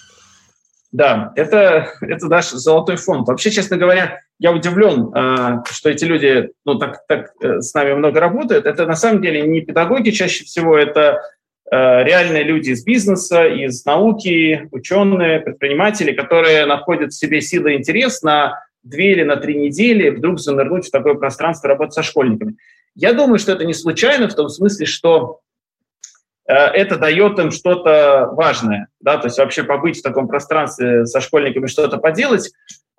Да, 0.91 1.33
это, 1.37 1.93
это 2.01 2.26
наш 2.26 2.51
золотой 2.51 2.97
фонд. 2.97 3.29
Вообще, 3.29 3.51
честно 3.51 3.76
говоря, 3.76 4.20
я 4.39 4.53
удивлен, 4.53 5.11
а, 5.14 5.62
что 5.70 5.91
эти 5.91 6.05
люди 6.05 6.51
ну, 6.64 6.76
так, 6.79 7.07
так 7.07 7.33
э, 7.43 7.61
с 7.61 7.74
нами 7.74 7.93
много 7.93 8.20
работают. 8.20 8.64
Это 8.64 8.87
на 8.87 8.97
самом 8.97 9.20
деле 9.20 9.47
не 9.47 9.61
педагоги 9.61 10.11
чаще 10.11 10.45
всего, 10.45 10.76
это 10.76 11.20
реальные 11.70 12.44
люди 12.44 12.70
из 12.70 12.84
бизнеса, 12.84 13.46
из 13.46 13.84
науки, 13.84 14.68
ученые, 14.72 15.40
предприниматели, 15.40 16.12
которые 16.12 16.64
находят 16.64 17.12
в 17.12 17.18
себе 17.18 17.40
силы 17.40 17.74
и 17.74 17.76
интерес 17.76 18.22
на 18.22 18.58
две 18.82 19.12
или 19.12 19.22
на 19.22 19.36
три 19.36 19.56
недели 19.56 20.10
вдруг 20.10 20.40
занырнуть 20.40 20.88
в 20.88 20.90
такое 20.90 21.14
пространство 21.14 21.68
работы 21.68 21.92
со 21.92 22.02
школьниками. 22.02 22.56
Я 22.94 23.12
думаю, 23.12 23.38
что 23.38 23.52
это 23.52 23.64
не 23.64 23.74
случайно 23.74 24.28
в 24.28 24.34
том 24.34 24.48
смысле, 24.48 24.86
что 24.86 25.40
э, 26.48 26.54
это 26.54 26.96
дает 26.96 27.38
им 27.38 27.50
что-то 27.50 28.30
важное, 28.32 28.88
да, 29.00 29.18
то 29.18 29.26
есть 29.26 29.38
вообще 29.38 29.62
побыть 29.62 30.00
в 30.00 30.02
таком 30.02 30.28
пространстве 30.28 31.06
со 31.06 31.20
школьниками, 31.20 31.66
что-то 31.66 31.98
поделать, 31.98 32.50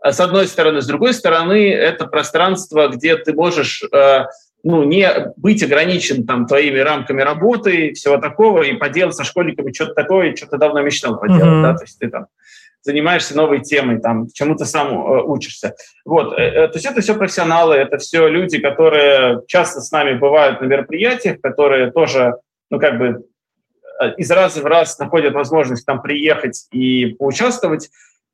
э, 0.04 0.12
с 0.12 0.20
одной 0.20 0.48
стороны. 0.48 0.82
С 0.82 0.88
другой 0.88 1.14
стороны, 1.14 1.72
это 1.72 2.06
пространство, 2.06 2.88
где 2.88 3.18
ты 3.18 3.34
можешь 3.34 3.84
э, 3.84 4.26
ну, 4.64 4.84
не 4.84 5.10
быть 5.38 5.64
ограничен 5.64 6.26
там 6.26 6.46
твоими 6.46 6.80
рамками 6.80 7.22
работы 7.22 7.88
и 7.88 7.94
всего 7.94 8.18
такого, 8.18 8.64
и 8.64 8.74
поделать 8.74 9.16
со 9.16 9.24
школьниками 9.24 9.72
что-то 9.72 9.94
такое, 9.94 10.36
что 10.36 10.48
ты 10.48 10.58
давно 10.58 10.82
мечтал 10.82 11.20
поделать, 11.20 11.44
mm-hmm. 11.44 11.64
да, 11.64 11.74
то 11.76 11.84
есть 11.84 12.00
ты 12.00 12.10
там 12.10 12.28
занимаешься 12.82 13.36
новой 13.36 13.62
темой, 13.62 14.00
там, 14.00 14.28
чему-то 14.34 14.66
сам 14.66 14.94
э, 14.94 15.24
учишься. 15.24 15.76
Вот, 16.06 16.38
э, 16.38 16.44
э, 16.44 16.68
то 16.68 16.76
есть 16.76 16.86
это 16.86 17.02
все 17.02 17.16
профессионалы, 17.16 17.76
это 17.76 17.98
все 17.98 18.28
люди, 18.28 18.60
которые 18.60 19.42
часто 19.48 19.82
с 19.82 19.92
нами 19.92 20.18
бывают 20.18 20.62
на 20.62 20.66
мероприятиях, 20.66 21.42
которые 21.42 21.92
тоже, 21.92 22.36
ну, 22.70 22.80
как 22.80 22.98
бы 22.98 23.26
из 24.18 24.32
раза 24.32 24.62
в 24.62 24.66
раз 24.66 24.98
находят 24.98 25.34
возможность 25.34 25.86
там 25.86 26.02
приехать 26.02 26.68
и 26.72 27.08
поучаствовать. 27.20 27.90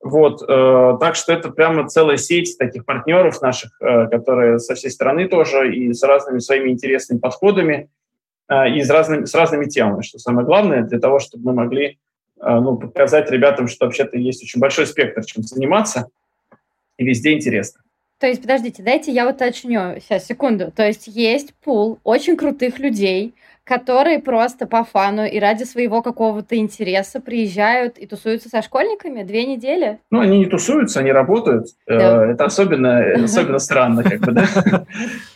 Вот, 0.06 0.44
э, 0.48 0.98
так 1.00 1.16
что 1.16 1.34
это 1.34 1.50
прямо 1.50 1.90
целая 1.90 2.18
сеть 2.18 2.60
таких 2.60 2.86
партнеров 2.86 3.42
наших, 3.42 3.72
э, 3.82 4.06
которые 4.06 4.60
со 4.60 4.76
всей 4.76 4.92
страны 4.92 5.28
тоже 5.28 5.76
и 5.76 5.92
с 5.94 6.04
разными 6.04 6.38
своими 6.38 6.70
интересными 6.70 7.18
подходами 7.18 7.90
э, 8.48 8.70
и 8.70 8.84
с 8.84 8.90
разными, 8.92 9.26
с 9.26 9.34
разными 9.34 9.66
темами, 9.66 10.04
что 10.04 10.20
самое 10.20 10.46
главное, 10.46 10.84
для 10.84 11.00
того, 11.00 11.18
чтобы 11.18 11.46
мы 11.46 11.54
могли 11.54 11.98
а, 12.40 12.62
ну, 12.62 12.78
показать 12.78 13.32
ребятам, 13.32 13.68
что 13.68 13.86
вообще-то 13.86 14.16
есть 14.18 14.44
очень 14.44 14.60
большой 14.60 14.86
спектр, 14.86 15.26
чем 15.26 15.42
заниматься, 15.42 16.10
и 16.98 17.04
везде 17.04 17.34
интересно. 17.34 17.82
То 18.20 18.28
есть, 18.28 18.44
подождите, 18.44 18.84
дайте 18.84 19.12
я 19.12 19.28
уточню. 19.28 20.00
Сейчас, 20.00 20.28
секунду. 20.28 20.72
То 20.72 20.86
есть, 20.86 21.08
есть 21.08 21.56
пул 21.64 21.98
очень 22.04 22.38
крутых 22.38 22.78
людей, 22.78 23.34
которые 23.66 24.20
просто 24.20 24.68
по 24.68 24.84
фану 24.84 25.26
и 25.26 25.40
ради 25.40 25.64
своего 25.64 26.02
какого-то 26.04 26.56
интереса 26.56 27.20
приезжают 27.20 27.98
и 27.98 28.06
тусуются 28.06 28.48
со 28.48 28.62
школьниками 28.62 29.24
две 29.24 29.46
недели? 29.46 30.00
Ну, 30.12 30.20
они 30.20 30.38
не 30.38 30.46
тусуются, 30.46 31.00
они 31.00 31.12
работают. 31.12 31.68
Да. 31.88 32.28
Э, 32.28 32.32
это 32.32 32.46
особенно, 32.46 33.00
особенно 33.24 33.60
странно, 33.60 34.04
как 34.04 34.20
бы, 34.20 34.32
да. 34.34 34.86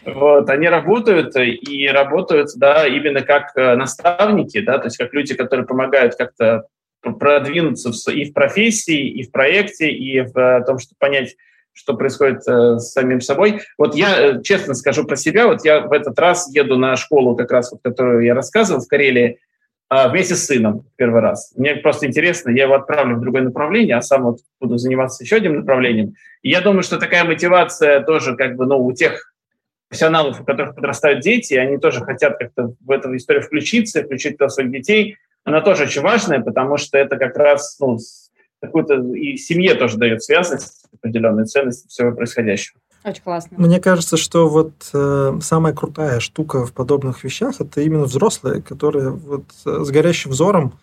Вот, 0.06 0.50
они 0.50 0.70
работают 0.70 1.36
и 1.36 1.88
работают, 1.88 2.50
да, 2.56 2.88
именно 2.88 3.22
как 3.22 3.52
э, 3.56 3.76
наставники, 3.76 4.62
да, 4.62 4.78
то 4.78 4.86
есть 4.86 4.98
как 4.98 5.12
люди, 5.14 5.34
которые 5.34 5.66
помогают 5.66 6.16
как-то 6.16 6.66
продвинуться 7.02 8.12
и 8.12 8.26
в 8.26 8.34
профессии, 8.34 9.10
и 9.10 9.24
в 9.24 9.32
проекте, 9.32 9.90
и 9.90 10.22
в 10.22 10.38
э, 10.38 10.64
том, 10.66 10.78
чтобы 10.78 10.98
понять, 11.00 11.36
что 11.74 11.94
происходит 11.94 12.48
э, 12.48 12.78
с 12.80 12.92
самим 12.92 13.22
собой. 13.22 13.62
Вот 13.78 13.96
я 13.96 14.20
э, 14.20 14.42
честно 14.44 14.74
скажу 14.74 15.06
про 15.06 15.16
себя, 15.16 15.48
вот 15.48 15.64
я 15.64 15.82
в 15.82 15.92
этот 15.92 16.18
раз 16.20 16.54
еду 16.54 16.78
на 16.78 16.96
школу, 16.96 17.36
как 17.36 17.52
раз 17.52 17.72
вот, 17.72 17.82
которую 17.84 18.24
я 18.26 18.34
рассказывал 18.34 18.82
в 18.82 18.88
Карелии, 18.88 19.40
э, 19.90 20.10
вместе 20.10 20.36
с 20.36 20.46
сыном 20.46 20.86
первый 20.96 21.22
раз. 21.22 21.54
Мне 21.56 21.76
просто 21.76 22.08
интересно, 22.08 22.50
я 22.50 22.64
его 22.64 22.76
отправлю 22.76 23.16
в 23.16 23.22
другое 23.22 23.44
направление, 23.44 23.96
а 23.96 24.02
сам 24.02 24.24
вот 24.24 24.40
буду 24.60 24.78
заниматься 24.78 25.24
еще 25.24 25.38
одним 25.38 25.58
направлением. 25.58 26.16
И 26.42 26.50
я 26.50 26.62
думаю, 26.62 26.84
что 26.84 26.98
такая 26.98 27.24
мотивация 27.24 28.02
тоже 28.02 28.36
как 28.36 28.56
бы, 28.56 28.66
ну, 28.66 28.86
у 28.86 28.92
тех 28.94 29.34
профессионалов, 29.88 30.42
у 30.42 30.44
которых 30.44 30.76
подрастают 30.76 31.22
дети, 31.22 31.54
они 31.56 31.78
тоже 31.78 32.02
хотят 32.02 32.38
как-то 32.38 32.74
в 32.80 32.92
эту 32.92 33.16
историю 33.16 33.44
включиться, 33.44 34.04
включить 34.04 34.38
туда 34.38 34.50
своих 34.50 34.72
детей– 34.72 35.18
она 35.44 35.62
тоже 35.62 35.84
очень 35.84 36.02
важная, 36.02 36.42
потому 36.42 36.78
что 36.78 36.98
это 36.98 37.18
как 37.18 37.36
раз 37.38 37.78
ну, 37.80 37.98
какую-то 38.62 38.96
и 39.14 39.38
семье 39.38 39.76
тоже 39.76 39.98
дает 39.98 40.24
связность, 40.24 40.86
определенные 40.94 41.46
ценности 41.46 41.88
всего 41.88 42.12
происходящего. 42.12 42.80
Очень 43.04 43.24
классно. 43.24 43.58
Мне 43.58 43.80
кажется, 43.80 44.18
что 44.18 44.50
вот 44.50 44.74
э, 44.94 45.40
самая 45.42 45.74
крутая 45.74 46.20
штука 46.20 46.66
в 46.66 46.74
подобных 46.74 47.24
вещах 47.24 47.62
это 47.62 47.82
именно 47.82 48.04
взрослые, 48.04 48.62
которые 48.62 49.12
вот 49.12 49.46
э, 49.66 49.84
с 49.86 49.90
горящим 49.90 50.32
взором, 50.32 50.74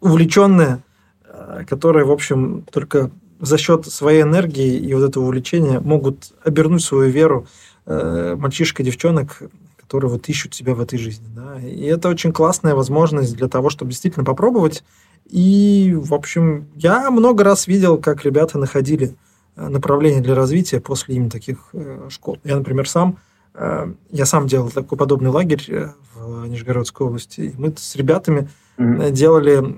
увлеченные, 0.00 0.82
э, 1.24 1.64
которые, 1.66 2.04
в 2.04 2.12
общем, 2.12 2.66
только 2.70 3.10
за 3.40 3.56
счет 3.56 3.86
своей 3.86 4.22
энергии 4.22 4.76
и 4.76 4.92
вот 4.92 5.08
этого 5.08 5.24
увлечения 5.24 5.80
могут 5.80 6.32
обернуть 6.44 6.82
свою 6.82 7.10
веру 7.10 7.46
э, 7.86 8.34
мальчишек 8.36 8.80
и 8.80 8.84
девчонок 8.84 9.42
которые 9.86 10.10
вот 10.10 10.28
ищут 10.28 10.52
себя 10.52 10.74
в 10.74 10.80
этой 10.80 10.98
жизни. 10.98 11.26
Да? 11.32 11.60
И 11.60 11.84
это 11.84 12.08
очень 12.08 12.32
классная 12.32 12.74
возможность 12.74 13.36
для 13.36 13.46
того, 13.46 13.70
чтобы 13.70 13.92
действительно 13.92 14.24
попробовать. 14.24 14.82
И, 15.28 15.94
в 15.96 16.14
общем, 16.14 16.68
я 16.76 17.10
много 17.10 17.42
раз 17.44 17.66
видел, 17.66 17.98
как 17.98 18.24
ребята 18.24 18.58
находили 18.58 19.16
э, 19.56 19.68
направление 19.68 20.20
для 20.20 20.34
развития 20.34 20.80
после 20.80 21.16
именно 21.16 21.30
таких 21.30 21.68
э, 21.72 22.08
школ. 22.10 22.38
Я, 22.44 22.56
например, 22.56 22.88
сам 22.88 23.18
э, 23.54 23.92
я 24.10 24.26
сам 24.26 24.46
делал 24.46 24.70
такой 24.70 24.96
подобный 24.96 25.30
лагерь 25.30 25.90
в 26.14 26.46
Нижегородской 26.46 27.06
области. 27.06 27.40
И 27.40 27.54
мы 27.58 27.74
с 27.76 27.96
ребятами 27.96 28.48
mm-hmm. 28.78 29.10
делали 29.10 29.76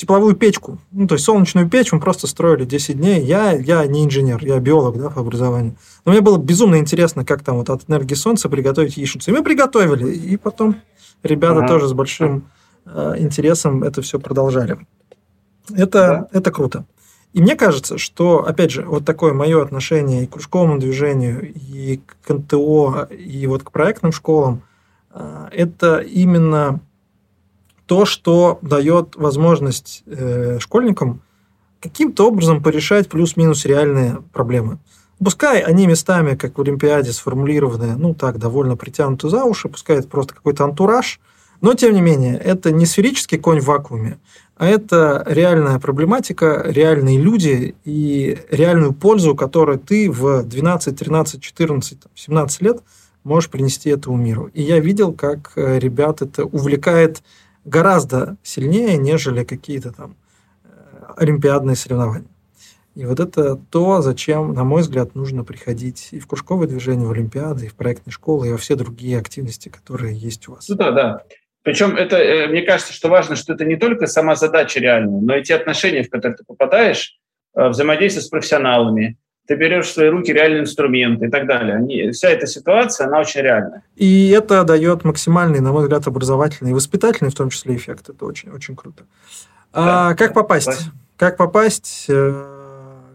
тепловую 0.00 0.34
печку, 0.34 0.78
ну, 0.92 1.06
то 1.06 1.14
есть 1.14 1.26
солнечную 1.26 1.68
печь 1.68 1.92
мы 1.92 2.00
просто 2.00 2.26
строили 2.26 2.64
10 2.64 2.96
дней. 2.96 3.22
Я, 3.22 3.52
я 3.52 3.86
не 3.86 4.04
инженер, 4.04 4.42
я 4.42 4.58
биолог 4.58 4.98
да, 4.98 5.10
по 5.10 5.20
образованию. 5.20 5.76
Но 6.06 6.12
мне 6.12 6.22
было 6.22 6.38
безумно 6.38 6.76
интересно, 6.76 7.24
как 7.24 7.42
там 7.42 7.56
вот 7.56 7.68
от 7.68 7.82
энергии 7.88 8.14
солнца 8.14 8.48
приготовить 8.48 8.96
яичницу. 8.96 9.30
И 9.30 9.34
мы 9.34 9.44
приготовили, 9.44 10.10
и 10.10 10.38
потом 10.38 10.76
ребята 11.22 11.58
ага. 11.58 11.68
тоже 11.68 11.86
с 11.86 11.92
большим 11.92 12.46
интересом 12.86 13.82
это 13.82 14.02
все 14.02 14.18
продолжали. 14.18 14.78
Это, 15.74 16.28
да. 16.32 16.38
это 16.38 16.50
круто. 16.50 16.84
И 17.32 17.40
мне 17.40 17.54
кажется, 17.54 17.96
что, 17.96 18.44
опять 18.44 18.72
же, 18.72 18.82
вот 18.82 19.04
такое 19.04 19.32
мое 19.32 19.62
отношение 19.62 20.24
и 20.24 20.26
к 20.26 20.32
кружковому 20.32 20.78
движению, 20.78 21.52
и 21.54 22.00
к 22.22 22.32
НТО, 22.32 23.08
и 23.10 23.46
вот 23.46 23.62
к 23.62 23.70
проектным 23.70 24.10
школам, 24.10 24.62
э, 25.12 25.48
это 25.52 25.98
именно 25.98 26.80
то, 27.86 28.04
что 28.04 28.58
дает 28.62 29.14
возможность 29.16 30.02
э, 30.06 30.58
школьникам 30.58 31.22
каким-то 31.80 32.28
образом 32.28 32.62
порешать 32.62 33.08
плюс-минус 33.08 33.64
реальные 33.64 34.22
проблемы. 34.32 34.78
Пускай 35.22 35.60
они 35.60 35.86
местами, 35.86 36.34
как 36.34 36.58
в 36.58 36.60
Олимпиаде, 36.62 37.12
сформулированы, 37.12 37.96
ну 37.96 38.14
так, 38.14 38.38
довольно 38.38 38.76
притянуты 38.76 39.28
за 39.28 39.44
уши, 39.44 39.68
пускай 39.68 39.98
это 39.98 40.08
просто 40.08 40.34
какой-то 40.34 40.64
антураж, 40.64 41.20
но, 41.60 41.74
тем 41.74 41.94
не 41.94 42.00
менее, 42.00 42.36
это 42.36 42.70
не 42.70 42.86
сферический 42.86 43.38
конь 43.38 43.60
в 43.60 43.66
вакууме, 43.66 44.18
а 44.56 44.66
это 44.66 45.24
реальная 45.26 45.78
проблематика, 45.78 46.62
реальные 46.66 47.18
люди 47.18 47.74
и 47.84 48.38
реальную 48.50 48.92
пользу, 48.92 49.34
которую 49.34 49.78
ты 49.78 50.10
в 50.10 50.42
12, 50.42 50.98
13, 50.98 51.42
14, 51.42 51.98
17 52.14 52.62
лет 52.62 52.82
можешь 53.24 53.50
принести 53.50 53.90
этому 53.90 54.16
миру. 54.16 54.50
И 54.52 54.62
я 54.62 54.78
видел, 54.80 55.12
как 55.12 55.52
э, 55.56 55.78
ребят 55.78 56.22
это 56.22 56.44
увлекает 56.44 57.22
гораздо 57.64 58.36
сильнее, 58.42 58.96
нежели 58.96 59.44
какие-то 59.44 59.92
там 59.92 60.16
э, 60.64 60.68
олимпиадные 61.16 61.76
соревнования. 61.76 62.28
И 62.96 63.04
вот 63.06 63.20
это 63.20 63.56
то, 63.56 64.02
зачем, 64.02 64.52
на 64.52 64.64
мой 64.64 64.82
взгляд, 64.82 65.14
нужно 65.14 65.44
приходить 65.44 66.08
и 66.10 66.18
в 66.18 66.26
кружковое 66.26 66.66
движение, 66.66 67.06
в 67.06 67.12
Олимпиады, 67.12 67.66
и 67.66 67.68
в 67.68 67.74
проектные 67.74 68.12
школы, 68.12 68.48
и 68.48 68.52
во 68.52 68.58
все 68.58 68.74
другие 68.74 69.18
активности, 69.18 69.68
которые 69.68 70.16
есть 70.16 70.48
у 70.48 70.52
вас. 70.52 70.68
Ну 70.68 70.74
да, 70.74 70.90
да. 70.90 71.22
Причем 71.62 71.96
это, 71.96 72.16
э, 72.16 72.48
мне 72.48 72.62
кажется, 72.62 72.92
что 72.92 73.08
важно, 73.08 73.36
что 73.36 73.52
это 73.52 73.64
не 73.64 73.76
только 73.76 74.06
сама 74.06 74.34
задача 74.34 74.80
реальная, 74.80 75.20
но 75.20 75.36
и 75.36 75.42
те 75.42 75.54
отношения, 75.54 76.02
в 76.02 76.10
которые 76.10 76.36
ты 76.36 76.44
попадаешь, 76.44 77.18
взаимодействие 77.54 78.22
с 78.22 78.28
профессионалами, 78.28 79.18
ты 79.50 79.56
берешь 79.56 79.86
в 79.86 79.92
свои 79.94 80.08
руки 80.08 80.32
реальные 80.32 80.60
инструменты 80.60 81.26
и 81.26 81.28
так 81.28 81.48
далее. 81.48 81.74
Они, 81.74 82.12
вся 82.12 82.28
эта 82.30 82.46
ситуация, 82.46 83.08
она 83.08 83.18
очень 83.18 83.40
реальная. 83.40 83.82
И 83.96 84.30
это 84.30 84.62
дает 84.62 85.02
максимальный, 85.02 85.58
на 85.58 85.72
мой 85.72 85.82
взгляд, 85.82 86.06
образовательный 86.06 86.70
и 86.70 86.74
воспитательный, 86.74 87.30
в 87.30 87.34
том 87.34 87.50
числе, 87.50 87.74
эффект. 87.74 88.10
Это 88.10 88.24
очень, 88.24 88.50
очень 88.50 88.76
круто. 88.76 89.02
А 89.72 89.84
да, 89.84 90.08
а, 90.10 90.14
как 90.14 90.34
попасть? 90.34 90.70
Спасибо. 90.70 90.92
Как 91.16 91.36
попасть? 91.36 92.08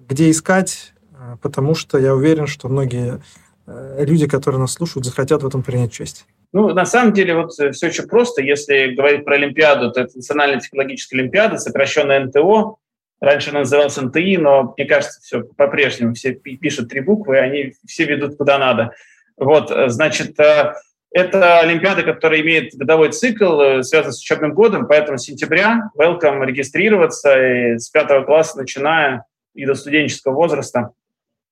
Где 0.09 0.29
искать? 0.29 0.93
Потому 1.41 1.73
что 1.73 1.97
я 1.97 2.13
уверен, 2.13 2.47
что 2.47 2.67
многие 2.67 3.21
люди, 3.65 4.27
которые 4.27 4.59
нас 4.59 4.73
слушают, 4.73 5.05
захотят 5.05 5.41
в 5.41 5.47
этом 5.47 5.63
принять 5.63 5.91
участие. 5.91 6.27
Ну, 6.55 6.69
на 6.69 6.85
самом 6.85 7.11
деле, 7.11 7.35
вот 7.35 7.59
э, 7.59 7.71
все 7.71 7.87
очень 7.87 8.07
просто. 8.07 8.41
Если 8.41 8.95
говорить 8.95 9.25
про 9.25 9.35
Олимпиаду, 9.35 9.91
то 9.91 9.99
это 9.99 10.15
Национальная 10.15 10.61
технологическая 10.61 11.17
Олимпиада, 11.17 11.57
сокращенная 11.57 12.21
НТО. 12.21 12.77
Раньше 13.19 13.49
она 13.49 13.59
называлась 13.59 13.97
НТИ, 13.97 14.37
но, 14.37 14.73
мне 14.77 14.87
кажется, 14.87 15.19
все 15.21 15.41
по-прежнему. 15.41 16.13
Все 16.13 16.31
пишут 16.31 16.87
три 16.87 17.01
буквы, 17.01 17.35
и 17.35 17.39
они 17.39 17.73
все 17.85 18.05
ведут 18.05 18.37
куда 18.37 18.57
надо. 18.57 18.93
Вот, 19.35 19.69
э, 19.69 19.89
значит, 19.89 20.39
э, 20.39 20.75
это 21.11 21.59
Олимпиада, 21.59 22.03
которая 22.03 22.39
имеет 22.39 22.73
годовой 22.73 23.11
цикл, 23.11 23.81
связан 23.81 24.13
с 24.13 24.21
учебным 24.21 24.53
годом, 24.53 24.87
поэтому 24.87 25.17
с 25.17 25.23
сентября 25.23 25.91
welcome 25.99 26.45
регистрироваться 26.45 27.35
и 27.37 27.77
с 27.77 27.89
пятого 27.89 28.23
класса 28.23 28.59
начиная 28.59 29.25
и 29.55 29.65
до 29.65 29.75
студенческого 29.75 30.31
возраста 30.35 30.91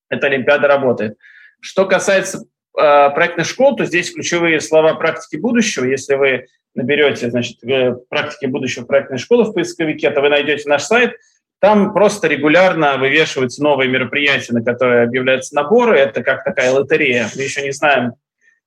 эта 0.10 0.28
Олимпиада 0.28 0.70
работает. 0.70 1.18
Что 1.60 1.86
касается 1.86 2.46
проектных 2.74 3.46
школ, 3.46 3.76
то 3.76 3.86
здесь 3.86 4.12
ключевые 4.12 4.60
слова 4.60 4.96
практики 4.96 5.40
будущего. 5.40 5.86
Если 5.86 6.16
вы 6.16 6.48
наберете, 6.76 7.30
значит, 7.30 7.64
э, 7.64 7.96
практики 8.10 8.48
будущего 8.48 8.86
проектной 8.86 9.18
школы 9.18 9.44
в 9.44 9.54
поисковике, 9.54 10.10
то 10.10 10.22
вы 10.22 10.30
найдете 10.30 10.68
наш 10.68 10.84
сайт. 10.84 11.16
Там 11.60 11.94
просто 11.94 12.28
регулярно 12.28 12.98
вывешиваются 12.98 13.64
новые 13.64 13.90
мероприятия, 13.90 14.54
на 14.54 14.64
которые 14.64 15.04
объявляются 15.04 15.56
наборы. 15.56 15.98
Это 15.98 16.24
как 16.24 16.44
такая 16.44 16.72
лотерея. 16.72 17.30
Мы 17.36 17.44
еще 17.44 17.62
не 17.62 17.72
знаем 17.72 18.14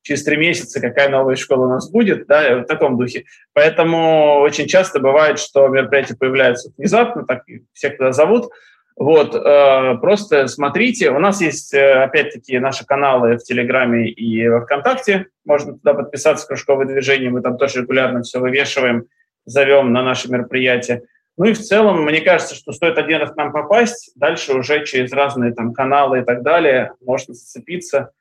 через 0.03 0.23
три 0.23 0.37
месяца, 0.37 0.81
какая 0.81 1.09
новая 1.09 1.35
школа 1.37 1.67
у 1.67 1.69
нас 1.69 1.91
будет, 1.91 2.27
да, 2.27 2.61
в 2.61 2.65
таком 2.65 2.97
духе. 2.97 3.25
Поэтому 3.53 4.39
очень 4.39 4.67
часто 4.67 5.01
бывает, 5.01 5.39
что 5.41 5.67
мероприятия 5.69 6.15
появляются 6.15 6.71
внезапно, 6.79 7.27
так 7.27 7.43
всех 7.73 7.97
туда 7.97 8.13
зовут, 8.13 8.51
вот, 8.97 9.35
э, 9.35 9.99
просто 10.01 10.49
смотрите. 10.49 11.11
У 11.11 11.19
нас 11.19 11.43
есть, 11.43 11.75
э, 11.75 12.03
опять-таки, 12.03 12.59
наши 12.59 12.87
каналы 12.87 13.37
в 13.37 13.43
Телеграме 13.43 14.09
и 14.09 14.49
во 14.49 14.63
Вконтакте. 14.63 15.27
Можно 15.45 15.75
туда 15.75 15.93
подписаться, 15.93 16.47
кружковое 16.47 16.87
движение. 16.87 17.29
Мы 17.29 17.43
там 17.43 17.59
тоже 17.59 17.83
регулярно 17.83 18.23
все 18.23 18.41
вывешиваем, 18.41 19.05
зовем 19.45 19.93
на 19.93 20.03
наши 20.03 20.31
мероприятия. 20.31 21.03
Ну 21.37 21.45
и 21.45 21.53
в 21.53 21.61
целом, 21.61 22.05
мне 22.05 22.23
кажется, 22.23 22.55
что 22.55 22.73
стоит 22.73 22.97
один 22.97 23.19
раз 23.19 23.33
к 23.33 23.37
нам 23.37 23.53
попасть, 23.53 24.13
дальше 24.17 24.55
уже 24.55 24.87
через 24.87 25.13
разные 25.13 25.53
там 25.53 25.75
каналы 25.75 26.21
и 26.21 26.25
так 26.25 26.43
далее 26.43 26.93
можно 27.05 27.35
зацепиться 27.35 28.13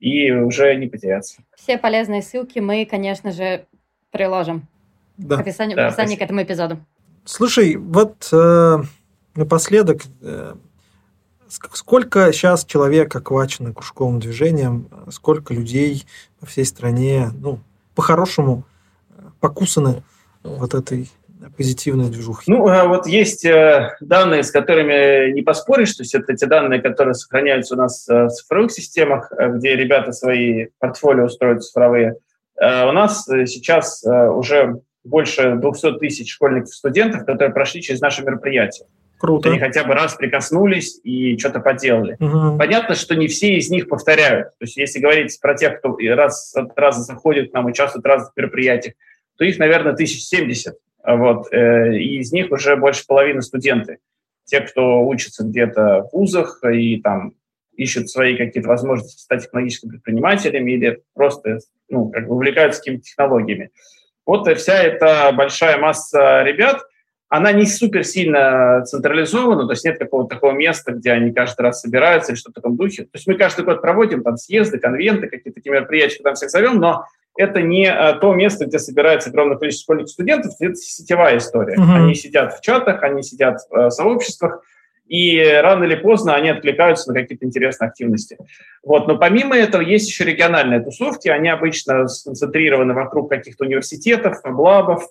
и 0.00 0.30
уже 0.32 0.74
не 0.76 0.86
потеряться. 0.86 1.42
Все 1.54 1.76
полезные 1.76 2.22
ссылки 2.22 2.58
мы, 2.58 2.86
конечно 2.86 3.32
же, 3.32 3.66
приложим 4.10 4.66
да. 5.18 5.36
в 5.36 5.40
описании, 5.40 5.74
да, 5.74 5.82
в 5.82 5.86
описании 5.88 6.16
к 6.16 6.22
этому 6.22 6.42
эпизоду. 6.42 6.78
Слушай, 7.26 7.76
вот 7.76 8.30
э, 8.32 8.78
напоследок, 9.34 10.02
э, 10.20 10.54
сколько 11.48 12.32
сейчас 12.32 12.64
человек 12.64 13.14
охвачено 13.14 13.72
кружковым 13.72 14.20
движением, 14.20 14.88
сколько 15.10 15.54
людей 15.54 16.04
по 16.40 16.46
всей 16.46 16.64
стране, 16.64 17.30
ну, 17.34 17.60
по-хорошему, 17.94 18.64
покусаны 19.40 20.02
вот 20.42 20.74
этой 20.74 21.10
позитивной 21.56 22.08
движухи? 22.08 22.50
Ну, 22.50 22.68
а 22.68 22.86
вот 22.86 23.06
есть 23.06 23.44
э, 23.44 23.96
данные, 24.00 24.44
с 24.44 24.50
которыми 24.50 25.32
не 25.32 25.42
поспоришь, 25.42 25.94
то 25.94 26.02
есть 26.02 26.14
это 26.14 26.34
те 26.34 26.46
данные, 26.46 26.80
которые 26.80 27.14
сохраняются 27.14 27.74
у 27.74 27.78
нас 27.78 28.08
э, 28.08 28.26
в 28.26 28.30
цифровых 28.30 28.70
системах, 28.70 29.32
где 29.36 29.74
ребята 29.76 30.12
свои 30.12 30.68
портфолио 30.78 31.28
строят 31.28 31.64
цифровые. 31.64 32.16
У 32.54 32.92
нас 32.92 33.24
сейчас 33.24 34.04
уже 34.04 34.82
больше 35.04 35.56
200 35.56 35.98
тысяч 35.98 36.32
школьников 36.32 36.68
и 36.68 36.72
студентов, 36.72 37.24
которые 37.24 37.52
прошли 37.52 37.82
через 37.82 38.00
наше 38.00 38.22
мероприятие. 38.22 38.86
Круто. 39.22 39.50
Они 39.50 39.60
хотя 39.60 39.84
бы 39.84 39.94
раз 39.94 40.16
прикоснулись 40.16 40.98
и 41.04 41.38
что-то 41.38 41.60
поделали. 41.60 42.16
Угу. 42.18 42.58
Понятно, 42.58 42.96
что 42.96 43.14
не 43.14 43.28
все 43.28 43.54
из 43.54 43.70
них 43.70 43.88
повторяют. 43.88 44.48
То 44.58 44.64
есть 44.64 44.76
если 44.76 44.98
говорить 44.98 45.38
про 45.40 45.54
тех, 45.54 45.78
кто 45.78 45.96
раз 46.08 46.52
от 46.56 46.76
раза 46.76 47.02
заходит 47.02 47.52
к 47.52 47.54
нам, 47.54 47.66
участвует 47.66 48.04
в 48.04 48.08
разных 48.08 48.32
мероприятиях, 48.34 48.96
то 49.38 49.44
их, 49.44 49.60
наверное, 49.60 49.92
1070. 49.92 50.74
Вот. 51.06 51.52
Э, 51.52 51.96
и 51.96 52.18
из 52.18 52.32
них 52.32 52.50
уже 52.50 52.74
больше 52.74 53.06
половины 53.06 53.42
студенты. 53.42 53.98
Те, 54.44 54.60
кто 54.60 55.06
учится 55.06 55.44
где-то 55.44 56.08
в 56.10 56.16
вузах 56.16 56.60
и 56.64 57.00
там 57.00 57.34
ищут 57.76 58.10
свои 58.10 58.36
какие-то 58.36 58.68
возможности 58.68 59.22
стать 59.22 59.44
технологическими 59.44 59.90
предпринимателями 59.90 60.72
или 60.72 61.00
просто 61.14 61.60
ну, 61.88 62.10
как 62.10 62.26
бы 62.26 62.34
увлекаются 62.34 62.80
какими-то 62.80 63.04
технологиями. 63.04 63.70
Вот 64.26 64.48
и 64.48 64.54
вся 64.54 64.82
эта 64.82 65.30
большая 65.30 65.78
масса 65.78 66.42
ребят– 66.42 66.82
она 67.32 67.50
не 67.52 67.64
супер 67.64 68.04
сильно 68.04 68.84
централизована, 68.84 69.64
то 69.64 69.72
есть 69.72 69.86
нет 69.86 69.98
какого-то 69.98 70.34
такого 70.34 70.52
места, 70.52 70.92
где 70.92 71.12
они 71.12 71.32
каждый 71.32 71.62
раз 71.62 71.80
собираются 71.80 72.32
или 72.32 72.38
что-то 72.38 72.60
в 72.60 72.62
таком 72.62 72.76
духе. 72.76 73.04
То 73.04 73.14
есть 73.14 73.26
мы 73.26 73.36
каждый 73.36 73.64
год 73.64 73.80
проводим 73.80 74.22
там 74.22 74.36
съезды, 74.36 74.78
конвенты, 74.78 75.28
какие-то 75.28 75.54
такие 75.54 75.72
мероприятия, 75.72 76.18
куда 76.18 76.34
всех 76.34 76.50
зовем, 76.50 76.76
но 76.76 77.06
это 77.38 77.62
не 77.62 77.86
а, 77.86 78.12
то 78.12 78.34
место, 78.34 78.66
где 78.66 78.78
собирается 78.78 79.30
огромное 79.30 79.56
количество 79.56 79.84
школьников 79.84 80.10
студентов, 80.10 80.52
это 80.60 80.74
сетевая 80.74 81.38
история. 81.38 81.76
Uh-huh. 81.76 82.02
Они 82.02 82.14
сидят 82.14 82.52
в 82.52 82.60
чатах, 82.60 83.02
они 83.02 83.22
сидят 83.22 83.60
в 83.70 83.88
сообществах, 83.88 84.62
и 85.06 85.42
рано 85.42 85.84
или 85.84 85.94
поздно 85.94 86.34
они 86.34 86.50
откликаются 86.50 87.10
на 87.10 87.18
какие-то 87.18 87.46
интересные 87.46 87.88
активности. 87.88 88.36
Вот. 88.84 89.08
Но 89.08 89.16
помимо 89.16 89.56
этого 89.56 89.80
есть 89.80 90.06
еще 90.06 90.24
региональные 90.24 90.80
тусовки, 90.80 91.28
они 91.28 91.48
обычно 91.48 92.08
сконцентрированы 92.08 92.92
вокруг 92.92 93.30
каких-то 93.30 93.64
университетов, 93.64 94.40
лабов, 94.44 95.08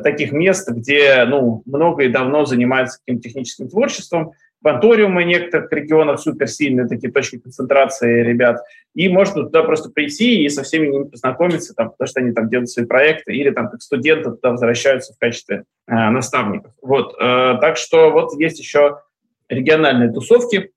таких 0.00 0.32
мест, 0.32 0.68
где 0.70 1.24
ну, 1.24 1.62
много 1.66 2.04
и 2.04 2.08
давно 2.08 2.44
занимаются 2.44 2.98
каким-то 2.98 3.28
техническим 3.28 3.68
творчеством. 3.68 4.32
Кванториумы 4.62 5.24
некоторых 5.24 5.72
регионов 5.72 6.20
суперсильные, 6.20 6.86
такие 6.86 7.12
точки 7.12 7.38
концентрации 7.38 8.22
ребят. 8.22 8.62
И 8.94 9.08
можно 9.08 9.42
туда 9.42 9.64
просто 9.64 9.90
прийти 9.90 10.44
и 10.44 10.48
со 10.48 10.62
всеми 10.62 10.86
ними 10.86 11.08
познакомиться, 11.08 11.74
там, 11.74 11.90
потому 11.90 12.06
что 12.06 12.20
они 12.20 12.32
там 12.32 12.48
делают 12.48 12.70
свои 12.70 12.86
проекты, 12.86 13.34
или 13.34 13.50
там 13.50 13.68
как 13.68 13.82
студенты 13.82 14.30
туда 14.30 14.50
возвращаются 14.50 15.14
в 15.14 15.18
качестве 15.18 15.64
э, 15.88 16.10
наставников. 16.10 16.72
Вот, 16.80 17.14
э, 17.20 17.58
так 17.60 17.76
что 17.76 18.12
вот 18.12 18.38
есть 18.38 18.60
еще 18.60 19.00
региональные 19.48 20.12
тусовки, 20.12 20.70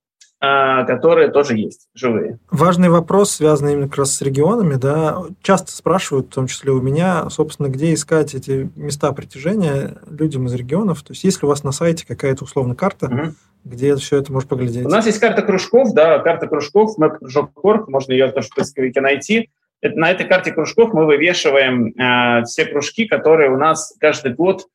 которые 0.88 1.30
тоже 1.30 1.58
есть, 1.58 1.88
живые. 1.94 2.40
Важный 2.52 2.90
вопрос, 2.90 3.32
связанный 3.32 3.74
именно 3.74 3.88
как 3.88 4.00
раз 4.00 4.16
с 4.16 4.22
регионами, 4.22 4.76
да, 4.76 5.24
часто 5.42 5.72
спрашивают, 5.72 6.28
в 6.28 6.34
том 6.34 6.48
числе 6.48 6.72
у 6.72 6.82
меня, 6.82 7.30
собственно, 7.30 7.68
где 7.68 7.94
искать 7.94 8.36
эти 8.36 8.70
места 8.76 9.12
притяжения 9.12 9.98
людям 10.10 10.48
из 10.48 10.54
регионов, 10.54 11.02
то 11.04 11.14
есть 11.14 11.24
есть 11.24 11.42
ли 11.42 11.46
у 11.46 11.50
вас 11.50 11.64
на 11.64 11.72
сайте 11.72 12.06
какая-то 12.06 12.44
условная 12.44 12.76
карта, 12.76 13.06
угу. 13.08 13.22
где 13.64 13.96
все 13.96 14.18
это 14.18 14.32
можно 14.32 14.50
поглядеть? 14.50 14.86
У 14.86 14.90
нас 14.90 15.06
есть 15.06 15.20
карта 15.20 15.42
кружков, 15.42 15.94
да, 15.94 16.20
карта 16.20 16.48
кружков, 16.48 16.98
map.org, 17.00 17.88
можно 17.88 18.12
ее 18.12 18.32
тоже 18.32 18.50
в 18.50 18.56
поисковике 18.56 19.02
найти. 19.02 19.50
На 19.82 20.12
этой 20.12 20.26
карте 20.26 20.52
кружков 20.52 20.94
мы 20.94 21.06
вывешиваем 21.06 21.88
э, 21.88 22.44
все 22.46 22.66
кружки, 22.66 23.06
которые 23.06 23.52
у 23.52 23.58
нас 23.58 23.96
каждый 24.00 24.34
год 24.34 24.64
а, 24.64 24.68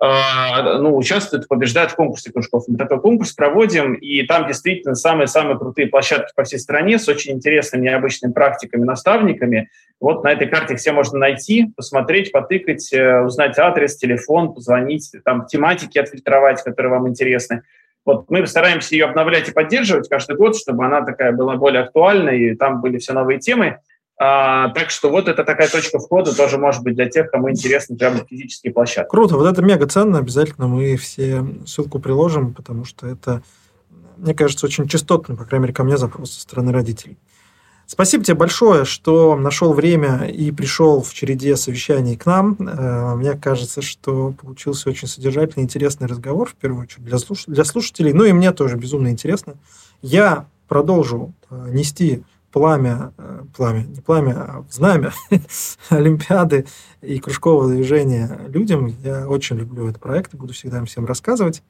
ну, 0.00 0.96
участвуют, 0.96 1.48
побеждают 1.48 1.90
в 1.90 1.96
конкурсе 1.96 2.30
кружков. 2.30 2.64
Мы 2.68 2.78
такой 2.78 3.00
конкурс 3.00 3.32
проводим, 3.32 3.94
и 3.94 4.22
там 4.22 4.46
действительно 4.46 4.94
самые-самые 4.94 5.58
крутые 5.58 5.88
площадки 5.88 6.32
по 6.36 6.44
всей 6.44 6.58
стране 6.58 6.98
с 6.98 7.08
очень 7.08 7.32
интересными, 7.32 7.86
необычными 7.86 8.32
практиками, 8.32 8.84
наставниками. 8.84 9.70
Вот 10.00 10.22
на 10.22 10.32
этой 10.32 10.46
карте 10.46 10.76
все 10.76 10.92
можно 10.92 11.18
найти, 11.18 11.72
посмотреть, 11.76 12.30
потыкать, 12.30 12.92
э, 12.92 13.22
узнать 13.22 13.58
адрес, 13.58 13.96
телефон, 13.96 14.54
позвонить, 14.54 15.10
там 15.24 15.46
тематики 15.46 15.98
отфильтровать, 15.98 16.62
которые 16.62 16.92
вам 16.92 17.08
интересны. 17.08 17.62
Вот 18.04 18.30
мы 18.30 18.46
стараемся 18.46 18.94
ее 18.94 19.06
обновлять 19.06 19.48
и 19.48 19.52
поддерживать 19.52 20.08
каждый 20.08 20.36
год, 20.36 20.56
чтобы 20.56 20.86
она 20.86 21.02
такая 21.02 21.32
была 21.32 21.56
более 21.56 21.82
актуальна, 21.82 22.30
и 22.30 22.54
там 22.54 22.80
были 22.80 22.98
все 22.98 23.12
новые 23.12 23.40
темы. 23.40 23.80
А, 24.20 24.70
так 24.70 24.90
что 24.90 25.10
вот 25.10 25.28
это 25.28 25.44
такая 25.44 25.68
точка 25.68 26.00
входа 26.00 26.34
тоже 26.34 26.58
может 26.58 26.82
быть 26.82 26.96
для 26.96 27.08
тех, 27.08 27.30
кому 27.30 27.50
интересны 27.50 27.96
прямо 27.96 28.24
физические 28.28 28.72
площадки. 28.72 29.10
Круто, 29.10 29.36
вот 29.36 29.46
это 29.46 29.62
мега 29.62 29.86
ценно, 29.86 30.18
обязательно 30.18 30.66
мы 30.66 30.96
все 30.96 31.44
ссылку 31.66 32.00
приложим, 32.00 32.52
потому 32.52 32.84
что 32.84 33.06
это, 33.06 33.42
мне 34.16 34.34
кажется, 34.34 34.66
очень 34.66 34.88
частотный, 34.88 35.36
по 35.36 35.44
крайней 35.44 35.64
мере, 35.64 35.74
ко 35.74 35.84
мне 35.84 35.96
запрос 35.96 36.32
со 36.32 36.40
стороны 36.40 36.72
родителей. 36.72 37.16
Спасибо 37.86 38.22
тебе 38.22 38.34
большое, 38.34 38.84
что 38.84 39.34
нашел 39.34 39.72
время 39.72 40.26
и 40.26 40.50
пришел 40.50 41.00
в 41.00 41.14
череде 41.14 41.56
совещаний 41.56 42.18
к 42.18 42.26
нам. 42.26 42.56
Э, 42.60 43.14
мне 43.14 43.32
кажется, 43.34 43.80
что 43.80 44.34
получился 44.38 44.90
очень 44.90 45.08
содержательный, 45.08 45.64
интересный 45.64 46.06
разговор, 46.06 46.50
в 46.50 46.54
первую 46.54 46.82
очередь, 46.82 47.04
для, 47.04 47.16
слуш... 47.16 47.44
для 47.46 47.64
слушателей. 47.64 48.12
Ну 48.12 48.24
и 48.24 48.32
мне 48.32 48.52
тоже 48.52 48.76
безумно 48.76 49.08
интересно. 49.08 49.54
Я 50.02 50.48
продолжу 50.68 51.32
э, 51.48 51.68
нести 51.70 52.24
пламя, 52.58 53.12
э, 53.16 53.44
пламя, 53.56 53.84
не 53.84 54.00
пламя, 54.00 54.32
а 54.36 54.64
знамя 54.68 55.12
Олимпиады 55.90 56.66
и 57.00 57.20
кружкового 57.20 57.70
движения 57.70 58.40
людям. 58.48 58.94
Я 59.04 59.28
очень 59.28 59.56
люблю 59.56 59.88
этот 59.88 60.02
проект 60.02 60.34
и 60.34 60.36
буду 60.36 60.52
всегда 60.52 60.78
им 60.78 60.86
всем 60.86 61.06
рассказывать. 61.06 61.62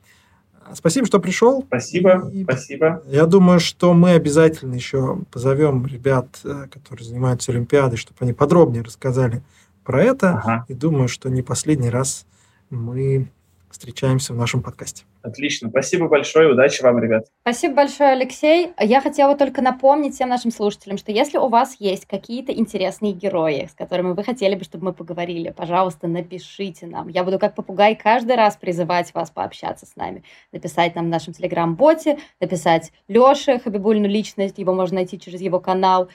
Спасибо, 0.74 1.07
что 1.07 1.20
пришел. 1.20 1.62
Спасибо, 1.66 2.30
и 2.32 2.43
спасибо. 2.45 3.03
Я 3.07 3.26
думаю, 3.26 3.61
что 3.61 3.93
мы 3.93 4.12
обязательно 4.12 4.74
еще 4.74 5.18
позовем 5.30 5.86
ребят, 5.86 6.41
э, 6.45 6.66
которые 6.72 7.07
занимаются 7.07 7.53
Олимпиадой, 7.53 7.99
чтобы 7.99 8.18
они 8.20 8.32
подробнее 8.32 8.82
рассказали 8.82 9.43
про 9.84 10.03
это. 10.03 10.39
Ага. 10.39 10.64
И 10.68 10.74
думаю, 10.74 11.09
что 11.09 11.28
не 11.28 11.43
последний 11.43 11.91
раз 11.91 12.26
мы 12.70 13.30
встречаемся 13.71 14.33
в 14.33 14.37
нашем 14.37 14.62
подкасте. 14.62 15.05
Отлично. 15.23 15.69
Спасибо 15.69 16.09
большое. 16.09 16.51
Удачи 16.51 16.83
вам, 16.83 16.99
ребят. 17.01 17.27
Спасибо 17.43 17.75
большое, 17.75 18.11
Алексей. 18.11 18.73
Я 18.79 19.01
хотела 19.01 19.37
только 19.37 19.62
напомнить 19.62 20.14
всем 20.14 20.29
нашим 20.29 20.51
слушателям, 20.51 20.97
что 20.97 21.12
если 21.12 21.39
у 21.39 21.49
вас 21.49 21.77
есть 21.79 22.07
какие-то 22.07 22.53
интересные 22.53 23.12
герои, 23.12 23.69
с 23.71 23.75
которыми 23.75 24.12
вы 24.12 24.25
хотели 24.25 24.55
бы, 24.55 24.64
чтобы 24.64 24.87
мы 24.87 24.93
поговорили, 24.93 25.51
пожалуйста, 25.51 26.07
напишите 26.07 26.87
нам. 26.87 27.09
Я 27.09 27.25
буду 27.25 27.39
как 27.39 27.55
попугай 27.55 27.97
каждый 27.97 28.37
раз 28.37 28.57
призывать 28.57 29.12
вас 29.12 29.31
пообщаться 29.31 29.87
с 29.87 29.97
нами. 29.97 30.23
Написать 30.53 30.95
нам 30.95 31.07
в 31.07 31.09
нашем 31.09 31.33
телеграм-боте, 31.33 32.19
написать 32.41 32.93
Леше 33.09 33.59
Хабибульну 33.59 34.09
личность, 34.09 34.59
его 34.59 34.73
можно 34.73 34.97
найти 34.97 35.19
через 35.19 35.41
его 35.41 35.61
канал. 35.61 36.09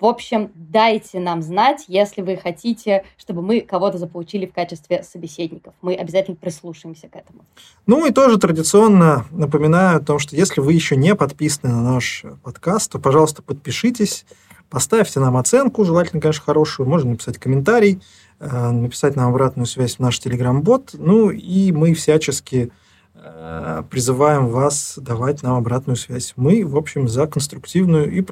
В 0.00 0.06
общем, 0.06 0.50
дайте 0.54 1.20
нам 1.20 1.42
знать, 1.42 1.84
если 1.86 2.22
вы 2.22 2.38
хотите, 2.38 3.04
чтобы 3.18 3.42
мы 3.42 3.60
кого-то 3.60 3.98
заполучили 3.98 4.46
в 4.46 4.52
качестве 4.52 5.02
собеседников. 5.02 5.74
Мы 5.82 5.94
обязательно 5.94 6.36
прислушаемся 6.36 7.08
к 7.08 7.16
этому. 7.16 7.44
Ну 7.86 8.06
и 8.06 8.10
тоже 8.10 8.38
традиционно 8.38 9.26
напоминаю 9.30 9.98
о 9.98 10.00
том, 10.00 10.18
что 10.18 10.34
если 10.34 10.62
вы 10.62 10.72
еще 10.72 10.96
не 10.96 11.14
подписаны 11.14 11.74
на 11.74 11.82
наш 11.82 12.24
подкаст, 12.42 12.92
то, 12.92 12.98
пожалуйста, 12.98 13.42
подпишитесь, 13.42 14.24
поставьте 14.70 15.20
нам 15.20 15.36
оценку, 15.36 15.84
желательно, 15.84 16.22
конечно, 16.22 16.44
хорошую, 16.44 16.88
можно 16.88 17.10
написать 17.10 17.36
комментарий, 17.36 18.00
э, 18.38 18.70
написать 18.70 19.16
нам 19.16 19.28
обратную 19.28 19.66
связь 19.66 19.96
в 19.96 20.00
наш 20.00 20.18
телеграм-бот. 20.18 20.92
Ну 20.94 21.28
и 21.28 21.72
мы 21.72 21.92
всячески 21.92 22.72
э, 23.14 23.82
призываем 23.90 24.46
вас 24.46 24.94
давать 24.96 25.42
нам 25.42 25.58
обратную 25.58 25.96
связь. 25.96 26.32
Мы, 26.36 26.64
в 26.64 26.78
общем, 26.78 27.06
за 27.06 27.26
конструктивную 27.26 28.10
и 28.10 28.22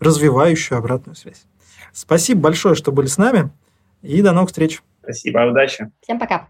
развивающую 0.00 0.78
обратную 0.78 1.16
связь. 1.16 1.44
Спасибо 1.92 2.42
большое, 2.42 2.74
что 2.74 2.92
были 2.92 3.06
с 3.06 3.18
нами, 3.18 3.50
и 4.02 4.22
до 4.22 4.32
новых 4.32 4.48
встреч. 4.50 4.82
Спасибо, 5.02 5.40
удачи. 5.40 5.90
Всем 6.00 6.18
пока. 6.18 6.48